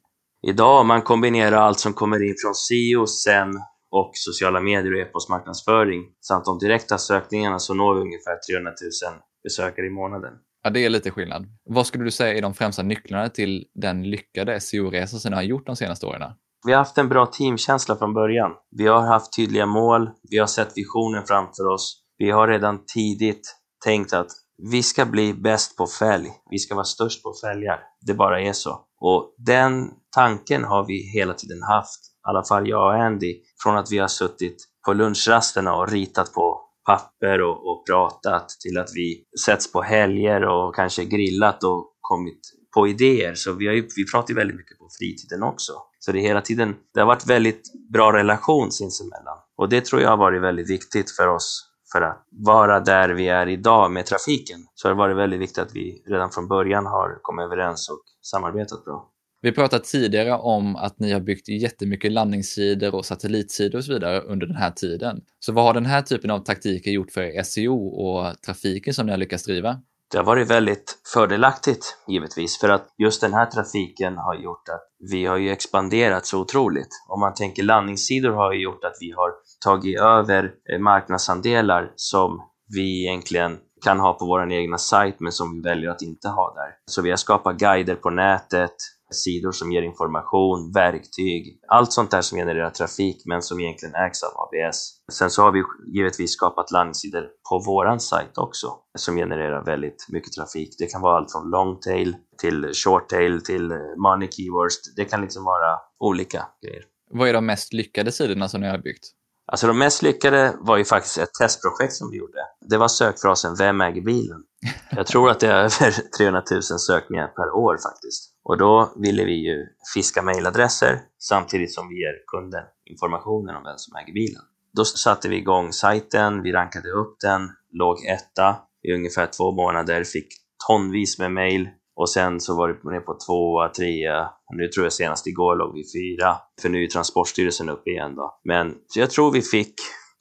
Idag, 0.49 0.87
man 0.87 1.03
kombinerar 1.03 1.57
allt 1.57 1.81
som 1.81 1.93
kommer 1.93 2.23
in 2.23 2.35
från 2.43 2.55
SEO, 2.55 3.07
sen 3.07 3.51
och 3.91 4.11
sociala 4.15 4.61
medier 4.61 4.95
och 4.95 5.01
e-postmarknadsföring 5.01 6.03
samt 6.27 6.45
de 6.45 6.59
direkta 6.59 6.99
sökningarna 6.99 7.59
så 7.59 7.75
når 7.75 7.95
vi 7.95 8.01
ungefär 8.01 8.37
300 8.51 8.71
000 9.13 9.21
besökare 9.45 9.87
i 9.87 9.91
månaden. 9.91 10.33
Ja, 10.63 10.71
det 10.71 10.85
är 10.85 10.91
lite 10.91 11.11
skillnad. 11.11 11.47
Vad 11.65 11.87
skulle 11.87 12.05
du 12.05 12.11
säga 12.11 12.39
är 12.39 12.43
de 12.43 12.55
främsta 12.55 12.83
nycklarna 12.83 13.29
till 13.29 13.65
den 13.75 14.11
lyckade 14.11 14.61
SEO-resa 14.61 15.19
som 15.19 15.31
ni 15.31 15.37
har 15.37 15.43
gjort 15.43 15.67
de 15.67 15.77
senaste 15.77 16.07
åren? 16.07 16.33
Vi 16.67 16.73
har 16.73 16.79
haft 16.79 16.99
en 16.99 17.09
bra 17.09 17.27
teamkänsla 17.27 17.97
från 17.97 18.15
början. 18.15 18.51
Vi 18.71 18.87
har 18.87 19.01
haft 19.01 19.37
tydliga 19.37 19.67
mål, 19.67 20.11
vi 20.31 20.39
har 20.39 20.47
sett 20.47 20.73
visionen 20.77 21.27
framför 21.27 21.67
oss. 21.67 22.03
Vi 22.19 22.31
har 22.31 22.49
redan 22.49 22.85
tidigt 22.95 23.57
tänkt 23.85 24.13
att 24.13 24.31
vi 24.73 24.83
ska 24.83 25.05
bli 25.05 25.35
bäst 25.35 25.77
på 25.77 25.87
fälg, 25.87 26.31
vi 26.51 26.59
ska 26.59 26.75
vara 26.75 26.85
störst 26.85 27.23
på 27.23 27.35
fälgar. 27.45 27.81
Det 28.07 28.15
bara 28.15 28.41
är 28.41 28.53
så. 28.53 28.86
Och 29.01 29.35
den 29.39 29.91
tanken 30.15 30.65
har 30.65 30.87
vi 30.87 31.11
hela 31.15 31.35
tiden 31.35 31.63
haft, 31.63 32.01
i 32.07 32.29
alla 32.29 32.45
fall 32.45 32.69
jag 32.69 32.87
och 32.87 33.03
Andy, 33.05 33.35
från 33.63 33.77
att 33.77 33.93
vi 33.93 33.99
har 33.99 34.09
suttit 34.09 34.57
på 34.85 34.93
lunchrasterna 34.93 35.77
och 35.77 35.89
ritat 35.89 36.33
på 36.33 36.61
papper 36.87 37.43
och, 37.43 37.71
och 37.71 37.87
pratat 37.87 38.49
till 38.49 38.79
att 38.79 38.91
vi 38.95 39.25
sätts 39.45 39.73
på 39.73 39.83
helger 39.83 40.45
och 40.45 40.75
kanske 40.75 41.05
grillat 41.05 41.65
och 41.65 41.93
kommit 42.01 42.41
på 42.75 42.89
idéer. 42.89 43.35
Så 43.35 43.53
vi, 43.53 43.67
har 43.67 43.75
ju, 43.75 43.89
vi 43.97 44.07
pratar 44.13 44.29
ju 44.29 44.35
väldigt 44.35 44.57
mycket 44.57 44.79
på 44.79 44.89
fritiden 44.99 45.43
också. 45.43 45.73
Så 45.99 46.13
det, 46.13 46.21
hela 46.21 46.41
tiden, 46.41 46.75
det 46.95 47.01
har 47.01 47.07
varit 47.07 47.27
väldigt 47.27 47.63
bra 47.93 48.13
relation 48.13 48.73
sinsemellan. 48.73 49.39
Och 49.57 49.69
det 49.69 49.85
tror 49.85 50.03
jag 50.03 50.11
har 50.11 50.17
varit 50.17 50.43
väldigt 50.43 50.71
viktigt 50.71 51.11
för 51.11 51.29
oss 51.29 51.73
för 51.93 52.03
att 52.03 52.27
vara 52.31 52.81
där 52.81 53.09
vi 53.09 53.29
är 53.29 53.47
idag 53.47 53.91
med 53.91 54.07
trafiken 54.07 54.59
så 54.75 54.89
det 54.89 54.95
har 54.95 54.99
varit 54.99 55.17
väldigt 55.17 55.41
viktigt 55.41 55.59
att 55.59 55.75
vi 55.75 56.03
redan 56.07 56.31
från 56.31 56.49
början 56.49 56.87
har 56.87 57.19
kommit 57.23 57.45
överens 57.45 57.89
och 57.89 58.03
samarbetat 58.31 58.85
bra. 58.85 59.13
Vi 59.41 59.53
pratade 59.53 59.85
tidigare 59.85 60.39
om 60.39 60.77
att 60.77 61.01
ni 61.01 61.13
har 61.13 61.21
byggt 61.21 61.49
jättemycket 61.49 62.13
landningssidor 62.13 62.95
och 62.95 63.05
satellitsidor 63.05 63.79
och 63.79 63.85
så 63.85 63.93
vidare 63.93 64.21
under 64.21 64.47
den 64.47 64.57
här 64.57 64.71
tiden. 64.71 65.21
Så 65.39 65.53
vad 65.53 65.65
har 65.65 65.75
den 65.75 65.87
här 65.87 66.03
typen 66.03 66.31
av 66.31 66.39
taktiker 66.39 66.91
gjort 66.91 67.11
för 67.11 67.43
SEO 67.43 67.87
och 67.87 68.43
trafiken 68.43 68.95
som 68.95 69.07
ni 69.07 69.13
har 69.13 69.19
lyckats 69.19 69.45
driva? 69.45 69.81
Det 70.13 70.19
har 70.19 70.25
varit 70.25 70.51
väldigt 70.51 70.99
fördelaktigt 71.15 71.97
givetvis 72.09 72.61
för 72.61 72.69
att 72.69 72.89
just 72.99 73.21
den 73.21 73.35
här 73.35 73.47
trafiken 73.47 74.17
har 74.17 74.35
gjort 74.35 74.69
att 74.69 75.11
vi 75.11 75.27
har 75.27 75.37
ju 75.37 75.51
expanderat 75.51 76.27
så 76.27 76.41
otroligt. 76.41 76.89
Om 77.09 77.21
man 77.21 77.35
tänker 77.35 77.63
landningssidor 77.63 78.31
har 78.31 78.53
ju 78.53 78.63
gjort 78.63 78.85
att 78.85 78.97
vi 79.01 79.11
har 79.11 79.31
tagit 79.65 80.01
över 80.01 80.53
marknadsandelar 80.79 81.93
som 81.97 82.41
vi 82.75 83.07
egentligen 83.07 83.59
kan 83.87 84.01
ha 84.01 84.13
på 84.13 84.27
vår 84.27 84.53
egna 84.53 84.79
sajt 84.79 85.21
men 85.21 85.33
som 85.33 85.55
vi 85.55 85.61
väljer 85.69 85.91
att 85.91 86.03
inte 86.03 86.29
ha 86.29 86.55
där. 86.55 86.71
Så 86.91 87.03
vi 87.03 87.11
har 87.11 87.17
skapat 87.17 87.57
guider 87.57 87.95
på 87.95 88.11
nätet, 88.11 88.77
sidor 89.11 89.53
som 89.53 89.73
ger 89.73 89.83
information, 89.83 90.73
verktyg, 90.75 91.43
allt 91.69 91.93
sånt 91.93 92.11
där 92.11 92.21
som 92.21 92.39
genererar 92.39 92.71
trafik 92.71 93.17
men 93.27 93.43
som 93.43 93.61
egentligen 93.61 93.95
ägs 93.95 94.23
av 94.23 94.33
ABS. 94.43 94.79
Sen 95.13 95.31
så 95.31 95.43
har 95.43 95.53
vi 95.53 95.63
givetvis 95.97 96.33
skapat 96.33 96.71
landsidor 96.71 97.25
på 97.49 97.59
våran 97.67 98.01
sajt 98.01 98.39
också 98.39 98.69
som 98.99 99.17
genererar 99.17 99.65
väldigt 99.65 100.07
mycket 100.09 100.33
trafik. 100.33 100.71
Det 100.79 100.87
kan 100.87 101.01
vara 101.01 101.17
allt 101.17 101.33
från 101.33 101.51
long 101.51 101.81
tail 101.81 102.17
till 102.43 102.71
short 102.85 103.09
tail 103.09 103.45
till 103.45 103.73
money 104.07 104.29
keywords. 104.31 104.95
Det 104.97 105.05
kan 105.05 105.21
liksom 105.21 105.45
vara 105.45 105.79
olika 105.99 106.47
grejer. 106.63 106.83
Vad 107.11 107.29
är 107.29 107.33
de 107.33 107.47
mest 107.47 107.73
lyckade 107.73 108.13
sidorna 108.13 108.49
som 108.49 108.61
ni 108.61 108.69
har 108.69 108.79
byggt? 108.79 109.05
Alltså 109.53 109.67
de 109.67 109.79
mest 109.79 110.03
lyckade 110.03 110.57
var 110.61 110.77
ju 110.77 110.85
faktiskt 110.85 111.19
ett 111.19 111.35
testprojekt 111.35 111.93
som 111.93 112.11
vi 112.11 112.17
gjorde. 112.17 112.39
Det 112.71 112.77
var 112.77 112.89
sökfrasen 112.89 113.55
“Vem 113.59 113.81
äger 113.81 114.03
bilen?” 114.03 114.43
Jag 114.91 115.07
tror 115.07 115.31
att 115.31 115.41
det 115.41 115.47
är 115.47 115.55
över 115.55 116.17
300 116.19 116.43
000 116.51 116.63
sökningar 116.63 117.27
per 117.27 117.51
år 117.51 117.79
faktiskt. 117.83 118.33
Och 118.45 118.59
då 118.59 118.93
ville 118.97 119.25
vi 119.25 119.47
ju 119.49 119.67
fiska 119.95 120.23
mejladresser 120.23 121.01
samtidigt 121.19 121.75
som 121.75 121.89
vi 121.89 121.95
ger 121.95 122.15
kunden 122.27 122.65
informationen 122.91 123.57
om 123.57 123.63
vem 123.63 123.79
som 123.79 123.97
äger 123.97 124.15
bilen. 124.15 124.43
Då 124.73 124.85
satte 124.85 125.29
vi 125.29 125.37
igång 125.37 125.73
sajten, 125.73 126.43
vi 126.43 126.53
rankade 126.53 126.91
upp 126.91 127.17
den, 127.21 127.51
låg 127.73 128.05
etta 128.07 128.57
i 128.83 128.93
ungefär 128.93 129.27
två 129.27 129.53
månader, 129.53 130.05
fick 130.05 130.29
tonvis 130.69 131.19
med 131.19 131.33
mejl 131.33 131.69
och 131.97 132.11
sen 132.11 132.41
så 132.41 132.57
var 132.57 132.69
det 132.69 132.91
ner 132.91 133.01
på 133.01 133.17
tvåa, 133.27 133.69
trea, 133.69 134.29
nu 134.57 134.69
tror 134.69 134.87
jag 134.87 134.93
senast 134.93 135.27
igår 135.27 135.57
låg 135.57 135.75
vi 135.75 135.85
fyra, 135.99 136.37
för 136.63 136.69
nu 136.69 136.85
är 136.85 136.87
Transportstyrelsen 136.87 137.69
uppe 137.69 137.91
igen 137.91 138.15
då. 138.15 138.41
Men 138.45 138.75
jag 138.95 139.11
tror 139.11 139.33
vi 139.33 139.43
fick, 139.43 139.75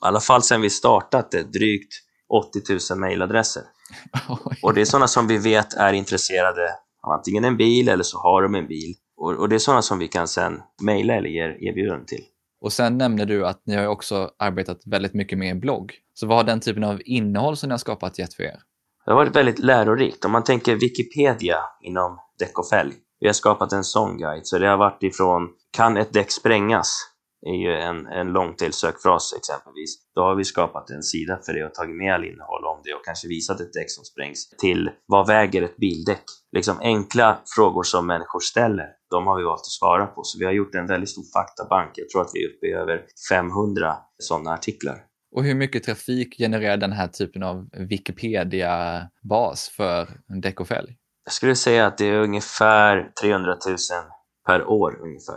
i 0.04 0.06
alla 0.06 0.20
fall 0.20 0.44
sen 0.44 0.62
vi 0.62 0.70
startade, 0.70 1.44
drygt 1.44 1.94
80 2.30 2.94
000 2.94 3.00
mejladresser. 3.00 3.64
Och 4.64 4.74
det 4.74 4.82
är 4.82 4.86
sådana 4.86 5.08
som 5.08 5.28
vi 5.28 5.38
vet 5.38 5.74
är 5.74 5.94
intresserade 5.94 6.70
av 7.04 7.12
antingen 7.12 7.46
en 7.46 7.58
bil 7.58 7.90
eller 7.90 8.04
så 8.04 8.18
har 8.18 8.42
de 8.42 8.56
en 8.56 8.68
bil. 8.68 8.96
Och, 9.18 9.34
och 9.34 9.50
det 9.50 9.56
är 9.56 9.60
sådana 9.60 9.82
som 9.82 10.00
vi 10.00 10.08
kan 10.08 10.28
sen 10.28 10.62
mejla 10.84 11.14
eller 11.14 11.30
ge 11.30 11.70
erbjudanden 11.70 12.06
till. 12.06 12.24
Och 12.62 12.74
sen 12.74 12.98
nämner 12.98 13.26
du 13.26 13.48
att 13.48 13.62
ni 13.66 13.76
har 13.76 13.88
också 13.88 14.32
arbetat 14.40 14.82
väldigt 14.86 15.14
mycket 15.14 15.38
med 15.38 15.52
en 15.52 15.60
blogg. 15.60 15.94
Så 16.14 16.28
vad 16.28 16.38
har 16.38 16.44
den 16.44 16.60
typen 16.60 16.84
av 16.84 17.02
innehåll 17.06 17.58
som 17.58 17.70
ni 17.70 17.74
har 17.74 17.78
skapat 17.78 18.20
gett 18.20 18.34
för 18.34 18.44
er? 18.44 18.60
Det 19.06 19.12
har 19.12 19.16
varit 19.16 19.36
väldigt 19.36 19.60
lärorikt. 19.60 20.26
Om 20.26 20.32
man 20.32 20.44
tänker 20.44 20.76
Wikipedia 20.76 21.58
inom 21.82 22.20
däck 22.40 22.60
och 22.60 22.70
fälg. 22.70 22.94
Vi 23.20 23.28
har 23.28 23.34
skapat 23.34 23.74
en 23.74 23.84
sån 23.84 24.18
guide, 24.18 24.48
så 24.48 24.58
det 24.58 24.68
har 24.68 24.78
varit 24.78 25.04
ifrån 25.04 25.50
Kan 25.78 25.98
ett 25.98 26.14
däck 26.14 26.32
sprängas? 26.32 27.12
är 27.46 27.56
ju 27.56 27.74
en, 27.74 28.08
en 28.08 28.28
långtail-sökfras 28.28 29.34
exempelvis. 29.38 29.92
Då 30.16 30.22
har 30.22 30.36
vi 30.36 30.44
skapat 30.44 30.90
en 30.90 31.04
sida 31.04 31.40
för 31.46 31.54
det 31.54 31.66
och 31.66 31.74
tagit 31.74 31.96
med 31.96 32.14
all 32.14 32.26
innehåll 32.26 32.66
om 32.66 32.82
det 32.84 32.94
och 32.94 33.06
kanske 33.06 33.28
visat 33.28 33.60
ett 33.60 33.74
däck 33.74 33.92
som 33.92 34.04
sprängs 34.04 34.50
till 34.50 34.90
vad 35.06 35.28
väger 35.28 35.62
ett 35.62 35.78
bildäck? 35.78 36.24
Liksom 36.52 36.80
enkla 36.82 37.38
frågor 37.56 37.84
som 37.84 38.08
människor 38.08 38.40
ställer, 38.40 38.88
de 39.10 39.28
har 39.28 39.38
vi 39.38 39.44
valt 39.44 39.60
att 39.60 39.78
svara 39.80 40.08
på. 40.08 40.24
Så 40.24 40.40
vi 40.40 40.46
har 40.46 40.52
gjort 40.52 40.76
en 40.76 40.88
väldigt 40.88 41.10
stor 41.10 41.24
faktabank. 41.34 41.92
Jag 41.96 42.10
tror 42.10 42.22
att 42.22 42.32
vi 42.34 42.46
är 42.46 42.50
uppe 42.50 42.68
i 42.68 42.72
över 42.72 43.06
500 43.30 43.96
sådana 44.20 44.54
artiklar. 44.54 44.98
Och 45.36 45.44
hur 45.44 45.56
mycket 45.56 45.84
trafik 45.84 46.38
genererar 46.38 46.78
den 46.78 46.92
här 46.92 47.08
typen 47.08 47.44
av 47.44 47.70
Wikipedia-bas 47.74 49.70
för 49.70 50.08
däck 50.42 50.60
och 50.60 50.68
fälg? 50.68 50.98
Jag 51.24 51.34
skulle 51.34 51.56
säga 51.56 51.88
att 51.88 51.98
det 51.98 52.06
är 52.06 52.20
ungefär 52.20 53.12
300 53.22 53.52
000 53.68 53.78
per 54.48 54.70
år 54.70 55.00
ungefär. 55.02 55.36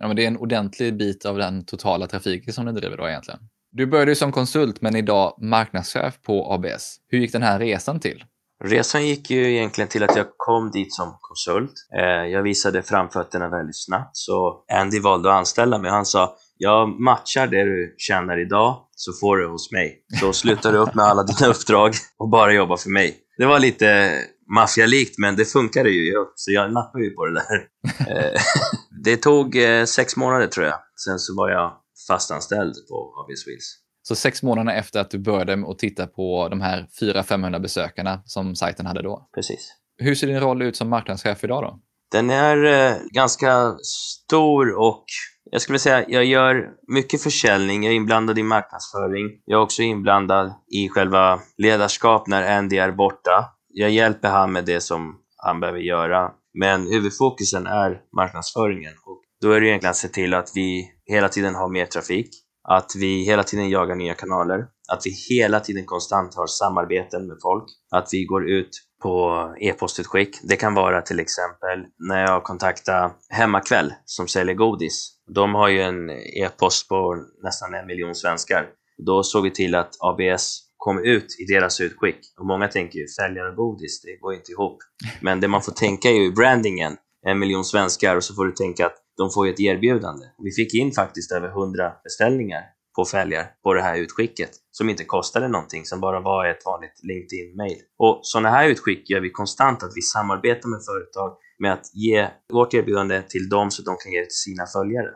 Ja, 0.00 0.06
men 0.06 0.16
det 0.16 0.24
är 0.24 0.26
en 0.26 0.36
ordentlig 0.36 0.96
bit 0.96 1.24
av 1.24 1.38
den 1.38 1.64
totala 1.64 2.06
trafiken 2.06 2.52
som 2.52 2.64
ni 2.64 2.72
driver 2.72 2.96
då 2.96 3.08
egentligen. 3.08 3.40
Du 3.70 3.86
började 3.86 4.14
som 4.14 4.32
konsult 4.32 4.80
men 4.80 4.96
idag 4.96 5.34
marknadschef 5.38 6.22
på 6.22 6.52
ABS. 6.52 6.96
Hur 7.08 7.18
gick 7.18 7.32
den 7.32 7.42
här 7.42 7.58
resan 7.58 8.00
till? 8.00 8.24
Resan 8.64 9.06
gick 9.06 9.30
ju 9.30 9.52
egentligen 9.52 9.88
till 9.88 10.02
att 10.02 10.16
jag 10.16 10.26
kom 10.36 10.70
dit 10.70 10.94
som 10.94 11.18
konsult. 11.20 11.72
Eh, 11.98 12.26
jag 12.32 12.42
visade 12.42 12.82
framfötterna 12.82 13.48
väldigt 13.48 13.84
snabbt 13.84 14.16
så 14.16 14.64
Andy 14.72 15.00
valde 15.00 15.30
att 15.30 15.38
anställa 15.38 15.78
mig. 15.78 15.90
Han 15.90 16.06
sa 16.06 16.36
jag 16.62 17.00
matchar 17.00 17.46
det 17.46 17.64
du 17.64 17.94
tjänar 17.98 18.40
idag 18.40 18.76
så 18.90 19.12
får 19.20 19.36
du 19.36 19.48
hos 19.48 19.72
mig. 19.72 20.04
Så 20.20 20.32
slutar 20.32 20.72
du 20.72 20.78
upp 20.78 20.94
med 20.94 21.04
alla 21.04 21.22
dina 21.22 21.50
uppdrag 21.50 21.92
och 22.18 22.28
bara 22.28 22.52
jobba 22.52 22.76
för 22.76 22.90
mig. 22.90 23.16
Det 23.38 23.46
var 23.46 23.58
lite 23.58 24.18
maffialikt 24.54 25.18
men 25.18 25.36
det 25.36 25.44
funkade 25.44 25.90
ju, 25.90 26.12
så 26.34 26.52
jag 26.52 26.72
nappade 26.72 27.04
ju 27.04 27.10
på 27.10 27.26
det 27.26 27.32
där. 27.32 27.66
Eh, 28.08 28.40
det 29.04 29.16
tog 29.16 29.56
eh, 29.56 29.84
sex 29.84 30.16
månader 30.16 30.46
tror 30.46 30.66
jag. 30.66 30.78
Sen 31.04 31.18
så 31.18 31.36
var 31.36 31.50
jag 31.50 31.72
fastanställd 32.08 32.74
på 32.88 33.14
ABS 33.20 33.46
Wheels. 33.46 33.78
Så 34.02 34.14
sex 34.14 34.42
månader 34.42 34.72
efter 34.72 35.00
att 35.00 35.10
du 35.10 35.18
började 35.18 35.70
att 35.70 35.78
titta 35.78 36.06
på 36.06 36.48
de 36.48 36.60
här 36.60 36.86
400-500 37.00 37.60
besökarna 37.60 38.22
som 38.24 38.56
sajten 38.56 38.86
hade 38.86 39.02
då? 39.02 39.28
Precis. 39.34 39.68
Hur 39.98 40.14
ser 40.14 40.26
din 40.26 40.40
roll 40.40 40.62
ut 40.62 40.76
som 40.76 40.88
marknadschef 40.88 41.44
idag 41.44 41.62
då? 41.62 41.80
Den 42.12 42.30
är 42.30 42.64
eh, 42.64 42.96
ganska 43.12 43.76
stor 43.82 44.78
och 44.78 45.04
jag 45.50 45.62
skulle 45.62 45.78
säga 45.78 46.04
jag 46.08 46.24
gör 46.24 46.70
mycket 46.88 47.22
försäljning, 47.22 47.84
jag 47.84 47.92
är 47.92 47.96
inblandad 47.96 48.38
i 48.38 48.42
marknadsföring. 48.42 49.26
Jag 49.44 49.58
är 49.58 49.62
också 49.62 49.82
inblandad 49.82 50.52
i 50.74 50.88
själva 50.88 51.40
ledarskap 51.58 52.26
när 52.26 52.58
Andy 52.58 52.76
är 52.76 52.92
borta. 52.92 53.44
Jag 53.68 53.90
hjälper 53.90 54.28
han 54.28 54.52
med 54.52 54.64
det 54.64 54.80
som 54.80 55.18
han 55.36 55.60
behöver 55.60 55.78
göra. 55.78 56.30
Men 56.58 56.86
huvudfokusen 56.86 57.66
är 57.66 58.00
marknadsföringen 58.16 58.92
och 59.06 59.22
då 59.40 59.52
är 59.52 59.60
det 59.60 59.66
egentligen 59.66 59.90
att 59.90 59.96
se 59.96 60.08
till 60.08 60.34
att 60.34 60.50
vi 60.54 60.90
hela 61.04 61.28
tiden 61.28 61.54
har 61.54 61.68
mer 61.68 61.86
trafik, 61.86 62.28
att 62.68 62.92
vi 62.96 63.24
hela 63.24 63.42
tiden 63.42 63.70
jagar 63.70 63.94
nya 63.94 64.14
kanaler, 64.14 64.58
att 64.92 65.06
vi 65.06 65.10
hela 65.34 65.60
tiden 65.60 65.84
konstant 65.86 66.34
har 66.34 66.46
samarbeten 66.46 67.26
med 67.26 67.36
folk, 67.42 67.64
att 67.90 68.08
vi 68.12 68.24
går 68.24 68.50
ut 68.50 68.70
på 69.02 69.46
e-postutskick. 69.60 70.36
Det 70.42 70.56
kan 70.56 70.74
vara 70.74 71.02
till 71.02 71.20
exempel 71.20 71.84
när 72.08 72.20
jag 72.20 72.44
kontaktar 72.44 73.12
Hemmakväll 73.28 73.92
som 74.04 74.28
säljer 74.28 74.54
godis. 74.54 75.12
De 75.34 75.54
har 75.54 75.68
ju 75.68 75.80
en 75.80 76.10
e-post 76.10 76.88
på 76.88 77.26
nästan 77.42 77.74
en 77.74 77.86
miljon 77.86 78.14
svenskar. 78.14 78.68
Då 79.06 79.22
såg 79.22 79.44
vi 79.44 79.50
till 79.50 79.74
att 79.74 79.96
ABS 80.00 80.60
kom 80.76 81.04
ut 81.04 81.26
i 81.40 81.52
deras 81.52 81.80
utskick. 81.80 82.16
Och 82.40 82.46
många 82.46 82.68
tänker 82.68 82.98
ju 82.98 83.06
säljare 83.06 83.48
och 83.48 83.56
godis, 83.56 84.02
det 84.02 84.16
går 84.16 84.34
inte 84.34 84.52
ihop. 84.52 84.78
Men 85.20 85.40
det 85.40 85.48
man 85.48 85.62
får 85.62 85.72
tänka 85.72 86.08
är 86.08 86.14
ju 86.14 86.32
brandingen. 86.32 86.96
En 87.26 87.38
miljon 87.38 87.64
svenskar 87.64 88.16
och 88.16 88.24
så 88.24 88.34
får 88.34 88.46
du 88.46 88.52
tänka 88.52 88.86
att 88.86 88.96
de 89.16 89.30
får 89.30 89.46
ju 89.46 89.52
ett 89.52 89.60
erbjudande. 89.60 90.26
Vi 90.38 90.50
fick 90.52 90.74
in 90.74 90.92
faktiskt 90.92 91.32
över 91.32 91.48
100 91.48 91.92
beställningar 92.04 92.62
på 92.96 93.04
fälgar 93.04 93.46
på 93.62 93.74
det 93.74 93.82
här 93.82 93.98
utskicket 93.98 94.50
som 94.70 94.90
inte 94.90 95.04
kostade 95.04 95.48
någonting, 95.48 95.84
som 95.84 96.00
bara 96.00 96.20
var 96.20 96.46
ett 96.46 96.66
vanligt 96.66 97.00
LinkedIn-mail. 97.02 97.78
Och 97.98 98.20
sådana 98.22 98.50
här 98.50 98.68
utskick 98.68 99.10
gör 99.10 99.20
vi 99.20 99.30
konstant, 99.30 99.82
att 99.82 99.92
vi 99.94 100.02
samarbetar 100.02 100.68
med 100.68 100.80
företag 100.84 101.36
med 101.58 101.72
att 101.72 101.94
ge 101.94 102.28
vårt 102.52 102.74
erbjudande 102.74 103.22
till 103.22 103.48
dem 103.48 103.70
så 103.70 103.82
att 103.82 103.86
de 103.86 103.96
kan 104.02 104.12
ge 104.12 104.18
det 104.18 104.24
till 104.24 104.44
sina 104.46 104.66
följare. 104.66 105.10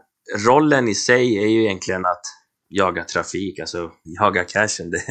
Rollen 0.46 0.88
i 0.88 0.94
sig 0.94 1.38
är 1.38 1.46
ju 1.46 1.64
egentligen 1.64 2.06
att 2.06 2.22
jaga 2.68 3.04
trafik, 3.04 3.58
alltså 3.58 3.90
jaga 4.20 4.44
cashen. 4.44 4.90
Det, 4.90 5.02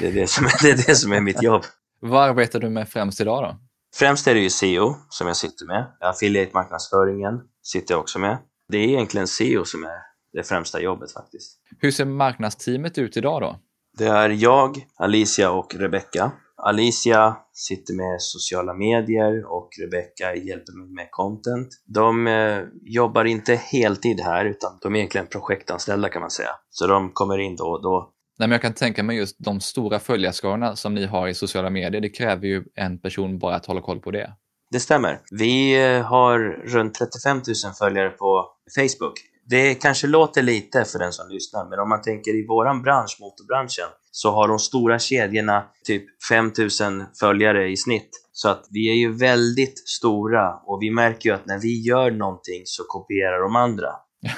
det, 0.00 0.06
är, 0.06 0.12
det, 0.12 0.26
som, 0.26 0.46
är, 0.46 0.62
det 0.62 0.70
är 0.70 0.86
det 0.86 0.94
som 0.94 1.12
är 1.12 1.20
mitt 1.20 1.42
jobb. 1.42 1.62
Vad 2.00 2.22
arbetar 2.22 2.60
du 2.60 2.70
med 2.70 2.88
främst 2.88 3.20
idag 3.20 3.42
då? 3.42 3.58
Främst 3.96 4.26
är 4.26 4.34
det 4.34 4.40
ju 4.40 4.50
SEO 4.50 4.94
som 5.08 5.26
jag 5.26 5.36
sitter 5.36 5.66
med. 5.66 5.86
Affiliate-marknadsföringen 6.00 7.40
sitter 7.62 7.94
jag 7.94 8.00
också 8.00 8.18
med. 8.18 8.38
Det 8.68 8.78
är 8.78 8.88
egentligen 8.88 9.26
SEO 9.26 9.64
som 9.64 9.84
är 9.84 9.98
det 10.32 10.42
främsta 10.48 10.80
jobbet 10.80 11.12
faktiskt. 11.12 11.58
Hur 11.78 11.90
ser 11.90 12.04
marknadsteamet 12.04 12.98
ut 12.98 13.16
idag 13.16 13.40
då? 13.40 13.60
Det 13.98 14.06
är 14.06 14.28
jag, 14.28 14.86
Alicia 14.96 15.50
och 15.50 15.74
Rebecca. 15.74 16.32
Alicia 16.62 17.36
sitter 17.52 17.94
med 17.94 18.22
sociala 18.22 18.74
medier 18.74 19.52
och 19.52 19.68
Rebecca 19.82 20.34
hjälper 20.34 20.78
mig 20.78 20.94
med 20.94 21.08
content. 21.10 21.68
De 21.86 22.26
eh, 22.26 22.62
jobbar 22.82 23.24
inte 23.24 23.54
heltid 23.54 24.20
här 24.20 24.44
utan 24.44 24.78
de 24.82 24.94
är 24.94 24.98
egentligen 24.98 25.26
projektanställda 25.26 26.08
kan 26.08 26.20
man 26.20 26.30
säga. 26.30 26.50
Så 26.70 26.86
de 26.86 27.10
kommer 27.12 27.38
in 27.38 27.56
då 27.56 27.64
och 27.64 27.82
då. 27.82 28.10
Nej, 28.38 28.48
men 28.48 28.52
jag 28.52 28.62
kan 28.62 28.74
tänka 28.74 29.02
mig 29.02 29.16
just 29.16 29.36
de 29.38 29.60
stora 29.60 29.98
följarskarorna 29.98 30.76
som 30.76 30.94
ni 30.94 31.06
har 31.06 31.28
i 31.28 31.34
sociala 31.34 31.70
medier. 31.70 32.00
Det 32.00 32.08
kräver 32.08 32.46
ju 32.46 32.64
en 32.74 32.98
person 32.98 33.38
bara 33.38 33.54
att 33.54 33.66
hålla 33.66 33.80
koll 33.80 34.00
på 34.00 34.10
det. 34.10 34.32
Det 34.70 34.80
stämmer. 34.80 35.20
Vi 35.30 35.84
eh, 35.84 36.02
har 36.02 36.38
runt 36.64 36.94
35 36.94 37.36
000 37.36 37.44
följare 37.78 38.10
på 38.10 38.46
Facebook. 38.76 39.14
Det 39.50 39.74
kanske 39.74 40.06
låter 40.06 40.42
lite 40.42 40.84
för 40.84 40.98
den 40.98 41.12
som 41.12 41.28
lyssnar, 41.28 41.68
men 41.70 41.78
om 41.78 41.88
man 41.88 42.02
tänker 42.02 42.30
i 42.30 42.46
våran 42.46 42.82
bransch, 42.82 43.16
motorbranschen, 43.20 43.88
så 44.10 44.30
har 44.30 44.48
de 44.48 44.58
stora 44.58 44.98
kedjorna 44.98 45.64
typ 45.84 46.04
5000 46.28 47.04
följare 47.20 47.70
i 47.70 47.76
snitt. 47.76 48.10
Så 48.32 48.48
att 48.48 48.66
vi 48.70 48.90
är 48.90 48.94
ju 48.94 49.18
väldigt 49.18 49.88
stora 49.88 50.54
och 50.54 50.78
vi 50.82 50.90
märker 50.90 51.28
ju 51.28 51.34
att 51.34 51.46
när 51.46 51.58
vi 51.58 51.86
gör 51.86 52.10
någonting 52.10 52.62
så 52.64 52.84
kopierar 52.84 53.42
de 53.42 53.56
andra. 53.56 53.88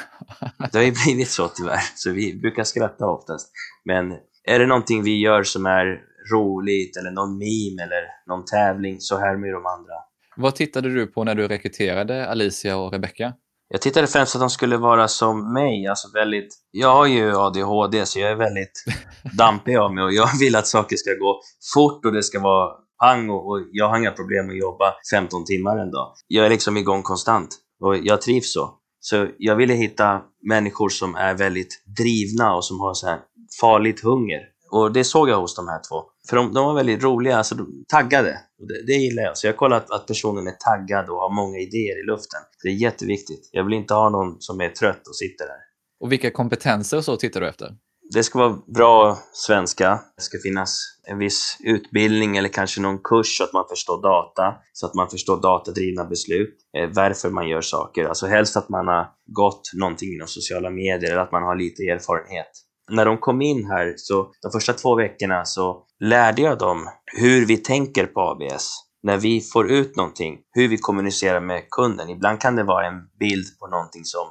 Det 0.72 0.78
har 0.78 0.85
ju 0.85 0.94
blivit 1.04 1.28
så 1.28 1.48
tyvärr, 1.48 1.82
så 1.94 2.11
vi 2.11 2.40
brukar 2.40 2.64
skratta 2.64 3.06
oftast. 3.06 3.52
Men 3.85 4.12
är 4.44 4.58
det 4.58 4.66
någonting 4.66 5.02
vi 5.02 5.20
gör 5.20 5.42
som 5.42 5.66
är 5.66 6.00
roligt 6.35 6.96
eller 6.96 7.11
någon 7.11 7.38
meme 7.38 7.82
eller 7.82 8.04
någon 8.26 8.44
tävling 8.44 8.96
så 9.00 9.18
härmar 9.18 9.46
ju 9.46 9.52
de 9.52 9.66
andra. 9.66 9.94
Vad 10.37 10.54
tittade 10.54 10.94
du 10.94 11.06
på 11.06 11.24
när 11.24 11.35
du 11.35 11.48
rekryterade 11.48 12.28
Alicia 12.28 12.76
och 12.76 12.92
Rebecca? 12.92 13.32
Jag 13.72 13.80
tittade 13.80 14.06
främst 14.06 14.35
att 14.35 14.40
de 14.40 14.50
skulle 14.50 14.76
vara 14.76 15.08
som 15.08 15.52
mig, 15.52 15.87
alltså 15.87 16.08
väldigt... 16.14 16.54
Jag 16.70 16.94
har 16.94 17.06
ju 17.06 17.37
ADHD, 17.37 18.06
så 18.06 18.18
jag 18.18 18.30
är 18.30 18.37
väldigt 18.37 18.85
dampig 19.38 19.76
av 19.76 19.94
mig 19.94 20.04
och 20.04 20.12
jag 20.12 20.38
vill 20.38 20.56
att 20.56 20.66
saker 20.66 20.96
ska 20.96 21.11
gå 21.11 21.40
fort 21.74 22.04
och 22.04 22.12
det 22.12 22.22
ska 22.22 22.40
vara 22.40 22.72
pang 23.04 23.30
och, 23.30 23.46
och 23.46 23.61
jag 23.72 23.88
har 23.88 23.98
inga 23.98 24.11
problem 24.11 24.50
att 24.50 24.56
jobba 24.56 24.94
15 25.14 25.44
timmar 25.44 25.78
en 25.78 25.90
dag. 25.90 26.12
Jag 26.28 26.46
är 26.46 26.50
liksom 26.50 26.76
igång 26.76 27.02
konstant 27.02 27.48
och 27.80 27.96
jag 27.96 28.20
trivs 28.20 28.52
så. 28.52 28.74
Så 29.00 29.26
jag 29.38 29.56
ville 29.56 29.74
hitta 29.74 30.20
människor 30.48 30.88
som 30.88 31.14
är 31.14 31.35
väldigt 31.35 31.85
drivna 31.98 32.54
och 32.54 32.64
som 32.64 32.80
har 32.80 32.94
så 32.94 33.06
här 33.06 33.18
farligt 33.61 34.00
hunger. 34.00 34.40
Och 34.72 34.92
det 34.92 35.04
såg 35.04 35.28
jag 35.28 35.40
hos 35.40 35.54
de 35.54 35.68
här 35.68 35.80
två. 35.88 36.04
För 36.28 36.37
de, 36.37 36.54
de 36.54 36.66
var 36.66 36.74
väldigt 36.74 37.02
roliga, 37.02 37.37
alltså 37.37 37.54
de, 37.54 37.85
taggade. 37.88 38.38
Det, 38.58 38.87
det 38.87 38.92
gillar 38.92 39.22
jag. 39.22 39.38
Så 39.38 39.46
jag 39.46 39.56
kollar 39.56 39.76
att, 39.76 39.90
att 39.90 40.06
personen 40.06 40.46
är 40.46 40.56
taggad 40.58 41.11
och 41.11 41.16
har 41.16 41.35
många 41.35 41.58
idéer 41.58 42.02
i 42.02 42.06
luften. 42.06 42.40
Det 42.62 42.68
är 42.68 42.72
jätteviktigt. 42.72 43.48
Jag 43.52 43.64
vill 43.64 43.74
inte 43.74 43.94
ha 43.94 44.08
någon 44.08 44.40
som 44.40 44.61
är 44.61 44.68
trött 44.68 45.08
och 45.08 45.16
sitter 45.16 45.44
där. 45.44 45.56
Och 46.00 46.12
vilka 46.12 46.30
kompetenser 46.30 47.00
så 47.00 47.16
tittar 47.16 47.40
du 47.40 47.48
efter? 47.48 47.68
Det 48.14 48.22
ska 48.22 48.38
vara 48.38 48.58
bra 48.74 49.18
svenska. 49.32 50.00
Det 50.16 50.22
ska 50.22 50.38
finnas 50.42 50.78
en 51.08 51.18
viss 51.18 51.56
utbildning 51.61 52.37
eller 52.37 52.48
kanske 52.48 52.80
någon 52.80 52.98
kurs 52.98 53.38
så 53.38 53.44
att 53.44 53.52
man 53.52 53.64
förstår 53.68 54.02
data, 54.02 54.54
så 54.72 54.87
att 54.87 54.94
man 54.94 55.11
förstår 55.11 55.42
datadrivna 55.42 56.04
beslut, 56.04 56.56
eh, 56.78 56.90
varför 56.94 57.30
man 57.30 57.48
gör 57.48 57.61
saker. 57.61 58.04
Alltså 58.04 58.26
helst 58.26 58.56
att 58.56 58.68
man 58.68 58.88
har 58.88 59.06
gått 59.26 59.70
någonting 59.74 60.14
inom 60.14 60.28
sociala 60.28 60.70
medier 60.70 61.11
eller 61.11 61.22
att 61.22 61.32
man 61.32 61.42
har 61.42 61.56
lite 61.56 61.82
erfarenhet 61.82 62.52
när 62.92 63.05
de 63.05 63.18
kom 63.18 63.42
in 63.42 63.66
här, 63.66 63.94
så 63.96 64.33
de 64.42 64.52
första 64.52 64.72
två 64.72 64.94
veckorna 64.94 65.44
så 65.44 65.85
lärde 66.00 66.42
jag 66.42 66.59
dem 66.59 66.88
hur 67.07 67.46
vi 67.46 67.57
tänker 67.57 68.07
på 68.07 68.20
ABS. 68.20 68.70
När 69.02 69.16
vi 69.16 69.40
får 69.40 69.70
ut 69.70 69.96
någonting, 69.96 70.38
hur 70.52 70.68
vi 70.68 70.78
kommunicerar 70.78 71.40
med 71.40 71.70
kunden. 71.70 72.09
Ibland 72.09 72.40
kan 72.40 72.57
det 72.57 72.62
vara 72.62 72.87
en 72.87 73.00
bild 73.18 73.46
på 73.61 73.66
någonting 73.66 74.05
som 74.05 74.26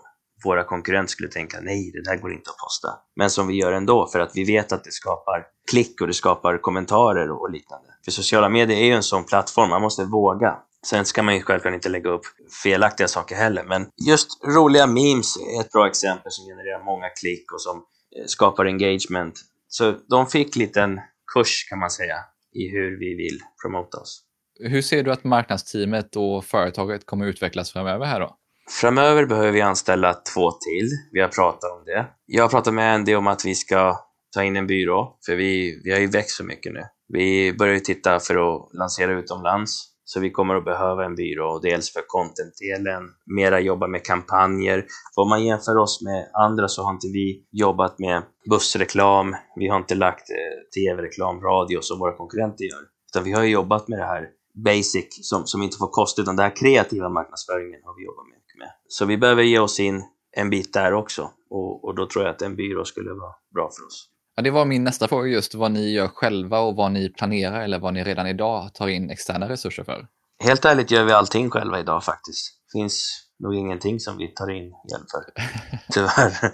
våra 0.45 0.63
konkurrenter 0.63 1.11
skulle 1.11 1.29
tänka, 1.29 1.57
nej, 1.61 1.91
det 1.93 2.11
där 2.11 2.17
går 2.17 2.33
inte 2.33 2.49
att 2.49 2.57
posta. 2.57 2.89
Men 3.15 3.29
som 3.29 3.47
vi 3.47 3.55
gör 3.55 3.71
ändå, 3.71 4.07
för 4.07 4.19
att 4.19 4.31
vi 4.35 4.43
vet 4.43 4.71
att 4.71 4.83
det 4.83 4.91
skapar 4.91 5.45
klick 5.71 6.01
och 6.01 6.07
det 6.07 6.13
skapar 6.13 6.57
kommentarer 6.57 7.31
och 7.31 7.51
liknande. 7.51 7.87
För 8.05 8.11
sociala 8.11 8.49
medier 8.49 8.77
är 8.77 8.85
ju 8.85 8.93
en 8.93 9.03
sån 9.03 9.23
plattform, 9.23 9.69
man 9.69 9.81
måste 9.81 10.05
våga. 10.05 10.55
Sen 10.85 11.05
ska 11.05 11.23
man 11.23 11.35
ju 11.35 11.41
självklart 11.41 11.73
inte 11.73 11.89
lägga 11.89 12.09
upp 12.09 12.21
felaktiga 12.63 13.07
saker 13.07 13.35
heller, 13.35 13.63
men 13.63 13.87
just 14.07 14.27
roliga 14.45 14.87
memes 14.87 15.37
är 15.37 15.61
ett 15.61 15.71
bra 15.71 15.87
exempel 15.87 16.31
som 16.31 16.45
genererar 16.45 16.85
många 16.85 17.09
klick 17.09 17.51
och 17.53 17.61
som 17.61 17.83
skapar 18.25 18.65
engagement. 18.65 19.39
Så 19.67 19.95
de 20.09 20.27
fick 20.27 20.55
liten 20.55 20.99
kurs 21.33 21.65
kan 21.69 21.79
man 21.79 21.89
säga 21.89 22.15
i 22.53 22.67
hur 22.67 22.99
vi 22.99 23.15
vill 23.15 23.39
promota 23.61 23.97
oss. 23.97 24.23
Hur 24.59 24.81
ser 24.81 25.03
du 25.03 25.11
att 25.11 25.23
marknadsteamet 25.23 26.15
och 26.15 26.45
företaget 26.45 27.05
kommer 27.05 27.25
utvecklas 27.25 27.71
framöver 27.71 28.05
här 28.05 28.19
då? 28.19 28.37
Framöver 28.81 29.25
behöver 29.25 29.51
vi 29.51 29.61
anställa 29.61 30.13
två 30.13 30.51
till. 30.51 30.89
Vi 31.11 31.21
har 31.21 31.27
pratat 31.27 31.71
om 31.71 31.85
det. 31.85 32.07
Jag 32.25 32.43
har 32.43 32.49
pratat 32.49 32.73
med 32.73 32.93
Andy 32.93 33.15
om 33.15 33.27
att 33.27 33.45
vi 33.45 33.55
ska 33.55 33.95
ta 34.33 34.43
in 34.43 34.55
en 34.55 34.67
byrå, 34.67 35.17
för 35.25 35.35
vi, 35.35 35.81
vi 35.83 35.91
har 35.91 35.99
ju 35.99 36.07
växt 36.07 36.37
så 36.37 36.43
mycket 36.43 36.73
nu. 36.73 36.81
Vi 37.07 37.53
börjar 37.53 37.79
titta 37.79 38.19
för 38.19 38.55
att 38.55 38.69
lansera 38.73 39.11
utomlands 39.11 39.90
så 40.13 40.19
vi 40.19 40.31
kommer 40.31 40.55
att 40.55 40.65
behöva 40.65 41.05
en 41.05 41.15
byrå, 41.15 41.59
dels 41.59 41.93
för 41.93 42.01
content-delen, 42.07 43.03
mera 43.25 43.59
jobba 43.59 43.87
med 43.87 44.05
kampanjer. 44.05 44.85
För 45.15 45.21
om 45.21 45.29
man 45.29 45.45
jämför 45.45 45.77
oss 45.77 46.01
med 46.01 46.29
andra 46.33 46.67
så 46.67 46.83
har 46.83 46.91
inte 46.91 47.07
vi 47.07 47.45
jobbat 47.51 47.99
med 47.99 48.23
bussreklam, 48.49 49.35
vi 49.55 49.67
har 49.67 49.77
inte 49.77 49.95
lagt 49.95 50.29
eh, 50.29 50.35
tv-reklam, 50.75 51.41
radio 51.41 51.81
som 51.81 51.99
våra 51.99 52.17
konkurrenter 52.17 52.63
gör. 52.63 52.83
Utan 53.11 53.23
vi 53.23 53.31
har 53.31 53.43
jobbat 53.43 53.87
med 53.87 53.99
det 53.99 54.05
här 54.05 54.27
basic 54.65 55.29
som, 55.29 55.45
som 55.45 55.61
inte 55.61 55.77
får 55.77 55.87
kosta, 55.87 56.21
utan 56.21 56.35
den 56.35 56.43
här 56.43 56.55
kreativa 56.55 57.09
marknadsföringen 57.09 57.81
har 57.83 57.95
vi 57.97 58.05
jobbat 58.05 58.25
mycket 58.25 58.57
med. 58.59 58.69
Så 58.87 59.05
vi 59.05 59.17
behöver 59.17 59.43
ge 59.43 59.59
oss 59.59 59.79
in 59.79 60.03
en 60.37 60.49
bit 60.49 60.73
där 60.73 60.93
också 60.93 61.31
och, 61.49 61.85
och 61.85 61.95
då 61.95 62.07
tror 62.07 62.25
jag 62.25 62.35
att 62.35 62.41
en 62.41 62.55
byrå 62.55 62.85
skulle 62.85 63.09
vara 63.09 63.33
bra 63.53 63.69
för 63.77 63.85
oss. 63.85 64.10
Ja, 64.35 64.43
det 64.43 64.51
var 64.51 64.65
min 64.65 64.83
nästa 64.83 65.07
fråga 65.07 65.27
just 65.27 65.55
vad 65.55 65.71
ni 65.71 65.91
gör 65.91 66.07
själva 66.07 66.59
och 66.59 66.75
vad 66.75 66.91
ni 66.91 67.09
planerar 67.09 67.61
eller 67.61 67.79
vad 67.79 67.93
ni 67.93 68.03
redan 68.03 68.27
idag 68.27 68.73
tar 68.73 68.87
in 68.87 69.09
externa 69.09 69.49
resurser 69.49 69.83
för. 69.83 70.07
Helt 70.43 70.65
ärligt 70.65 70.91
gör 70.91 71.03
vi 71.03 71.11
allting 71.11 71.49
själva 71.49 71.79
idag 71.79 72.03
faktiskt. 72.03 72.61
Det 72.73 72.79
finns 72.79 73.27
nog 73.39 73.55
ingenting 73.55 73.99
som 73.99 74.17
vi 74.17 74.27
tar 74.27 74.51
in 74.51 74.63
hjälp 74.63 75.05
för, 75.11 75.43
tyvärr. 75.93 76.53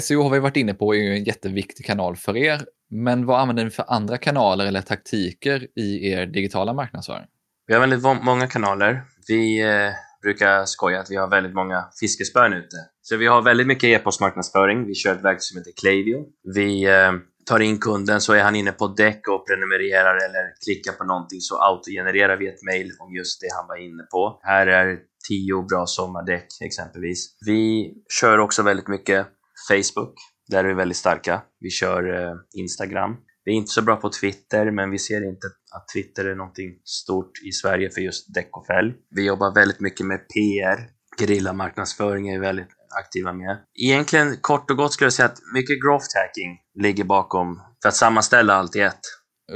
SEO 0.00 0.22
har 0.22 0.30
vi 0.30 0.38
varit 0.38 0.56
inne 0.56 0.74
på 0.74 0.94
är 0.94 0.98
ju 0.98 1.16
en 1.16 1.24
jätteviktig 1.24 1.86
kanal 1.86 2.16
för 2.16 2.36
er, 2.36 2.64
men 2.90 3.26
vad 3.26 3.40
använder 3.40 3.64
ni 3.64 3.70
för 3.70 3.84
andra 3.88 4.18
kanaler 4.18 4.66
eller 4.66 4.82
taktiker 4.82 5.66
i 5.76 6.10
er 6.10 6.26
digitala 6.26 6.72
marknadsföring? 6.72 7.26
Vi 7.66 7.74
har 7.74 7.80
väldigt 7.80 8.22
många 8.22 8.46
kanaler. 8.46 9.02
Vi 9.28 9.60
eh, 9.60 9.92
brukar 10.22 10.64
skoja 10.64 11.00
att 11.00 11.10
vi 11.10 11.16
har 11.16 11.30
väldigt 11.30 11.54
många 11.54 11.84
fiskespön 12.00 12.52
ute. 12.52 12.76
Så 13.02 13.16
vi 13.16 13.26
har 13.26 13.42
väldigt 13.42 13.66
mycket 13.66 13.84
e-postmarknadsföring. 13.84 14.86
Vi 14.86 14.94
kör 14.94 15.14
ett 15.14 15.24
verktyg 15.24 15.42
som 15.42 15.58
heter 15.58 15.72
Clavio. 15.80 16.24
Vi 16.54 16.84
eh, 16.84 17.12
tar 17.48 17.60
in 17.60 17.78
kunden 17.78 18.20
så 18.20 18.32
är 18.32 18.42
han 18.42 18.56
inne 18.56 18.72
på 18.72 18.88
däck 18.88 19.28
och 19.28 19.46
prenumererar 19.46 20.16
eller 20.16 20.44
klickar 20.64 20.92
på 20.92 21.04
någonting 21.04 21.40
så 21.40 21.62
autogenererar 21.62 22.36
vi 22.36 22.48
ett 22.48 22.62
mail 22.62 22.90
om 22.98 23.14
just 23.14 23.40
det 23.40 23.48
han 23.56 23.68
var 23.68 23.76
inne 23.76 24.02
på. 24.02 24.40
Här 24.42 24.66
är 24.66 24.98
tio 25.28 25.62
bra 25.62 25.86
sommardäck 25.86 26.46
exempelvis. 26.64 27.36
Vi 27.46 27.92
kör 28.20 28.38
också 28.38 28.62
väldigt 28.62 28.88
mycket 28.88 29.26
Facebook. 29.68 30.14
Där 30.48 30.64
är 30.64 30.68
vi 30.68 30.74
väldigt 30.74 30.96
starka. 30.96 31.42
Vi 31.60 31.70
kör 31.70 32.14
eh, 32.14 32.34
Instagram. 32.54 33.16
Vi 33.48 33.54
är 33.54 33.56
inte 33.56 33.70
så 33.70 33.82
bra 33.82 33.96
på 33.96 34.10
Twitter, 34.10 34.70
men 34.70 34.90
vi 34.90 34.98
ser 34.98 35.28
inte 35.28 35.46
att 35.74 35.88
Twitter 35.94 36.24
är 36.24 36.34
någonting 36.34 36.70
stort 36.84 37.30
i 37.48 37.52
Sverige 37.52 37.90
för 37.90 38.00
just 38.00 38.34
däck 38.34 38.56
och 38.56 38.66
fälg. 38.66 38.94
Vi 39.10 39.26
jobbar 39.26 39.54
väldigt 39.54 39.80
mycket 39.80 40.06
med 40.06 40.18
PR. 40.34 40.90
Gerillamarknadsföring 41.18 42.28
är 42.28 42.32
vi 42.32 42.38
väldigt 42.38 42.68
aktiva 42.98 43.32
med. 43.32 43.58
Egentligen 43.74 44.36
kort 44.40 44.70
och 44.70 44.76
gott 44.76 44.92
skulle 44.92 45.06
jag 45.06 45.12
säga 45.12 45.26
att 45.26 45.38
mycket 45.54 45.82
growth 45.82 46.06
hacking 46.14 46.58
ligger 46.74 47.04
bakom 47.04 47.62
för 47.82 47.88
att 47.88 47.96
sammanställa 47.96 48.54
allt 48.54 48.76
i 48.76 48.80
ett. 48.80 49.00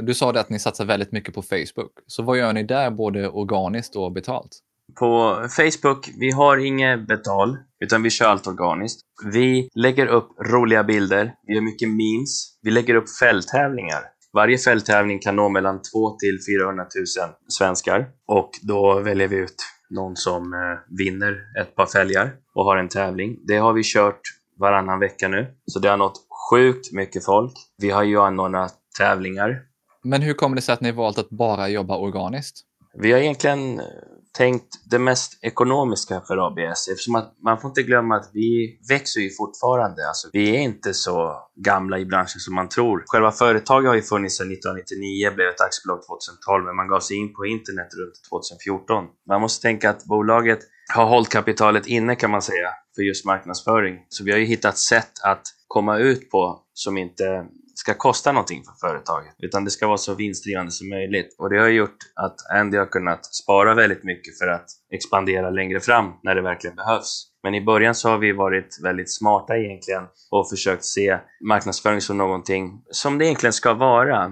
Du 0.01 0.13
sa 0.13 0.31
det 0.31 0.39
att 0.39 0.49
ni 0.49 0.59
satsar 0.59 0.85
väldigt 0.85 1.11
mycket 1.11 1.33
på 1.33 1.41
Facebook. 1.41 1.91
Så 2.07 2.23
vad 2.23 2.37
gör 2.37 2.53
ni 2.53 2.63
där, 2.63 2.91
både 2.91 3.29
organiskt 3.29 3.95
och 3.95 4.11
betalt? 4.11 4.59
På 4.99 5.35
Facebook, 5.49 6.09
vi 6.19 6.31
har 6.31 6.57
inget 6.57 7.07
betal, 7.07 7.57
utan 7.83 8.03
vi 8.03 8.09
kör 8.09 8.25
allt 8.25 8.47
organiskt. 8.47 9.01
Vi 9.33 9.69
lägger 9.75 10.07
upp 10.07 10.29
roliga 10.39 10.83
bilder, 10.83 11.33
vi 11.47 11.53
gör 11.53 11.61
mycket 11.61 11.89
memes, 11.89 12.59
vi 12.61 12.71
lägger 12.71 12.95
upp 12.95 13.17
fälttävlingar. 13.19 14.03
Varje 14.33 14.57
fälttävling 14.57 15.19
kan 15.19 15.35
nå 15.35 15.49
mellan 15.49 15.81
2 15.81 16.17
till 16.17 16.39
400 16.49 16.83
000 16.83 16.85
svenskar 17.47 18.07
och 18.27 18.49
då 18.61 18.99
väljer 18.99 19.27
vi 19.27 19.35
ut 19.35 19.55
någon 19.89 20.15
som 20.15 20.53
eh, 20.53 20.59
vinner 20.97 21.37
ett 21.61 21.75
par 21.75 21.85
fälgar 21.85 22.31
och 22.55 22.65
har 22.65 22.77
en 22.77 22.89
tävling. 22.89 23.39
Det 23.47 23.57
har 23.57 23.73
vi 23.73 23.81
kört 23.83 24.21
varannan 24.59 24.99
vecka 24.99 25.27
nu, 25.27 25.47
så 25.65 25.79
det 25.79 25.89
har 25.89 25.97
nått 25.97 26.19
sjukt 26.49 26.91
mycket 26.91 27.25
folk. 27.25 27.53
Vi 27.77 27.89
har 27.89 28.03
ju 28.03 28.19
anordnat 28.19 28.73
tävlingar. 28.97 29.61
Men 30.03 30.21
hur 30.21 30.33
kommer 30.33 30.55
det 30.55 30.61
sig 30.61 30.73
att 30.73 30.81
ni 30.81 30.91
valt 30.91 31.17
att 31.17 31.29
bara 31.29 31.69
jobba 31.69 31.97
organiskt? 31.97 32.61
Vi 32.93 33.11
har 33.11 33.19
egentligen 33.19 33.81
tänkt 34.37 34.67
det 34.85 34.99
mest 34.99 35.43
ekonomiska 35.43 36.21
för 36.27 36.47
ABS 36.47 36.87
eftersom 36.87 37.15
att 37.15 37.33
man 37.43 37.59
får 37.61 37.69
inte 37.69 37.83
glömma 37.83 38.15
att 38.15 38.29
vi 38.33 38.79
växer 38.89 39.21
ju 39.21 39.29
fortfarande. 39.29 40.07
Alltså, 40.07 40.29
vi 40.33 40.55
är 40.55 40.59
inte 40.59 40.93
så 40.93 41.35
gamla 41.55 41.99
i 41.99 42.05
branschen 42.05 42.39
som 42.39 42.55
man 42.55 42.69
tror. 42.69 43.03
Själva 43.07 43.31
företaget 43.31 43.87
har 43.87 43.95
ju 43.95 44.01
funnits 44.01 44.37
sedan 44.37 44.51
1999, 44.51 45.31
blev 45.35 45.47
ett 45.47 45.61
aktiebolag 45.61 45.99
2012, 46.07 46.65
men 46.65 46.75
man 46.75 46.87
gav 46.87 46.99
sig 46.99 47.17
in 47.17 47.33
på 47.33 47.45
internet 47.45 47.87
runt 47.99 48.17
2014. 48.29 49.05
Man 49.27 49.41
måste 49.41 49.61
tänka 49.61 49.89
att 49.89 50.05
bolaget 50.05 50.59
har 50.95 51.05
hållit 51.05 51.29
kapitalet 51.29 51.87
inne 51.87 52.15
kan 52.15 52.31
man 52.31 52.41
säga 52.41 52.69
för 52.95 53.01
just 53.01 53.25
marknadsföring. 53.25 53.95
Så 54.09 54.23
vi 54.23 54.31
har 54.31 54.39
ju 54.39 54.45
hittat 54.45 54.77
sätt 54.77 55.11
att 55.23 55.43
komma 55.67 55.97
ut 55.97 56.29
på 56.29 56.61
som 56.73 56.97
inte 56.97 57.45
ska 57.83 57.93
kosta 57.93 58.31
någonting 58.31 58.63
för 58.63 58.87
företaget, 58.87 59.35
utan 59.37 59.65
det 59.65 59.71
ska 59.71 59.87
vara 59.87 59.97
så 59.97 60.13
vinstdrivande 60.15 60.71
som 60.71 60.89
möjligt. 60.89 61.35
Och 61.37 61.49
det 61.49 61.59
har 61.59 61.67
gjort 61.67 61.97
att 62.15 62.35
Andy 62.59 62.77
har 62.77 62.85
kunnat 62.85 63.25
spara 63.25 63.75
väldigt 63.75 64.03
mycket 64.03 64.37
för 64.37 64.47
att 64.47 64.65
expandera 64.93 65.49
längre 65.49 65.79
fram 65.79 66.13
när 66.23 66.35
det 66.35 66.41
verkligen 66.41 66.75
behövs. 66.75 67.27
Men 67.43 67.55
i 67.55 67.61
början 67.61 67.95
så 67.95 68.09
har 68.09 68.17
vi 68.17 68.31
varit 68.31 68.79
väldigt 68.83 69.13
smarta 69.13 69.57
egentligen 69.57 70.03
och 70.31 70.49
försökt 70.49 70.83
se 70.83 71.17
marknadsföring 71.47 72.01
som 72.01 72.17
någonting 72.17 72.81
som 72.91 73.17
det 73.17 73.25
egentligen 73.25 73.53
ska 73.53 73.73
vara. 73.73 74.31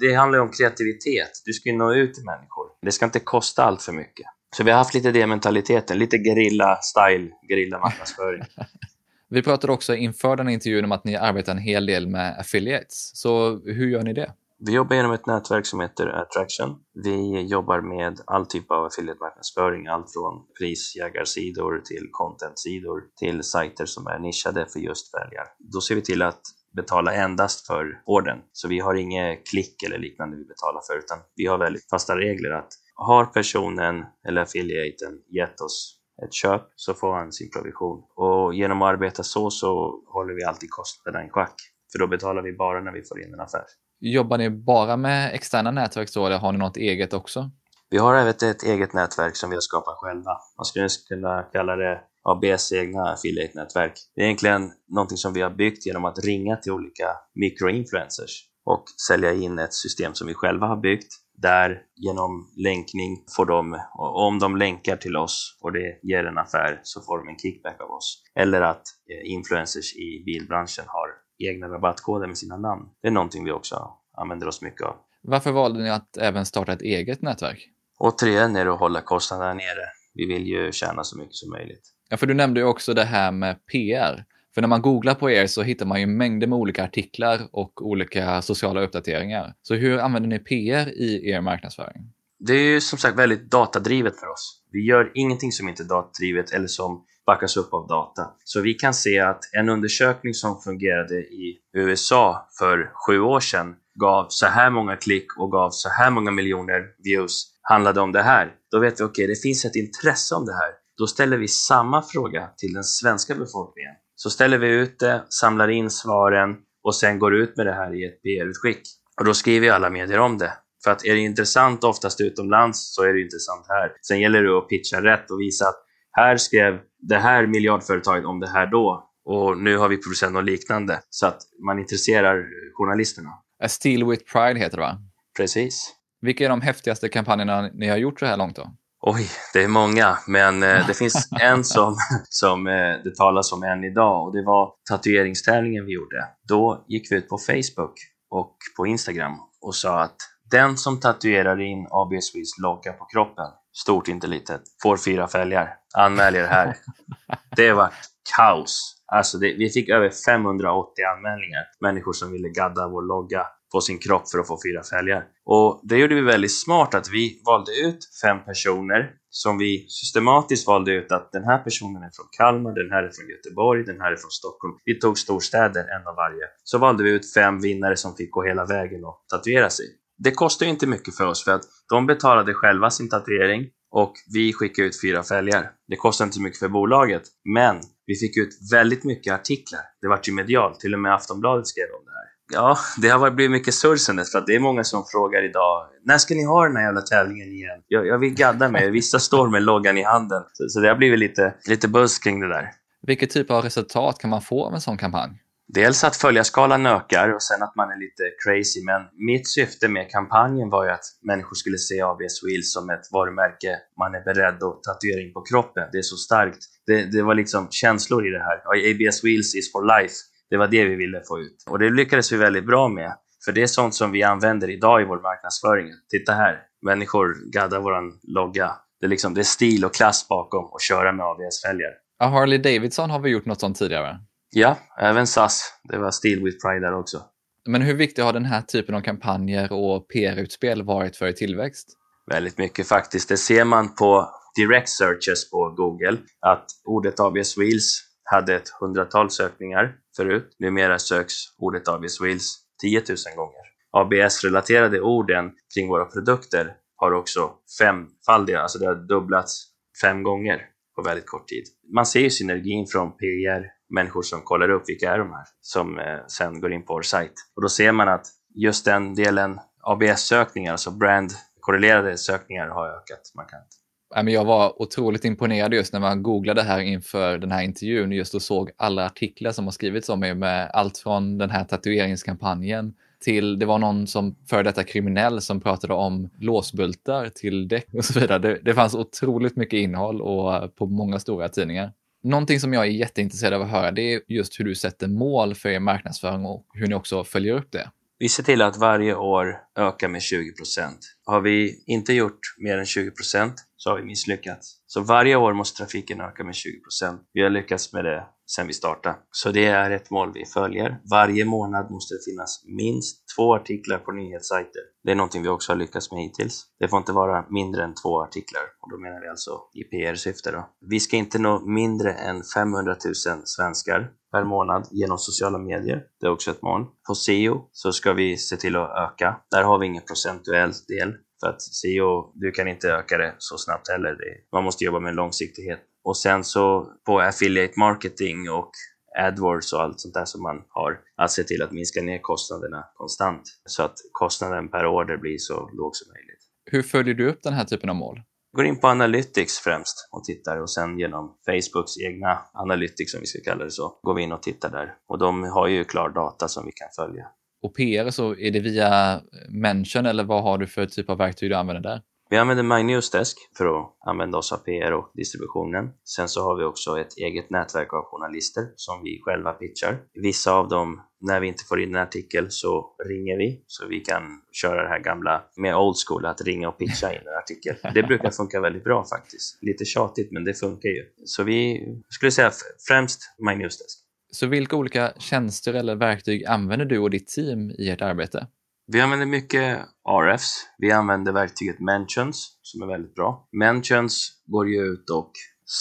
det 0.00 0.14
handlar 0.14 0.38
om 0.38 0.50
kreativitet. 0.50 1.30
Du 1.44 1.52
ska 1.52 1.68
ju 1.68 1.76
nå 1.76 1.94
ut 1.94 2.14
till 2.14 2.24
människor. 2.24 2.66
Det 2.82 2.92
ska 2.92 3.04
inte 3.04 3.20
kosta 3.20 3.64
allt 3.64 3.82
för 3.82 3.92
mycket. 3.92 4.26
Så 4.56 4.64
vi 4.64 4.70
har 4.70 4.78
haft 4.78 4.94
lite 4.94 5.10
det 5.12 5.26
mentaliteten, 5.26 5.98
lite 5.98 6.16
gerilla-style, 6.16 7.30
gerilla-marknadsföring. 7.48 8.42
Vi 9.30 9.42
pratade 9.42 9.72
också 9.72 9.94
inför 9.94 10.36
den 10.36 10.48
intervjun 10.48 10.84
om 10.84 10.92
att 10.92 11.04
ni 11.04 11.16
arbetar 11.16 11.52
en 11.52 11.58
hel 11.58 11.86
del 11.86 12.06
med 12.06 12.40
affiliates. 12.40 13.10
Så 13.14 13.60
hur 13.64 13.88
gör 13.88 14.02
ni 14.02 14.12
det? 14.12 14.34
Vi 14.66 14.72
jobbar 14.72 14.96
genom 14.96 15.12
ett 15.12 15.26
nätverk 15.26 15.66
som 15.66 15.80
heter 15.80 16.06
Attraction. 16.06 16.78
Vi 17.04 17.40
jobbar 17.40 17.80
med 17.80 18.20
all 18.26 18.46
typ 18.46 18.70
av 18.70 18.84
affiliate-marknadsföring, 18.84 19.86
allt 19.86 20.12
från 20.12 20.46
prisjägarsidor 20.58 21.78
till 21.78 22.08
content-sidor 22.10 23.02
till 23.18 23.42
sajter 23.42 23.86
som 23.86 24.06
är 24.06 24.18
nischade 24.18 24.66
för 24.72 24.80
just 24.80 25.14
väljare. 25.14 25.46
Då 25.58 25.80
ser 25.80 25.94
vi 25.94 26.02
till 26.02 26.22
att 26.22 26.40
betala 26.76 27.14
endast 27.14 27.66
för 27.66 28.02
orden. 28.06 28.38
Så 28.52 28.68
vi 28.68 28.78
har 28.78 28.94
inget 28.94 29.46
klick 29.46 29.82
eller 29.82 29.98
liknande 29.98 30.36
vi 30.36 30.44
betalar 30.44 30.80
för, 30.86 30.98
utan 30.98 31.18
vi 31.36 31.46
har 31.46 31.58
väldigt 31.58 31.90
fasta 31.90 32.16
regler 32.16 32.50
att 32.50 32.72
har 32.94 33.24
personen 33.24 34.04
eller 34.28 34.42
affiliaten 34.42 35.12
gett 35.28 35.60
oss 35.60 35.99
ett 36.24 36.32
köp 36.34 36.62
så 36.76 36.94
får 36.94 37.14
han 37.14 37.32
sin 37.32 37.50
provision. 37.50 38.02
Och 38.16 38.54
genom 38.54 38.82
att 38.82 38.88
arbeta 38.88 39.22
så 39.22 39.50
så 39.50 40.00
håller 40.06 40.34
vi 40.34 40.44
alltid 40.44 40.70
kostnaderna 40.70 41.26
i 41.26 41.30
schack. 41.30 41.54
För 41.92 41.98
då 41.98 42.06
betalar 42.06 42.42
vi 42.42 42.52
bara 42.52 42.80
när 42.80 42.92
vi 42.92 43.02
får 43.02 43.20
in 43.20 43.34
en 43.34 43.40
affär. 43.40 43.64
Jobbar 44.00 44.38
ni 44.38 44.50
bara 44.50 44.96
med 44.96 45.34
externa 45.34 45.70
nätverk 45.70 46.08
så 46.08 46.26
eller 46.26 46.38
har 46.38 46.52
ni 46.52 46.58
något 46.58 46.76
eget 46.76 47.12
också? 47.12 47.50
Vi 47.90 47.98
har 47.98 48.14
även 48.14 48.28
ett 48.28 48.62
eget 48.62 48.92
nätverk 48.92 49.36
som 49.36 49.50
vi 49.50 49.56
har 49.56 49.60
skapat 49.60 49.94
själva. 49.96 50.30
Man 50.56 50.64
skulle 50.64 50.88
kunna 51.08 51.42
kalla 51.42 51.76
det 51.76 52.00
ABS 52.22 52.72
egna 52.72 53.02
affiliate-nätverk. 53.02 53.92
Det 54.14 54.20
är 54.20 54.24
egentligen 54.24 54.72
någonting 54.88 55.16
som 55.16 55.32
vi 55.32 55.40
har 55.40 55.50
byggt 55.50 55.86
genom 55.86 56.04
att 56.04 56.24
ringa 56.24 56.56
till 56.56 56.72
olika 56.72 57.06
microinfluencers 57.34 58.46
och 58.64 58.84
sälja 59.08 59.32
in 59.32 59.58
ett 59.58 59.74
system 59.74 60.14
som 60.14 60.26
vi 60.26 60.34
själva 60.34 60.66
har 60.66 60.76
byggt 60.76 61.12
där 61.42 61.82
genom 61.96 62.52
länkning 62.56 63.24
får 63.36 63.46
de, 63.46 63.80
om 63.98 64.38
de 64.38 64.56
länkar 64.56 64.96
till 64.96 65.16
oss 65.16 65.58
och 65.62 65.72
det 65.72 66.00
ger 66.02 66.24
en 66.24 66.38
affär 66.38 66.80
så 66.82 67.00
får 67.00 67.18
de 67.18 67.28
en 67.28 67.38
kickback 67.38 67.80
av 67.80 67.90
oss. 67.90 68.22
Eller 68.34 68.60
att 68.60 68.82
eh, 69.10 69.32
influencers 69.32 69.96
i 69.96 70.22
bilbranschen 70.26 70.84
har 70.88 71.08
egna 71.50 71.68
rabattkoder 71.68 72.26
med 72.26 72.38
sina 72.38 72.56
namn. 72.56 72.88
Det 73.02 73.08
är 73.08 73.12
någonting 73.12 73.44
vi 73.44 73.52
också 73.52 73.90
använder 74.16 74.48
oss 74.48 74.62
mycket 74.62 74.82
av. 74.82 74.96
Varför 75.22 75.52
valde 75.52 75.82
ni 75.82 75.90
att 75.90 76.16
även 76.16 76.46
starta 76.46 76.72
ett 76.72 76.82
eget 76.82 77.22
nätverk? 77.22 77.68
Återigen 77.98 78.56
är 78.56 78.64
det 78.64 78.72
att 78.72 78.78
hålla 78.78 79.00
kostnaderna 79.00 79.54
nere. 79.54 79.86
Vi 80.14 80.26
vill 80.26 80.46
ju 80.46 80.72
tjäna 80.72 81.04
så 81.04 81.18
mycket 81.18 81.34
som 81.34 81.50
möjligt. 81.50 81.82
Ja, 82.10 82.16
för 82.16 82.26
du 82.26 82.34
nämnde 82.34 82.60
ju 82.60 82.66
också 82.66 82.94
det 82.94 83.04
här 83.04 83.32
med 83.32 83.66
PR. 83.66 84.24
För 84.60 84.62
när 84.62 84.68
man 84.68 84.82
googlar 84.82 85.14
på 85.14 85.30
er 85.30 85.46
så 85.46 85.62
hittar 85.62 85.86
man 85.86 86.00
ju 86.00 86.06
mängder 86.06 86.46
med 86.46 86.58
olika 86.58 86.84
artiklar 86.84 87.40
och 87.52 87.86
olika 87.86 88.42
sociala 88.42 88.82
uppdateringar. 88.82 89.54
Så 89.62 89.74
hur 89.74 89.98
använder 89.98 90.28
ni 90.28 90.38
PR 90.38 90.88
i 90.88 91.30
er 91.30 91.40
marknadsföring? 91.40 92.12
Det 92.38 92.52
är 92.52 92.62
ju 92.62 92.80
som 92.80 92.98
sagt 92.98 93.18
väldigt 93.18 93.50
datadrivet 93.50 94.20
för 94.20 94.26
oss. 94.26 94.62
Vi 94.72 94.86
gör 94.86 95.12
ingenting 95.14 95.52
som 95.52 95.68
inte 95.68 95.82
är 95.82 95.88
datadrivet 95.88 96.52
eller 96.52 96.66
som 96.66 97.04
backas 97.26 97.56
upp 97.56 97.74
av 97.74 97.86
data. 97.86 98.22
Så 98.44 98.60
vi 98.60 98.74
kan 98.74 98.94
se 98.94 99.18
att 99.18 99.40
en 99.58 99.68
undersökning 99.68 100.34
som 100.34 100.60
fungerade 100.64 101.14
i 101.14 101.58
USA 101.76 102.48
för 102.58 102.90
sju 103.06 103.20
år 103.20 103.40
sedan 103.40 103.74
gav 104.00 104.26
så 104.28 104.46
här 104.46 104.70
många 104.70 104.96
klick 104.96 105.26
och 105.38 105.52
gav 105.52 105.70
så 105.70 105.88
här 105.88 106.10
många 106.10 106.30
miljoner 106.30 106.82
views 107.04 107.46
handlade 107.62 108.00
om 108.00 108.12
det 108.12 108.22
här. 108.22 108.52
Då 108.70 108.78
vet 108.78 109.00
vi, 109.00 109.04
okej, 109.04 109.10
okay, 109.10 109.26
det 109.26 109.42
finns 109.42 109.64
ett 109.64 109.76
intresse 109.76 110.34
om 110.34 110.46
det 110.46 110.54
här. 110.54 110.70
Då 110.98 111.06
ställer 111.06 111.36
vi 111.36 111.48
samma 111.48 112.02
fråga 112.02 112.48
till 112.56 112.72
den 112.72 112.84
svenska 112.84 113.34
befolkningen. 113.34 113.94
Så 114.22 114.30
ställer 114.30 114.58
vi 114.58 114.68
ut 114.68 114.98
det, 114.98 115.24
samlar 115.28 115.68
in 115.68 115.90
svaren 115.90 116.56
och 116.82 116.94
sen 116.94 117.18
går 117.18 117.34
ut 117.34 117.56
med 117.56 117.66
det 117.66 117.72
här 117.72 117.94
i 117.94 118.04
ett 118.04 118.22
PR-utskick. 118.22 118.82
Och 119.18 119.24
då 119.24 119.34
skriver 119.34 119.70
alla 119.70 119.90
medier 119.90 120.18
om 120.18 120.38
det. 120.38 120.52
För 120.84 120.90
att 120.90 121.04
är 121.04 121.14
det 121.14 121.20
intressant 121.20 121.84
oftast 121.84 122.20
utomlands 122.20 122.94
så 122.94 123.02
är 123.02 123.12
det 123.12 123.20
intressant 123.20 123.66
här. 123.68 123.92
Sen 124.02 124.20
gäller 124.20 124.42
det 124.42 124.58
att 124.58 124.68
pitcha 124.68 125.02
rätt 125.02 125.30
och 125.30 125.40
visa 125.40 125.68
att 125.68 125.84
här 126.12 126.36
skrev 126.36 126.80
det 126.98 127.18
här 127.18 127.46
miljardföretaget 127.46 128.24
om 128.24 128.40
det 128.40 128.48
här 128.48 128.66
då 128.66 129.10
och 129.24 129.58
nu 129.58 129.76
har 129.76 129.88
vi 129.88 129.96
producerat 129.96 130.32
något 130.32 130.44
liknande 130.44 131.00
så 131.10 131.26
att 131.26 131.40
man 131.66 131.78
intresserar 131.78 132.44
journalisterna. 132.74 133.30
A 133.64 133.68
Steel 133.68 134.04
with 134.04 134.32
Pride 134.32 134.60
heter 134.60 134.76
det 134.76 134.82
va? 134.82 134.98
Precis. 135.36 135.94
Vilka 136.20 136.44
är 136.44 136.48
de 136.48 136.60
häftigaste 136.60 137.08
kampanjerna 137.08 137.70
ni 137.74 137.88
har 137.88 137.96
gjort 137.96 138.20
så 138.20 138.26
här 138.26 138.36
långt 138.36 138.56
då? 138.56 138.70
Oj, 139.02 139.28
det 139.52 139.64
är 139.64 139.68
många, 139.68 140.18
men 140.26 140.62
eh, 140.62 140.86
det 140.86 140.94
finns 140.94 141.28
en 141.40 141.64
som, 141.64 141.96
som 142.28 142.66
eh, 142.66 142.72
det 143.04 143.16
talas 143.16 143.52
om 143.52 143.62
än 143.62 143.84
idag 143.84 144.26
och 144.26 144.32
det 144.32 144.42
var 144.44 144.72
tatueringstävlingen 144.90 145.86
vi 145.86 145.92
gjorde. 145.92 146.28
Då 146.48 146.84
gick 146.88 147.12
vi 147.12 147.16
ut 147.16 147.28
på 147.28 147.38
Facebook 147.38 147.94
och 148.30 148.56
på 148.76 148.86
Instagram 148.86 149.32
och 149.60 149.74
sa 149.74 150.00
att 150.00 150.16
den 150.50 150.76
som 150.76 151.00
tatuerar 151.00 151.60
in 151.60 151.86
AB 151.90 152.22
Swiss 152.22 152.58
logga 152.58 152.92
på 152.92 153.04
kroppen, 153.04 153.46
stort 153.72 154.08
inte 154.08 154.26
litet, 154.26 154.62
får 154.82 154.96
fyra 154.96 155.28
fälgar. 155.28 155.74
Anmäl 155.96 156.36
er 156.36 156.46
här. 156.46 156.76
Det 157.56 157.72
var 157.72 157.92
kaos. 158.36 158.96
Alltså 159.12 159.38
det, 159.38 159.54
vi 159.58 159.70
fick 159.70 159.88
över 159.88 160.10
580 160.26 161.04
anmälningar. 161.16 161.64
Människor 161.80 162.12
som 162.12 162.32
ville 162.32 162.48
gadda 162.48 162.88
vår 162.88 163.02
logga 163.02 163.46
på 163.72 163.80
sin 163.80 163.98
kropp 163.98 164.30
för 164.30 164.38
att 164.38 164.46
få 164.46 164.58
fyra 164.66 164.82
fälgar. 164.82 165.24
Och 165.44 165.80
det 165.84 165.96
gjorde 165.96 166.14
vi 166.14 166.20
väldigt 166.20 166.60
smart 166.60 166.94
att 166.94 167.08
vi 167.10 167.42
valde 167.46 167.72
ut 167.72 167.98
fem 168.22 168.44
personer 168.44 169.10
som 169.30 169.58
vi 169.58 169.86
systematiskt 169.88 170.66
valde 170.66 170.92
ut 170.92 171.12
att 171.12 171.32
den 171.32 171.44
här 171.44 171.58
personen 171.58 172.02
är 172.02 172.10
från 172.16 172.26
Kalmar, 172.38 172.74
den 172.74 172.90
här 172.90 173.02
är 173.02 173.10
från 173.10 173.28
Göteborg, 173.28 173.84
den 173.84 174.00
här 174.00 174.12
är 174.12 174.16
från 174.16 174.30
Stockholm. 174.30 174.74
Vi 174.84 174.98
tog 174.98 175.18
storstäder, 175.18 175.80
en 175.80 176.08
av 176.08 176.16
varje. 176.16 176.46
Så 176.64 176.78
valde 176.78 177.04
vi 177.04 177.10
ut 177.10 177.32
fem 177.34 177.60
vinnare 177.60 177.96
som 177.96 178.16
fick 178.16 178.30
gå 178.30 178.42
hela 178.42 178.66
vägen 178.66 179.04
och 179.04 179.24
tatuera 179.30 179.70
sig. 179.70 179.86
Det 180.18 180.30
kostar 180.30 180.66
inte 180.66 180.86
mycket 180.86 181.16
för 181.16 181.26
oss 181.26 181.44
för 181.44 181.52
att 181.52 181.62
de 181.88 182.06
betalade 182.06 182.54
själva 182.54 182.90
sin 182.90 183.08
tatuering 183.08 183.66
och 183.90 184.12
vi 184.34 184.52
skickade 184.52 184.88
ut 184.88 185.00
fyra 185.00 185.22
fälgar. 185.22 185.70
Det 185.88 185.96
kostar 185.96 186.24
inte 186.24 186.34
så 186.34 186.42
mycket 186.42 186.58
för 186.58 186.68
bolaget, 186.68 187.22
men 187.44 187.80
vi 188.06 188.14
fick 188.14 188.36
ut 188.36 188.72
väldigt 188.72 189.04
mycket 189.04 189.34
artiklar. 189.34 189.80
Det 190.00 190.08
var 190.08 190.20
ju 190.24 190.32
medialt, 190.32 190.80
till 190.80 190.94
och 190.94 191.00
med 191.00 191.14
Aftonbladet 191.14 191.66
skrev 191.66 191.84
om 191.98 192.04
det 192.04 192.10
här. 192.10 192.29
Ja, 192.52 192.78
det 192.96 193.08
har 193.08 193.30
blivit 193.30 193.50
mycket 193.50 193.74
surr 193.74 193.96
sen 193.96 194.16
dess, 194.16 194.32
för 194.32 194.38
att 194.38 194.46
det 194.46 194.54
är 194.54 194.60
många 194.60 194.84
som 194.84 195.04
frågar 195.12 195.44
idag 195.44 195.86
när 196.04 196.18
ska 196.18 196.34
ni 196.34 196.44
ha 196.44 196.66
den 196.66 196.76
här 196.76 196.82
jävla 196.82 197.00
tävlingen 197.00 197.48
igen? 197.48 197.82
Jag, 197.88 198.06
jag 198.06 198.18
vill 198.18 198.34
gadda 198.34 198.68
mig. 198.68 198.90
Vissa 198.90 199.18
står 199.18 199.48
med 199.48 199.62
loggan 199.62 199.98
i 199.98 200.02
handen. 200.02 200.42
Så, 200.52 200.68
så 200.68 200.80
det 200.80 200.88
har 200.88 200.96
blivit 200.96 201.18
lite, 201.18 201.54
lite 201.68 201.88
buzz 201.88 202.18
kring 202.18 202.40
det 202.40 202.48
där. 202.48 202.70
Vilket 203.06 203.30
typ 203.30 203.50
av 203.50 203.62
resultat 203.62 204.18
kan 204.18 204.30
man 204.30 204.42
få 204.42 204.66
av 204.66 204.74
en 204.74 204.80
sån 204.80 204.98
kampanj? 204.98 205.30
Dels 205.74 206.04
att 206.04 206.16
följarskalan 206.16 206.86
ökar 206.86 207.34
och 207.34 207.42
sen 207.42 207.62
att 207.62 207.76
man 207.76 207.90
är 207.90 207.96
lite 207.96 208.22
crazy. 208.44 208.84
Men 208.84 209.02
mitt 209.26 209.48
syfte 209.48 209.88
med 209.88 210.10
kampanjen 210.10 210.70
var 210.70 210.84
ju 210.84 210.90
att 210.90 211.04
människor 211.22 211.54
skulle 211.54 211.78
se 211.78 212.02
ABS 212.02 212.44
Wheels 212.44 212.72
som 212.72 212.90
ett 212.90 213.12
varumärke 213.12 213.78
man 213.98 214.14
är 214.14 214.24
beredd 214.24 214.62
att 214.62 214.82
tatuera 214.82 215.20
in 215.20 215.32
på 215.32 215.42
kroppen. 215.42 215.88
Det 215.92 215.98
är 215.98 216.02
så 216.02 216.16
starkt. 216.16 216.58
Det, 216.86 217.04
det 217.04 217.22
var 217.22 217.34
liksom 217.34 217.68
känslor 217.70 218.28
i 218.28 218.30
det 218.30 218.44
här. 218.48 218.56
ABS 218.90 219.24
Wheels 219.24 219.54
is 219.54 219.72
for 219.72 220.00
life. 220.00 220.14
Det 220.50 220.56
var 220.56 220.68
det 220.68 220.84
vi 220.84 220.94
ville 220.94 221.22
få 221.28 221.40
ut 221.40 221.64
och 221.70 221.78
det 221.78 221.90
lyckades 221.90 222.32
vi 222.32 222.36
väldigt 222.36 222.66
bra 222.66 222.88
med. 222.88 223.12
För 223.44 223.52
det 223.52 223.62
är 223.62 223.66
sånt 223.66 223.94
som 223.94 224.12
vi 224.12 224.22
använder 224.22 224.70
idag 224.70 225.02
i 225.02 225.04
vår 225.04 225.20
marknadsföring. 225.20 225.86
Titta 226.10 226.32
här, 226.32 226.62
människor 226.82 227.52
gaddar 227.52 227.80
våran 227.80 228.12
logga. 228.22 228.72
Det 229.00 229.06
är, 229.06 229.10
liksom, 229.10 229.34
det 229.34 229.40
är 229.40 229.44
stil 229.44 229.84
och 229.84 229.94
klass 229.94 230.28
bakom 230.28 230.64
att 230.64 230.82
köra 230.82 231.12
med 231.12 231.26
ABS-fälgar. 231.26 231.90
Ja, 232.18 232.26
Harley 232.26 232.58
Davidson 232.58 233.10
har 233.10 233.18
vi 233.18 233.30
gjort 233.30 233.46
något 233.46 233.60
sånt 233.60 233.78
tidigare. 233.78 234.18
Ja, 234.50 234.76
även 234.98 235.26
SAS. 235.26 235.74
Det 235.84 235.98
var 235.98 236.10
Steel 236.10 236.44
with 236.44 236.56
Pride 236.66 236.86
där 236.86 236.94
också. 236.94 237.22
Men 237.68 237.82
hur 237.82 237.94
viktig 237.94 238.22
har 238.22 238.32
den 238.32 238.44
här 238.44 238.62
typen 238.62 238.94
av 238.94 239.00
kampanjer 239.00 239.72
och 239.72 240.08
PR-utspel 240.08 240.82
varit 240.82 241.16
för 241.16 241.32
tillväxt? 241.32 241.88
Väldigt 242.30 242.58
mycket 242.58 242.88
faktiskt. 242.88 243.28
Det 243.28 243.36
ser 243.36 243.64
man 243.64 243.94
på 243.94 244.30
direct 244.56 244.88
searches 244.88 245.50
på 245.50 245.74
Google 245.76 246.18
att 246.46 246.66
ordet 246.84 247.20
ABS 247.20 247.58
Wheels 247.58 248.02
hade 248.24 248.54
ett 248.54 248.68
hundratal 248.80 249.30
sökningar 249.30 249.94
förut. 250.20 250.56
Numera 250.58 250.98
söks 250.98 251.34
ordet 251.58 251.88
ABS 251.88 252.20
Wheels 252.20 252.58
10 252.82 253.02
000 253.08 253.16
gånger. 253.36 253.64
ABS-relaterade 253.92 255.00
orden 255.00 255.52
kring 255.74 255.88
våra 255.88 256.04
produkter 256.04 256.76
har 256.96 257.12
också 257.12 257.52
femfaldiga, 257.78 258.60
alltså 258.60 258.78
det 258.78 258.86
har 258.86 258.94
dubblats 258.94 259.64
fem 260.02 260.22
gånger 260.22 260.60
på 260.96 261.02
väldigt 261.02 261.26
kort 261.26 261.48
tid. 261.48 261.64
Man 261.94 262.06
ser 262.06 262.20
ju 262.20 262.30
synergin 262.30 262.86
från 262.86 263.16
PR, 263.16 263.66
människor 263.94 264.22
som 264.22 264.42
kollar 264.42 264.70
upp 264.70 264.82
vilka 264.86 265.12
är 265.12 265.18
de 265.18 265.30
här, 265.30 265.44
som 265.60 265.98
eh, 265.98 266.26
sen 266.26 266.60
går 266.60 266.72
in 266.72 266.84
på 266.84 266.94
vår 266.94 267.02
sajt. 267.02 267.34
Och 267.56 267.62
då 267.62 267.68
ser 267.68 267.92
man 267.92 268.08
att 268.08 268.26
just 268.54 268.84
den 268.84 269.14
delen 269.14 269.58
ABS-sökningar, 269.82 270.72
alltså 270.72 270.90
brand-korrelerade 270.90 272.16
sökningar, 272.16 272.68
har 272.68 272.88
ökat 272.88 273.32
markant. 273.36 273.79
Jag 274.14 274.44
var 274.44 274.82
otroligt 274.82 275.24
imponerad 275.24 275.74
just 275.74 275.92
när 275.92 276.00
man 276.00 276.22
googlade 276.22 276.62
här 276.62 276.80
inför 276.80 277.38
den 277.38 277.50
här 277.50 277.62
intervjun 277.62 278.12
just 278.12 278.34
och 278.34 278.42
såg 278.42 278.70
alla 278.76 279.06
artiklar 279.06 279.52
som 279.52 279.64
har 279.64 279.72
skrivits 279.72 280.08
om 280.08 280.20
mig 280.20 280.34
med 280.34 280.70
allt 280.72 280.98
från 280.98 281.38
den 281.38 281.50
här 281.50 281.64
tatueringskampanjen 281.64 282.94
till 283.20 283.58
det 283.58 283.66
var 283.66 283.78
någon 283.78 284.06
som 284.06 284.36
före 284.46 284.62
detta 284.62 284.84
kriminell 284.84 285.40
som 285.40 285.60
pratade 285.60 285.94
om 285.94 286.30
låsbultar 286.38 287.28
till 287.28 287.68
däck 287.68 287.86
och 287.94 288.04
så 288.04 288.20
vidare. 288.20 288.38
Det, 288.38 288.58
det 288.62 288.74
fanns 288.74 288.94
otroligt 288.94 289.56
mycket 289.56 289.76
innehåll 289.78 290.22
och 290.22 290.76
på 290.76 290.86
många 290.86 291.18
stora 291.18 291.48
tidningar. 291.48 291.92
Någonting 292.22 292.60
som 292.60 292.72
jag 292.72 292.86
är 292.86 292.90
jätteintresserad 292.90 293.54
av 293.54 293.62
att 293.62 293.70
höra 293.70 293.90
det 293.90 294.14
är 294.14 294.20
just 294.28 294.60
hur 294.60 294.64
du 294.64 294.74
sätter 294.74 295.08
mål 295.08 295.54
för 295.54 295.68
er 295.68 295.80
marknadsföring 295.80 296.46
och 296.46 296.66
hur 296.74 296.86
ni 296.86 296.94
också 296.94 297.24
följer 297.24 297.54
upp 297.54 297.72
det. 297.72 297.90
Vi 298.22 298.28
ser 298.28 298.42
till 298.42 298.62
att 298.62 298.76
varje 298.76 299.14
år 299.14 299.56
öka 299.78 300.08
med 300.08 300.22
20 300.22 300.52
procent. 300.52 300.98
Har 301.24 301.40
vi 301.40 301.84
inte 301.86 302.12
gjort 302.12 302.40
mer 302.58 302.78
än 302.78 302.86
20 302.86 303.10
procent 303.10 303.54
så 303.76 303.90
har 303.90 303.96
vi 303.96 304.04
misslyckats. 304.04 304.79
Så 304.92 305.00
varje 305.00 305.36
år 305.36 305.52
måste 305.52 305.78
trafiken 305.78 306.20
öka 306.20 306.44
med 306.44 306.54
20 306.54 306.80
procent. 306.80 307.22
Vi 307.32 307.42
har 307.42 307.50
lyckats 307.50 307.92
med 307.92 308.04
det 308.04 308.26
sedan 308.56 308.66
vi 308.66 308.72
startade. 308.72 309.16
Så 309.30 309.50
det 309.50 309.66
är 309.66 309.90
ett 309.90 310.10
mål 310.10 310.32
vi 310.34 310.44
följer. 310.44 311.00
Varje 311.10 311.44
månad 311.44 311.90
måste 311.90 312.14
det 312.14 312.30
finnas 312.30 312.64
minst 312.66 313.24
två 313.36 313.54
artiklar 313.54 313.98
på 313.98 314.12
nyhetssajter. 314.12 314.82
Det 315.04 315.10
är 315.10 315.14
någonting 315.14 315.42
vi 315.42 315.48
också 315.48 315.72
har 315.72 315.76
lyckats 315.76 316.12
med 316.12 316.20
hittills. 316.20 316.66
Det 316.78 316.88
får 316.88 316.98
inte 316.98 317.12
vara 317.12 317.46
mindre 317.50 317.84
än 317.84 317.94
två 317.94 318.22
artiklar 318.22 318.62
och 318.80 318.90
då 318.90 318.98
menar 318.98 319.20
vi 319.20 319.28
alltså 319.28 319.50
i 319.74 319.84
PR-syfte. 319.84 320.64
Vi 320.90 321.00
ska 321.00 321.16
inte 321.16 321.38
nå 321.38 321.60
mindre 321.60 322.12
än 322.12 322.42
500 322.54 322.96
000 323.04 323.14
svenskar 323.44 324.10
per 324.32 324.44
månad 324.44 324.88
genom 324.90 325.18
sociala 325.18 325.58
medier. 325.58 326.02
Det 326.20 326.26
är 326.26 326.30
också 326.30 326.50
ett 326.50 326.62
mål. 326.62 326.86
På 327.08 327.14
SEO 327.14 327.68
så 327.72 327.92
ska 327.92 328.12
vi 328.12 328.36
se 328.36 328.56
till 328.56 328.76
att 328.76 328.90
öka. 328.90 329.40
Där 329.50 329.64
har 329.64 329.78
vi 329.78 329.86
ingen 329.86 330.04
procentuell 330.04 330.72
del. 330.88 331.14
För 331.40 331.48
att 331.48 331.62
SEO, 331.62 332.32
du 332.34 332.50
kan 332.50 332.68
inte 332.68 332.88
öka 332.88 333.18
det 333.18 333.34
så 333.38 333.58
snabbt 333.58 333.88
heller. 333.88 334.16
man 334.52 334.64
måste 334.64 334.84
jobba 334.84 335.00
med 335.00 335.14
långsiktighet. 335.14 335.80
Och 336.04 336.16
sen 336.16 336.44
så 336.44 336.92
på 337.06 337.20
affiliate 337.20 337.74
marketing 337.76 338.50
och 338.50 338.70
AdWords 339.18 339.72
och 339.72 339.82
allt 339.82 340.00
sånt 340.00 340.14
där 340.14 340.24
som 340.24 340.42
man 340.42 340.56
har, 340.68 340.98
att 341.16 341.30
se 341.30 341.42
till 341.44 341.62
att 341.62 341.72
minska 341.72 342.02
ner 342.02 342.18
kostnaderna 342.18 342.84
konstant 342.94 343.42
så 343.64 343.82
att 343.82 343.96
kostnaden 344.12 344.68
per 344.68 344.86
order 344.86 345.16
blir 345.16 345.38
så 345.38 345.54
låg 345.54 345.96
som 345.96 346.12
möjligt. 346.12 346.42
Hur 346.70 346.82
följer 346.82 347.14
du 347.14 347.28
upp 347.28 347.42
den 347.42 347.52
här 347.52 347.64
typen 347.64 347.90
av 347.90 347.96
mål? 347.96 348.20
Går 348.56 348.66
in 348.66 348.80
på 348.80 348.88
Analytics 348.88 349.58
främst 349.58 350.08
och 350.10 350.24
tittar 350.24 350.60
och 350.60 350.70
sen 350.70 350.98
genom 350.98 351.38
Facebooks 351.46 351.98
egna 351.98 352.38
Analytics, 352.52 353.12
som 353.12 353.20
vi 353.20 353.26
ska 353.26 353.38
kalla 353.44 353.64
det 353.64 353.70
så, 353.70 354.00
går 354.02 354.14
vi 354.14 354.22
in 354.22 354.32
och 354.32 354.42
tittar 354.42 354.70
där. 354.70 354.94
Och 355.08 355.18
de 355.18 355.44
har 355.44 355.68
ju 355.68 355.84
klar 355.84 356.08
data 356.08 356.48
som 356.48 356.66
vi 356.66 356.72
kan 356.72 356.88
följa. 356.96 357.26
Och 357.62 357.76
PR, 357.76 358.10
så 358.10 358.36
är 358.36 358.50
det 358.50 358.60
via 358.60 359.20
Mention 359.48 360.06
eller 360.06 360.24
vad 360.24 360.42
har 360.42 360.58
du 360.58 360.66
för 360.66 360.86
typ 360.86 361.10
av 361.10 361.18
verktyg 361.18 361.50
du 361.50 361.54
använder 361.54 361.82
där? 361.82 362.02
Vi 362.30 362.36
använder 362.36 362.62
MyNewsDesk 362.62 363.38
för 363.56 363.66
att 363.66 363.96
använda 364.06 364.38
oss 364.38 364.52
av 364.52 364.56
PR 364.56 364.92
och 364.92 365.10
distributionen. 365.14 365.90
Sen 366.04 366.28
så 366.28 366.42
har 366.42 366.58
vi 366.58 366.64
också 366.64 367.00
ett 367.00 367.16
eget 367.16 367.50
nätverk 367.50 367.92
av 367.92 368.04
journalister 368.04 368.62
som 368.76 369.02
vi 369.04 369.20
själva 369.24 369.52
pitchar. 369.52 369.98
Vissa 370.22 370.52
av 370.52 370.68
dem, 370.68 371.00
när 371.20 371.40
vi 371.40 371.46
inte 371.48 371.64
får 371.68 371.80
in 371.80 371.94
en 371.94 372.02
artikel 372.02 372.46
så 372.50 372.96
ringer 373.08 373.36
vi 373.38 373.64
så 373.66 373.86
vi 373.86 374.00
kan 374.00 374.22
köra 374.52 374.82
det 374.82 374.88
här 374.88 375.00
gamla 375.00 375.42
med 375.56 375.76
old 375.76 375.96
school, 376.06 376.26
att 376.26 376.40
ringa 376.40 376.68
och 376.68 376.78
pitcha 376.78 377.12
in 377.12 377.20
en 377.20 377.38
artikel. 377.42 377.76
Det 377.94 378.02
brukar 378.02 378.30
funka 378.30 378.60
väldigt 378.60 378.84
bra 378.84 379.04
faktiskt. 379.04 379.58
Lite 379.62 379.84
tjatigt 379.84 380.32
men 380.32 380.44
det 380.44 380.54
funkar 380.54 380.88
ju. 380.88 381.02
Så 381.24 381.42
vi 381.42 381.80
skulle 382.08 382.32
säga 382.32 382.50
främst 382.88 383.20
MyNewsDesk. 383.38 384.09
Så 384.30 384.46
vilka 384.46 384.76
olika 384.76 385.12
tjänster 385.18 385.74
eller 385.74 385.96
verktyg 385.96 386.44
använder 386.44 386.86
du 386.86 386.98
och 386.98 387.10
ditt 387.10 387.28
team 387.28 387.70
i 387.70 387.90
ert 387.90 388.02
arbete? 388.02 388.46
Vi 388.86 389.00
använder 389.00 389.26
mycket 389.26 389.78
RFs. 390.08 390.66
Vi 390.78 390.92
använder 390.92 391.32
verktyget 391.32 391.80
Mentions 391.80 392.58
som 392.62 392.82
är 392.82 392.86
väldigt 392.86 393.14
bra. 393.14 393.48
Mentions 393.52 394.42
går 394.46 394.68
ju 394.68 394.80
ut 394.82 395.10
och 395.10 395.32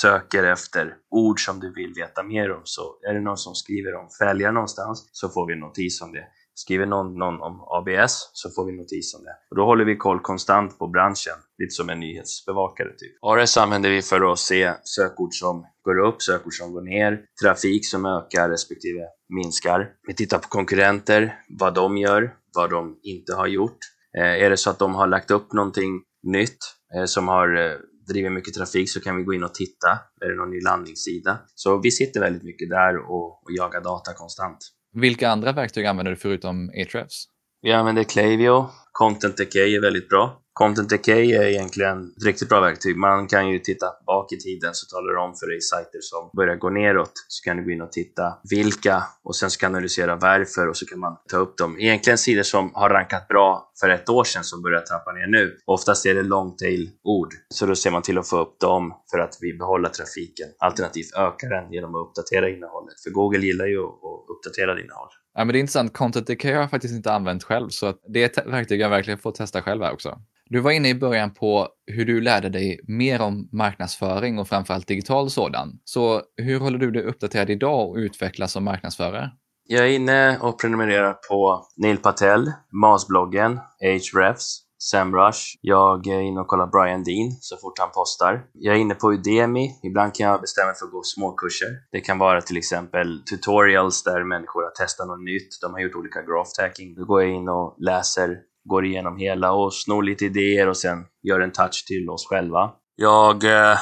söker 0.02 0.44
efter 0.44 0.94
ord 1.10 1.46
som 1.46 1.60
du 1.60 1.74
vill 1.74 1.94
veta 1.96 2.24
mer 2.24 2.52
om. 2.52 2.62
Så 2.64 2.82
är 3.10 3.14
det 3.14 3.22
någon 3.22 3.38
som 3.38 3.56
skriver 3.56 3.96
om 3.96 4.08
fälgar 4.20 4.52
någonstans 4.52 5.10
så 5.12 5.30
får 5.30 5.48
vi 5.48 5.54
en 5.54 5.60
notis 5.60 6.02
om 6.02 6.12
det. 6.12 6.28
Skriver 6.64 6.86
någon, 6.86 7.08
någon 7.24 7.42
om 7.42 7.56
ABS 7.78 8.30
så 8.34 8.50
får 8.50 8.66
vi 8.66 8.72
notis 8.72 9.16
om 9.16 9.24
det. 9.24 9.36
Och 9.50 9.56
då 9.56 9.66
håller 9.66 9.86
vi 9.86 9.96
koll 9.96 10.20
konstant 10.20 10.80
på 10.80 10.88
branschen, 10.88 11.38
lite 11.58 11.72
som 11.72 11.90
en 11.90 12.00
nyhetsbevakare. 12.00 12.88
Typ. 12.88 13.14
ARS 13.22 13.58
använder 13.58 13.90
vi 13.90 14.02
för 14.02 14.32
att 14.32 14.40
se 14.40 14.74
sökord 14.84 15.34
som 15.34 15.66
går 15.82 16.00
upp, 16.08 16.22
sökord 16.22 16.54
som 16.54 16.74
går 16.74 16.82
ner, 16.82 17.22
trafik 17.44 17.88
som 17.88 18.06
ökar 18.06 18.50
respektive 18.50 19.02
minskar. 19.30 19.90
Vi 20.08 20.14
tittar 20.14 20.38
på 20.38 20.48
konkurrenter, 20.48 21.40
vad 21.60 21.74
de 21.74 21.98
gör, 21.98 22.34
vad 22.56 22.70
de 22.70 23.00
inte 23.04 23.34
har 23.34 23.48
gjort. 23.48 23.78
Eh, 24.18 24.44
är 24.44 24.50
det 24.50 24.58
så 24.58 24.70
att 24.70 24.80
de 24.80 24.96
har 24.96 25.08
lagt 25.08 25.32
upp 25.32 25.54
någonting 25.54 26.02
nytt 26.24 26.58
eh, 26.96 27.06
som 27.06 27.28
har 27.28 27.56
eh, 27.58 27.78
drivit 28.08 28.32
mycket 28.32 28.54
trafik 28.54 28.92
så 28.92 29.02
kan 29.02 29.18
vi 29.18 29.24
gå 29.24 29.34
in 29.34 29.44
och 29.44 29.54
titta. 29.54 29.90
Är 30.22 30.30
det 30.30 30.36
någon 30.36 30.50
ny 30.50 30.62
landningssida? 30.62 31.38
Så 31.56 31.78
vi 31.78 31.92
sitter 31.92 32.20
väldigt 32.20 32.44
mycket 32.44 32.70
där 32.70 32.98
och, 32.98 33.44
och 33.44 33.52
jagar 33.58 33.82
data 33.82 34.14
konstant. 34.14 34.58
Vilka 34.94 35.30
andra 35.30 35.52
verktyg 35.52 35.86
använder 35.86 36.12
du 36.12 36.16
förutom 36.18 36.70
Ahrefs? 36.70 37.26
Vi 37.62 37.72
använder 37.72 38.04
Clavio, 38.04 38.70
Content 38.92 39.38
Decay 39.38 39.76
är 39.76 39.82
väldigt 39.82 40.10
bra. 40.10 40.42
Content 40.60 40.90
Decay 40.90 41.32
är 41.32 41.44
egentligen 41.44 42.14
ett 42.18 42.26
riktigt 42.26 42.50
bra 42.50 42.60
verktyg. 42.60 42.98
Man 42.98 43.28
kan 43.28 43.50
ju 43.50 43.60
titta 43.60 43.86
bak 44.06 44.32
i 44.32 44.38
tiden 44.38 44.74
så 44.74 44.96
talar 44.96 45.14
det 45.14 45.20
om 45.20 45.36
för 45.36 45.48
dig 45.48 45.62
sajter 45.62 46.00
som 46.02 46.30
börjar 46.36 46.56
gå 46.56 46.70
neråt. 46.70 47.12
Så 47.28 47.44
kan 47.44 47.58
du 47.58 47.64
gå 47.64 47.72
in 47.72 47.82
och 47.82 47.92
titta 47.92 48.38
vilka 48.50 49.04
och 49.24 49.36
sen 49.36 49.50
ska 49.50 49.66
du 49.66 49.70
analysera 49.70 50.16
varför 50.16 50.68
och 50.68 50.78
så 50.78 50.86
kan 50.86 51.00
man 51.00 51.18
ta 51.30 51.38
upp 51.38 51.58
dem. 51.58 51.80
Egentligen 51.80 52.18
sidor 52.18 52.44
som 52.44 52.72
har 52.74 52.90
rankat 52.90 53.28
bra 53.28 53.72
för 53.80 53.90
ett 53.90 54.10
år 54.10 54.24
sedan 54.24 54.44
som 54.44 54.62
börjar 54.62 54.82
trappa 54.82 55.12
ner 55.12 55.28
nu. 55.28 55.58
Oftast 55.66 56.06
är 56.06 56.16
det 56.16 56.24
long 56.24 56.56
tail 56.56 56.90
ord 57.04 57.34
så 57.50 57.66
då 57.66 57.76
ser 57.76 57.92
man 57.92 58.02
till 58.02 58.18
att 58.18 58.30
få 58.30 58.40
upp 58.42 58.60
dem 58.60 58.94
för 59.12 59.20
att 59.20 59.38
vi 59.42 59.54
behåller 59.54 59.90
trafiken. 59.90 60.48
Alternativt 60.60 61.14
öka 61.18 61.48
den 61.48 61.72
genom 61.74 61.96
att 61.96 62.08
uppdatera 62.08 62.50
innehållet. 62.50 63.02
För 63.04 63.10
Google 63.10 63.46
gillar 63.46 63.66
ju 63.66 63.80
att 63.84 64.26
uppdatera 64.30 64.72
innehåll. 64.72 65.10
Ja, 65.34 65.46
men 65.46 65.54
det 65.54 65.58
är 65.58 65.60
intressant. 65.60 65.94
Content 65.94 66.28
Decay 66.28 66.54
har 66.54 66.62
jag 66.62 66.70
faktiskt 66.70 66.94
inte 66.94 67.12
använt 67.12 67.44
själv, 67.44 67.70
så 67.70 67.94
det 68.14 68.22
är 68.22 68.26
ett 68.26 68.48
verktyg 68.48 68.82
jag 68.82 68.90
verkligen 68.90 69.20
får 69.20 69.32
testa 69.32 69.62
själv 69.62 69.84
här 69.84 69.94
också. 69.94 70.20
Du 70.52 70.60
var 70.60 70.72
inne 70.72 70.90
i 70.90 70.96
början 70.96 71.34
på 71.34 71.68
hur 71.88 72.06
du 72.06 72.22
lärde 72.22 72.50
dig 72.50 72.80
mer 72.88 73.22
om 73.22 73.50
marknadsföring 73.52 74.40
och 74.40 74.48
framförallt 74.48 74.88
digital 74.88 75.30
sådan. 75.30 75.80
Så 75.84 76.22
hur 76.38 76.60
håller 76.60 76.78
du 76.78 76.92
dig 76.92 77.04
uppdaterad 77.04 77.50
idag 77.50 77.90
och 77.90 77.96
utvecklas 77.96 78.52
som 78.52 78.64
marknadsförare? 78.64 79.32
Jag 79.68 79.86
är 79.86 79.90
inne 79.90 80.38
och 80.40 80.62
prenumererar 80.62 81.14
på 81.14 81.68
Neil 81.78 81.98
Patel, 81.98 82.52
Masbloggen, 82.72 83.60
Hrefs, 83.82 84.62
Semrush. 84.92 85.42
Jag 85.62 86.08
är 86.08 86.22
inne 86.22 86.40
och 86.40 86.48
kollar 86.48 86.68
Brian 86.68 87.04
Dean 87.04 87.32
så 87.40 87.58
fort 87.58 87.80
han 87.80 87.90
postar. 87.92 88.44
Jag 88.54 88.76
är 88.76 88.80
inne 88.80 88.96
på 88.96 89.14
Udemy. 89.14 89.70
Ibland 89.84 90.16
kan 90.16 90.28
jag 90.28 90.42
bestämma 90.42 90.66
mig 90.66 90.76
för 90.76 90.86
att 90.86 90.92
gå 90.92 91.02
småkurser. 91.04 91.68
Det 91.92 92.02
kan 92.02 92.18
vara 92.18 92.42
till 92.42 92.58
exempel 92.58 93.24
tutorials 93.24 94.04
där 94.04 94.24
människor 94.24 94.64
har 94.64 94.72
testat 94.72 95.08
något 95.08 95.24
nytt. 95.24 95.50
De 95.62 95.74
har 95.74 95.80
gjort 95.80 95.96
olika 95.96 96.22
graph 96.22 96.62
hacking. 96.62 96.96
Då 96.96 97.06
går 97.06 97.24
jag 97.24 97.32
in 97.32 97.50
och 97.50 97.76
läser 97.80 98.38
går 98.70 98.86
igenom 98.86 99.18
hela 99.18 99.52
och 99.52 99.74
snor 99.74 100.04
lite 100.04 100.26
idéer 100.26 100.70
och 100.70 100.78
sen 100.78 101.06
gör 101.24 101.40
en 101.40 101.52
touch 101.52 101.86
till 101.88 102.10
oss 102.10 102.28
själva. 102.30 102.72
Jag 102.96 103.44
eh, 103.44 103.78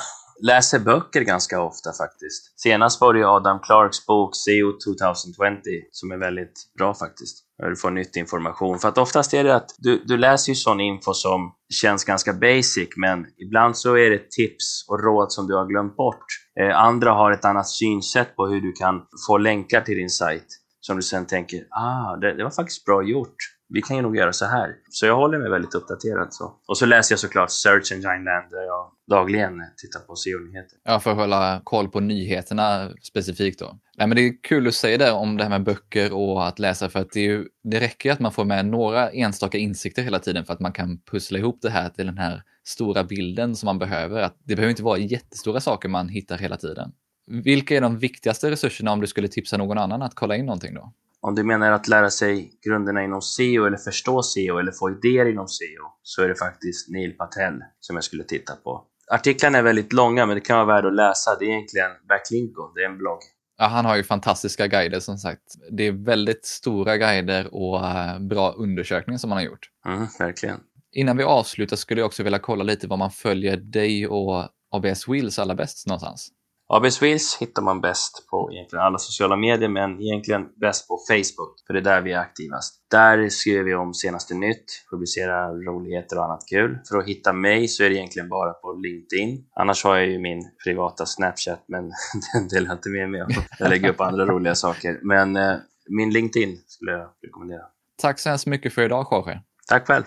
läser 0.45 0.79
böcker 0.79 1.21
ganska 1.21 1.61
ofta 1.61 1.89
faktiskt. 1.93 2.59
Senast 2.59 3.01
var 3.01 3.13
det 3.13 3.23
Adam 3.23 3.59
Clarks 3.59 4.05
bok 4.05 4.35
SEO 4.35 4.71
2020 4.71 5.59
som 5.91 6.11
är 6.11 6.17
väldigt 6.17 6.53
bra 6.77 6.93
faktiskt. 6.93 7.43
Du 7.57 7.75
får 7.75 7.91
nytt 7.91 8.15
information. 8.15 8.79
För 8.79 8.87
att 8.87 8.97
oftast 8.97 9.33
är 9.33 9.43
det 9.43 9.55
att 9.55 9.75
du, 9.77 10.03
du 10.05 10.17
läser 10.17 10.49
ju 10.49 10.55
sån 10.55 10.79
info 10.79 11.13
som 11.13 11.51
känns 11.81 12.03
ganska 12.03 12.33
basic 12.33 12.89
men 12.97 13.25
ibland 13.37 13.77
så 13.77 13.97
är 13.97 14.09
det 14.09 14.31
tips 14.31 14.85
och 14.89 15.03
råd 15.03 15.31
som 15.31 15.47
du 15.47 15.55
har 15.55 15.65
glömt 15.65 15.95
bort. 15.95 16.25
Eh, 16.59 16.77
andra 16.77 17.11
har 17.11 17.31
ett 17.31 17.45
annat 17.45 17.67
synsätt 17.67 18.35
på 18.35 18.47
hur 18.47 18.61
du 18.61 18.71
kan 18.71 19.01
få 19.27 19.37
länkar 19.37 19.81
till 19.81 19.97
din 19.97 20.09
sajt 20.09 20.47
som 20.79 20.95
du 20.95 21.01
sen 21.01 21.25
tänker, 21.25 21.59
ah, 21.59 22.15
det, 22.15 22.33
det 22.33 22.43
var 22.43 22.51
faktiskt 22.51 22.85
bra 22.85 23.03
gjort 23.03 23.35
vi 23.69 23.81
kan 23.81 23.95
ju 23.95 24.01
nog 24.01 24.17
göra 24.17 24.33
så 24.33 24.45
här. 24.45 24.75
Så 24.89 25.05
jag 25.05 25.15
håller 25.15 25.37
mig 25.37 25.49
väldigt 25.49 25.75
uppdaterad. 25.75 26.33
Så. 26.33 26.53
Och 26.67 26.77
så 26.77 26.85
läser 26.85 27.13
jag 27.13 27.19
såklart 27.19 27.51
Search 27.51 27.91
Engine 27.91 28.23
Land 28.23 28.51
där 28.51 28.65
jag 28.65 28.91
dagligen 29.09 29.53
tittar 29.77 29.99
på 29.99 30.15
SEO-nyheter. 30.15 30.77
Ja, 30.83 30.99
för 30.99 31.11
att 31.11 31.17
hålla 31.17 31.61
koll 31.63 31.87
på 31.87 31.99
nyheterna 31.99 32.91
specifikt 33.01 33.59
då. 33.59 33.79
Nej, 33.97 34.07
men 34.07 34.15
det 34.15 34.21
är 34.21 34.41
kul 34.43 34.67
att 34.67 34.73
säga 34.73 34.97
det 34.97 35.11
om 35.11 35.37
det 35.37 35.43
här 35.43 35.49
med 35.49 35.63
böcker 35.63 36.13
och 36.13 36.47
att 36.47 36.59
läsa 36.59 36.89
för 36.89 36.99
att 36.99 37.11
det, 37.11 37.19
är 37.19 37.23
ju, 37.23 37.45
det 37.63 37.79
räcker 37.79 38.11
att 38.11 38.19
man 38.19 38.31
får 38.31 38.45
med 38.45 38.65
några 38.65 39.09
enstaka 39.09 39.57
insikter 39.57 40.01
hela 40.03 40.19
tiden 40.19 40.45
för 40.45 40.53
att 40.53 40.59
man 40.59 40.73
kan 40.73 40.99
pussla 40.99 41.39
ihop 41.39 41.59
det 41.61 41.69
här 41.69 41.89
till 41.89 42.05
den 42.05 42.17
här 42.17 42.43
stora 42.63 43.03
bilden 43.03 43.55
som 43.55 43.65
man 43.65 43.79
behöver. 43.79 44.21
Att 44.21 44.37
det 44.43 44.55
behöver 44.55 44.69
inte 44.69 44.83
vara 44.83 44.97
jättestora 44.97 45.59
saker 45.59 45.89
man 45.89 46.09
hittar 46.09 46.37
hela 46.37 46.57
tiden. 46.57 46.91
Vilka 47.27 47.77
är 47.77 47.81
de 47.81 47.99
viktigaste 47.99 48.51
resurserna 48.51 48.91
om 48.91 49.01
du 49.01 49.07
skulle 49.07 49.27
tipsa 49.27 49.57
någon 49.57 49.77
annan 49.77 50.01
att 50.01 50.15
kolla 50.15 50.35
in 50.35 50.45
någonting 50.45 50.73
då? 50.73 50.93
Om 51.27 51.35
du 51.35 51.43
menar 51.43 51.71
att 51.71 51.87
lära 51.87 52.09
sig 52.09 52.51
grunderna 52.65 53.03
inom 53.03 53.21
SEO 53.21 53.65
eller 53.65 53.77
förstå 53.77 54.23
SEO 54.23 54.57
eller 54.57 54.71
få 54.71 54.89
idéer 54.89 55.25
inom 55.25 55.47
SEO 55.47 55.85
så 56.03 56.23
är 56.23 56.27
det 56.27 56.35
faktiskt 56.35 56.89
Neil 56.89 57.11
Patel 57.11 57.53
som 57.79 57.95
jag 57.95 58.03
skulle 58.03 58.23
titta 58.23 58.55
på. 58.55 58.83
Artiklarna 59.11 59.57
är 59.57 59.61
väldigt 59.63 59.93
långa 59.93 60.25
men 60.25 60.35
det 60.35 60.41
kan 60.41 60.67
vara 60.67 60.75
värt 60.75 60.85
att 60.85 60.95
läsa. 60.95 61.35
Det 61.39 61.45
är 61.45 61.49
egentligen 61.49 61.91
Backlinko, 62.09 62.71
det 62.75 62.81
är 62.81 62.85
en 62.89 62.97
blogg. 62.97 63.19
Ja, 63.57 63.65
han 63.65 63.85
har 63.85 63.95
ju 63.95 64.03
fantastiska 64.03 64.67
guider 64.67 64.99
som 64.99 65.17
sagt. 65.17 65.43
Det 65.71 65.87
är 65.87 65.91
väldigt 65.91 66.45
stora 66.45 66.97
guider 66.97 67.53
och 67.53 67.75
uh, 67.75 68.19
bra 68.19 68.51
undersökningar 68.51 69.17
som 69.17 69.31
han 69.31 69.37
har 69.37 69.45
gjort. 69.45 69.69
Mm, 69.85 70.07
verkligen. 70.19 70.59
Innan 70.91 71.17
vi 71.17 71.23
avslutar 71.23 71.75
skulle 71.75 72.01
jag 72.01 72.05
också 72.05 72.23
vilja 72.23 72.39
kolla 72.39 72.63
lite 72.63 72.87
vad 72.87 72.99
man 72.99 73.11
följer 73.11 73.57
dig 73.57 74.07
och 74.07 74.49
ABS 74.71 75.07
Wheels 75.07 75.39
allra 75.39 75.55
bäst 75.55 75.87
någonstans. 75.87 76.31
ABS 76.69 77.01
Wheels 77.01 77.37
hittar 77.41 77.61
man 77.61 77.81
bäst 77.81 78.27
på 78.29 78.49
egentligen 78.51 78.85
alla 78.85 78.97
sociala 78.97 79.35
medier, 79.35 79.69
men 79.69 80.01
egentligen 80.01 80.41
bäst 80.61 80.87
på 80.87 80.99
Facebook, 81.07 81.63
för 81.67 81.73
det 81.73 81.79
är 81.79 81.83
där 81.83 82.01
vi 82.01 82.13
är 82.13 82.19
aktivast. 82.19 82.85
Där 82.91 83.29
skriver 83.29 83.63
vi 83.63 83.75
om 83.75 83.93
senaste 83.93 84.35
nytt, 84.35 84.65
publicerar 84.91 85.65
roligheter 85.65 86.17
och 86.17 86.25
annat 86.25 86.43
kul. 86.49 86.77
För 86.89 86.97
att 86.97 87.07
hitta 87.07 87.33
mig 87.33 87.67
så 87.67 87.83
är 87.83 87.89
det 87.89 87.95
egentligen 87.95 88.29
bara 88.29 88.53
på 88.53 88.73
LinkedIn. 88.73 89.45
Annars 89.55 89.83
har 89.83 89.95
jag 89.95 90.07
ju 90.07 90.19
min 90.19 90.43
privata 90.63 91.05
Snapchat, 91.05 91.65
men 91.67 91.83
den 92.33 92.47
delar 92.47 92.67
jag 92.67 92.77
inte 92.77 92.89
med 92.89 93.09
mig 93.09 93.21
av. 93.21 93.27
Jag 93.59 93.69
lägger 93.69 93.89
upp 93.89 94.01
andra 94.01 94.25
roliga 94.25 94.55
saker. 94.55 94.99
Men 95.03 95.35
eh, 95.35 95.55
min 95.89 96.09
LinkedIn 96.09 96.57
skulle 96.67 96.91
jag 96.91 97.09
rekommendera. 97.23 97.63
Tack 97.97 98.19
så 98.19 98.29
hemskt 98.29 98.47
mycket 98.47 98.73
för 98.73 98.81
idag, 98.81 99.07
Jorge. 99.11 99.41
Tack 99.67 99.87
själv. 99.87 100.03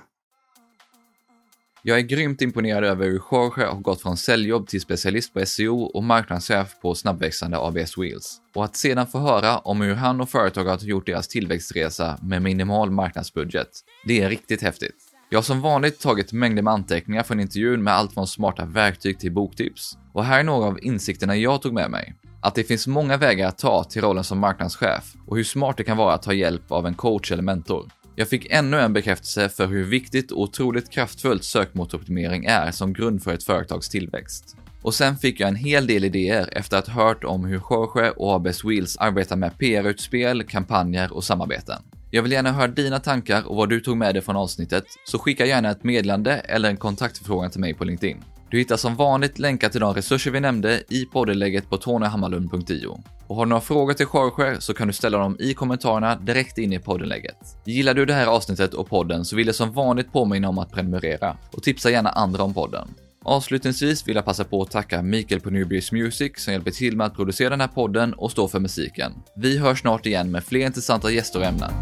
Jag 1.83 1.99
är 1.99 2.03
grymt 2.03 2.43
imponerad 2.43 2.85
över 2.85 3.07
hur 3.07 3.23
Jorge 3.31 3.67
har 3.67 3.81
gått 3.81 4.03
från 4.03 4.17
säljjobb 4.17 4.69
till 4.69 4.81
specialist 4.81 5.35
på 5.35 5.47
SEO 5.47 5.83
och 5.83 6.05
marknadschef 6.05 6.81
på 6.83 6.95
snabbväxande 6.95 7.59
ABS 7.59 7.99
Wheels. 7.99 8.41
Och 8.55 8.65
att 8.65 8.77
sedan 8.77 9.07
få 9.07 9.19
höra 9.19 9.59
om 9.59 9.81
hur 9.81 9.95
han 9.95 10.21
och 10.21 10.29
företaget 10.29 10.81
har 10.81 10.89
gjort 10.89 11.07
deras 11.07 11.29
tillväxtresa 11.29 12.19
med 12.23 12.43
minimal 12.43 12.91
marknadsbudget. 12.91 13.69
Det 14.07 14.23
är 14.23 14.29
riktigt 14.29 14.63
häftigt. 14.63 14.97
Jag 15.31 15.39
har 15.39 15.43
som 15.43 15.61
vanligt 15.61 16.01
tagit 16.01 16.33
mängder 16.33 16.63
med 16.63 16.73
anteckningar 16.73 17.23
från 17.23 17.41
intervjun 17.41 17.83
med 17.83 17.95
allt 17.95 18.15
från 18.15 18.27
smarta 18.27 18.65
verktyg 18.65 19.19
till 19.19 19.33
boktips. 19.33 19.99
Och 20.13 20.25
här 20.25 20.41
är 20.41 20.45
några 20.45 20.67
av 20.67 20.79
insikterna 20.83 21.37
jag 21.37 21.63
tog 21.63 21.73
med 21.73 21.91
mig. 21.91 22.15
Att 22.43 22.55
det 22.55 22.65
finns 22.65 22.87
många 22.87 23.17
vägar 23.17 23.49
att 23.49 23.59
ta 23.59 23.85
till 23.85 24.03
rollen 24.03 24.25
som 24.25 24.39
marknadschef 24.39 25.15
och 25.27 25.37
hur 25.37 25.45
smart 25.45 25.77
det 25.77 25.85
kan 25.85 25.97
vara 25.97 26.15
att 26.15 26.23
ta 26.23 26.33
hjälp 26.33 26.73
av 26.73 26.87
en 26.87 26.95
coach 26.95 27.33
eller 27.33 27.43
mentor. 27.43 27.91
Jag 28.21 28.29
fick 28.29 28.47
ännu 28.51 28.81
en 28.81 28.93
bekräftelse 28.93 29.49
för 29.49 29.67
hur 29.67 29.85
viktigt 29.85 30.33
och 30.33 30.41
otroligt 30.41 30.91
kraftfullt 30.91 31.45
sökmotoroptimering 31.45 32.45
är 32.45 32.71
som 32.71 32.93
grund 32.93 33.23
för 33.23 33.35
ett 33.35 33.45
företags 33.45 33.89
tillväxt. 33.89 34.57
Och 34.83 34.95
sen 34.95 35.17
fick 35.17 35.41
jag 35.41 35.49
en 35.49 35.57
hel 35.57 35.87
del 35.87 36.05
idéer 36.05 36.49
efter 36.53 36.77
att 36.77 36.89
ha 36.89 37.05
hört 37.05 37.25
om 37.25 37.45
hur 37.45 37.61
Jorge 37.71 38.11
och 38.11 38.35
ABS 38.35 38.65
Wheels 38.65 38.97
arbetar 38.97 39.37
med 39.37 39.59
PR-utspel, 39.59 40.43
kampanjer 40.43 41.13
och 41.13 41.25
samarbeten. 41.25 41.83
Jag 42.11 42.23
vill 42.23 42.33
gärna 42.33 42.53
höra 42.53 42.69
dina 42.69 43.01
tankar 43.01 43.49
och 43.49 43.57
vad 43.57 43.69
du 43.69 43.81
tog 43.81 43.97
med 43.97 44.15
dig 44.15 44.23
från 44.23 44.37
avsnittet, 44.37 44.85
så 45.05 45.19
skicka 45.19 45.47
gärna 45.47 45.71
ett 45.71 45.85
meddelande 45.85 46.33
eller 46.33 46.69
en 46.69 46.77
kontaktförfrågan 46.77 47.51
till 47.51 47.61
mig 47.61 47.75
på 47.75 47.85
LinkedIn. 47.85 48.25
Du 48.51 48.59
hittar 48.59 48.77
som 48.77 48.97
vanligt 48.97 49.39
länkar 49.39 49.69
till 49.69 49.81
de 49.81 49.95
resurser 49.95 50.31
vi 50.31 50.41
nämnde 50.41 50.83
i 50.89 51.05
poddinlägget 51.05 51.71
på 51.71 51.77
tonyhammarlund.io. 51.77 53.01
Och 53.27 53.37
har 53.37 53.45
du 53.45 53.49
några 53.49 53.61
frågor 53.61 53.95
till 53.95 54.07
Jorge 54.15 54.61
så 54.61 54.75
kan 54.75 54.87
du 54.87 54.93
ställa 54.93 55.19
dem 55.19 55.37
i 55.41 55.55
kommentarerna 55.55 56.17
direkt 56.17 56.59
in 56.59 56.73
i 56.73 56.79
poddinlägget. 56.79 57.37
Gillar 57.65 57.95
du 57.95 58.07
det 58.07 58.15
här 58.15 58.27
avsnittet 58.27 58.75
och 58.75 58.89
podden 58.89 59.25
så 59.25 59.37
vill 59.37 59.47
jag 59.47 59.57
som 59.57 59.73
vanligt 59.73 60.13
påminna 60.13 60.49
om 60.49 60.59
att 60.59 60.73
prenumerera 60.73 61.37
och 61.53 61.63
tipsa 61.63 61.91
gärna 61.91 62.11
andra 62.11 62.43
om 62.43 62.55
podden. 62.55 62.89
Avslutningsvis 63.25 64.09
vill 64.09 64.17
jag 64.17 64.25
passa 64.25 64.45
på 64.45 64.63
att 64.63 64.71
tacka 64.71 65.03
Mikael 65.03 65.41
på 65.41 65.51
Newbeers 65.51 65.93
Music 65.93 66.33
som 66.37 66.53
hjälper 66.53 66.71
till 66.71 66.97
med 66.97 67.07
att 67.07 67.17
producera 67.17 67.51
den 67.51 67.61
här 67.61 67.69
podden 67.69 68.15
och 68.15 68.31
stå 68.31 68.49
för 68.49 68.61
musiken. 68.61 69.13
Vi 69.37 69.59
hörs 69.59 69.81
snart 69.81 70.07
igen 70.07 70.31
med 70.31 70.45
fler 70.45 70.67
intressanta 70.67 71.11
gäster 71.11 71.39
och 71.39 71.45
ämnen. 71.45 71.73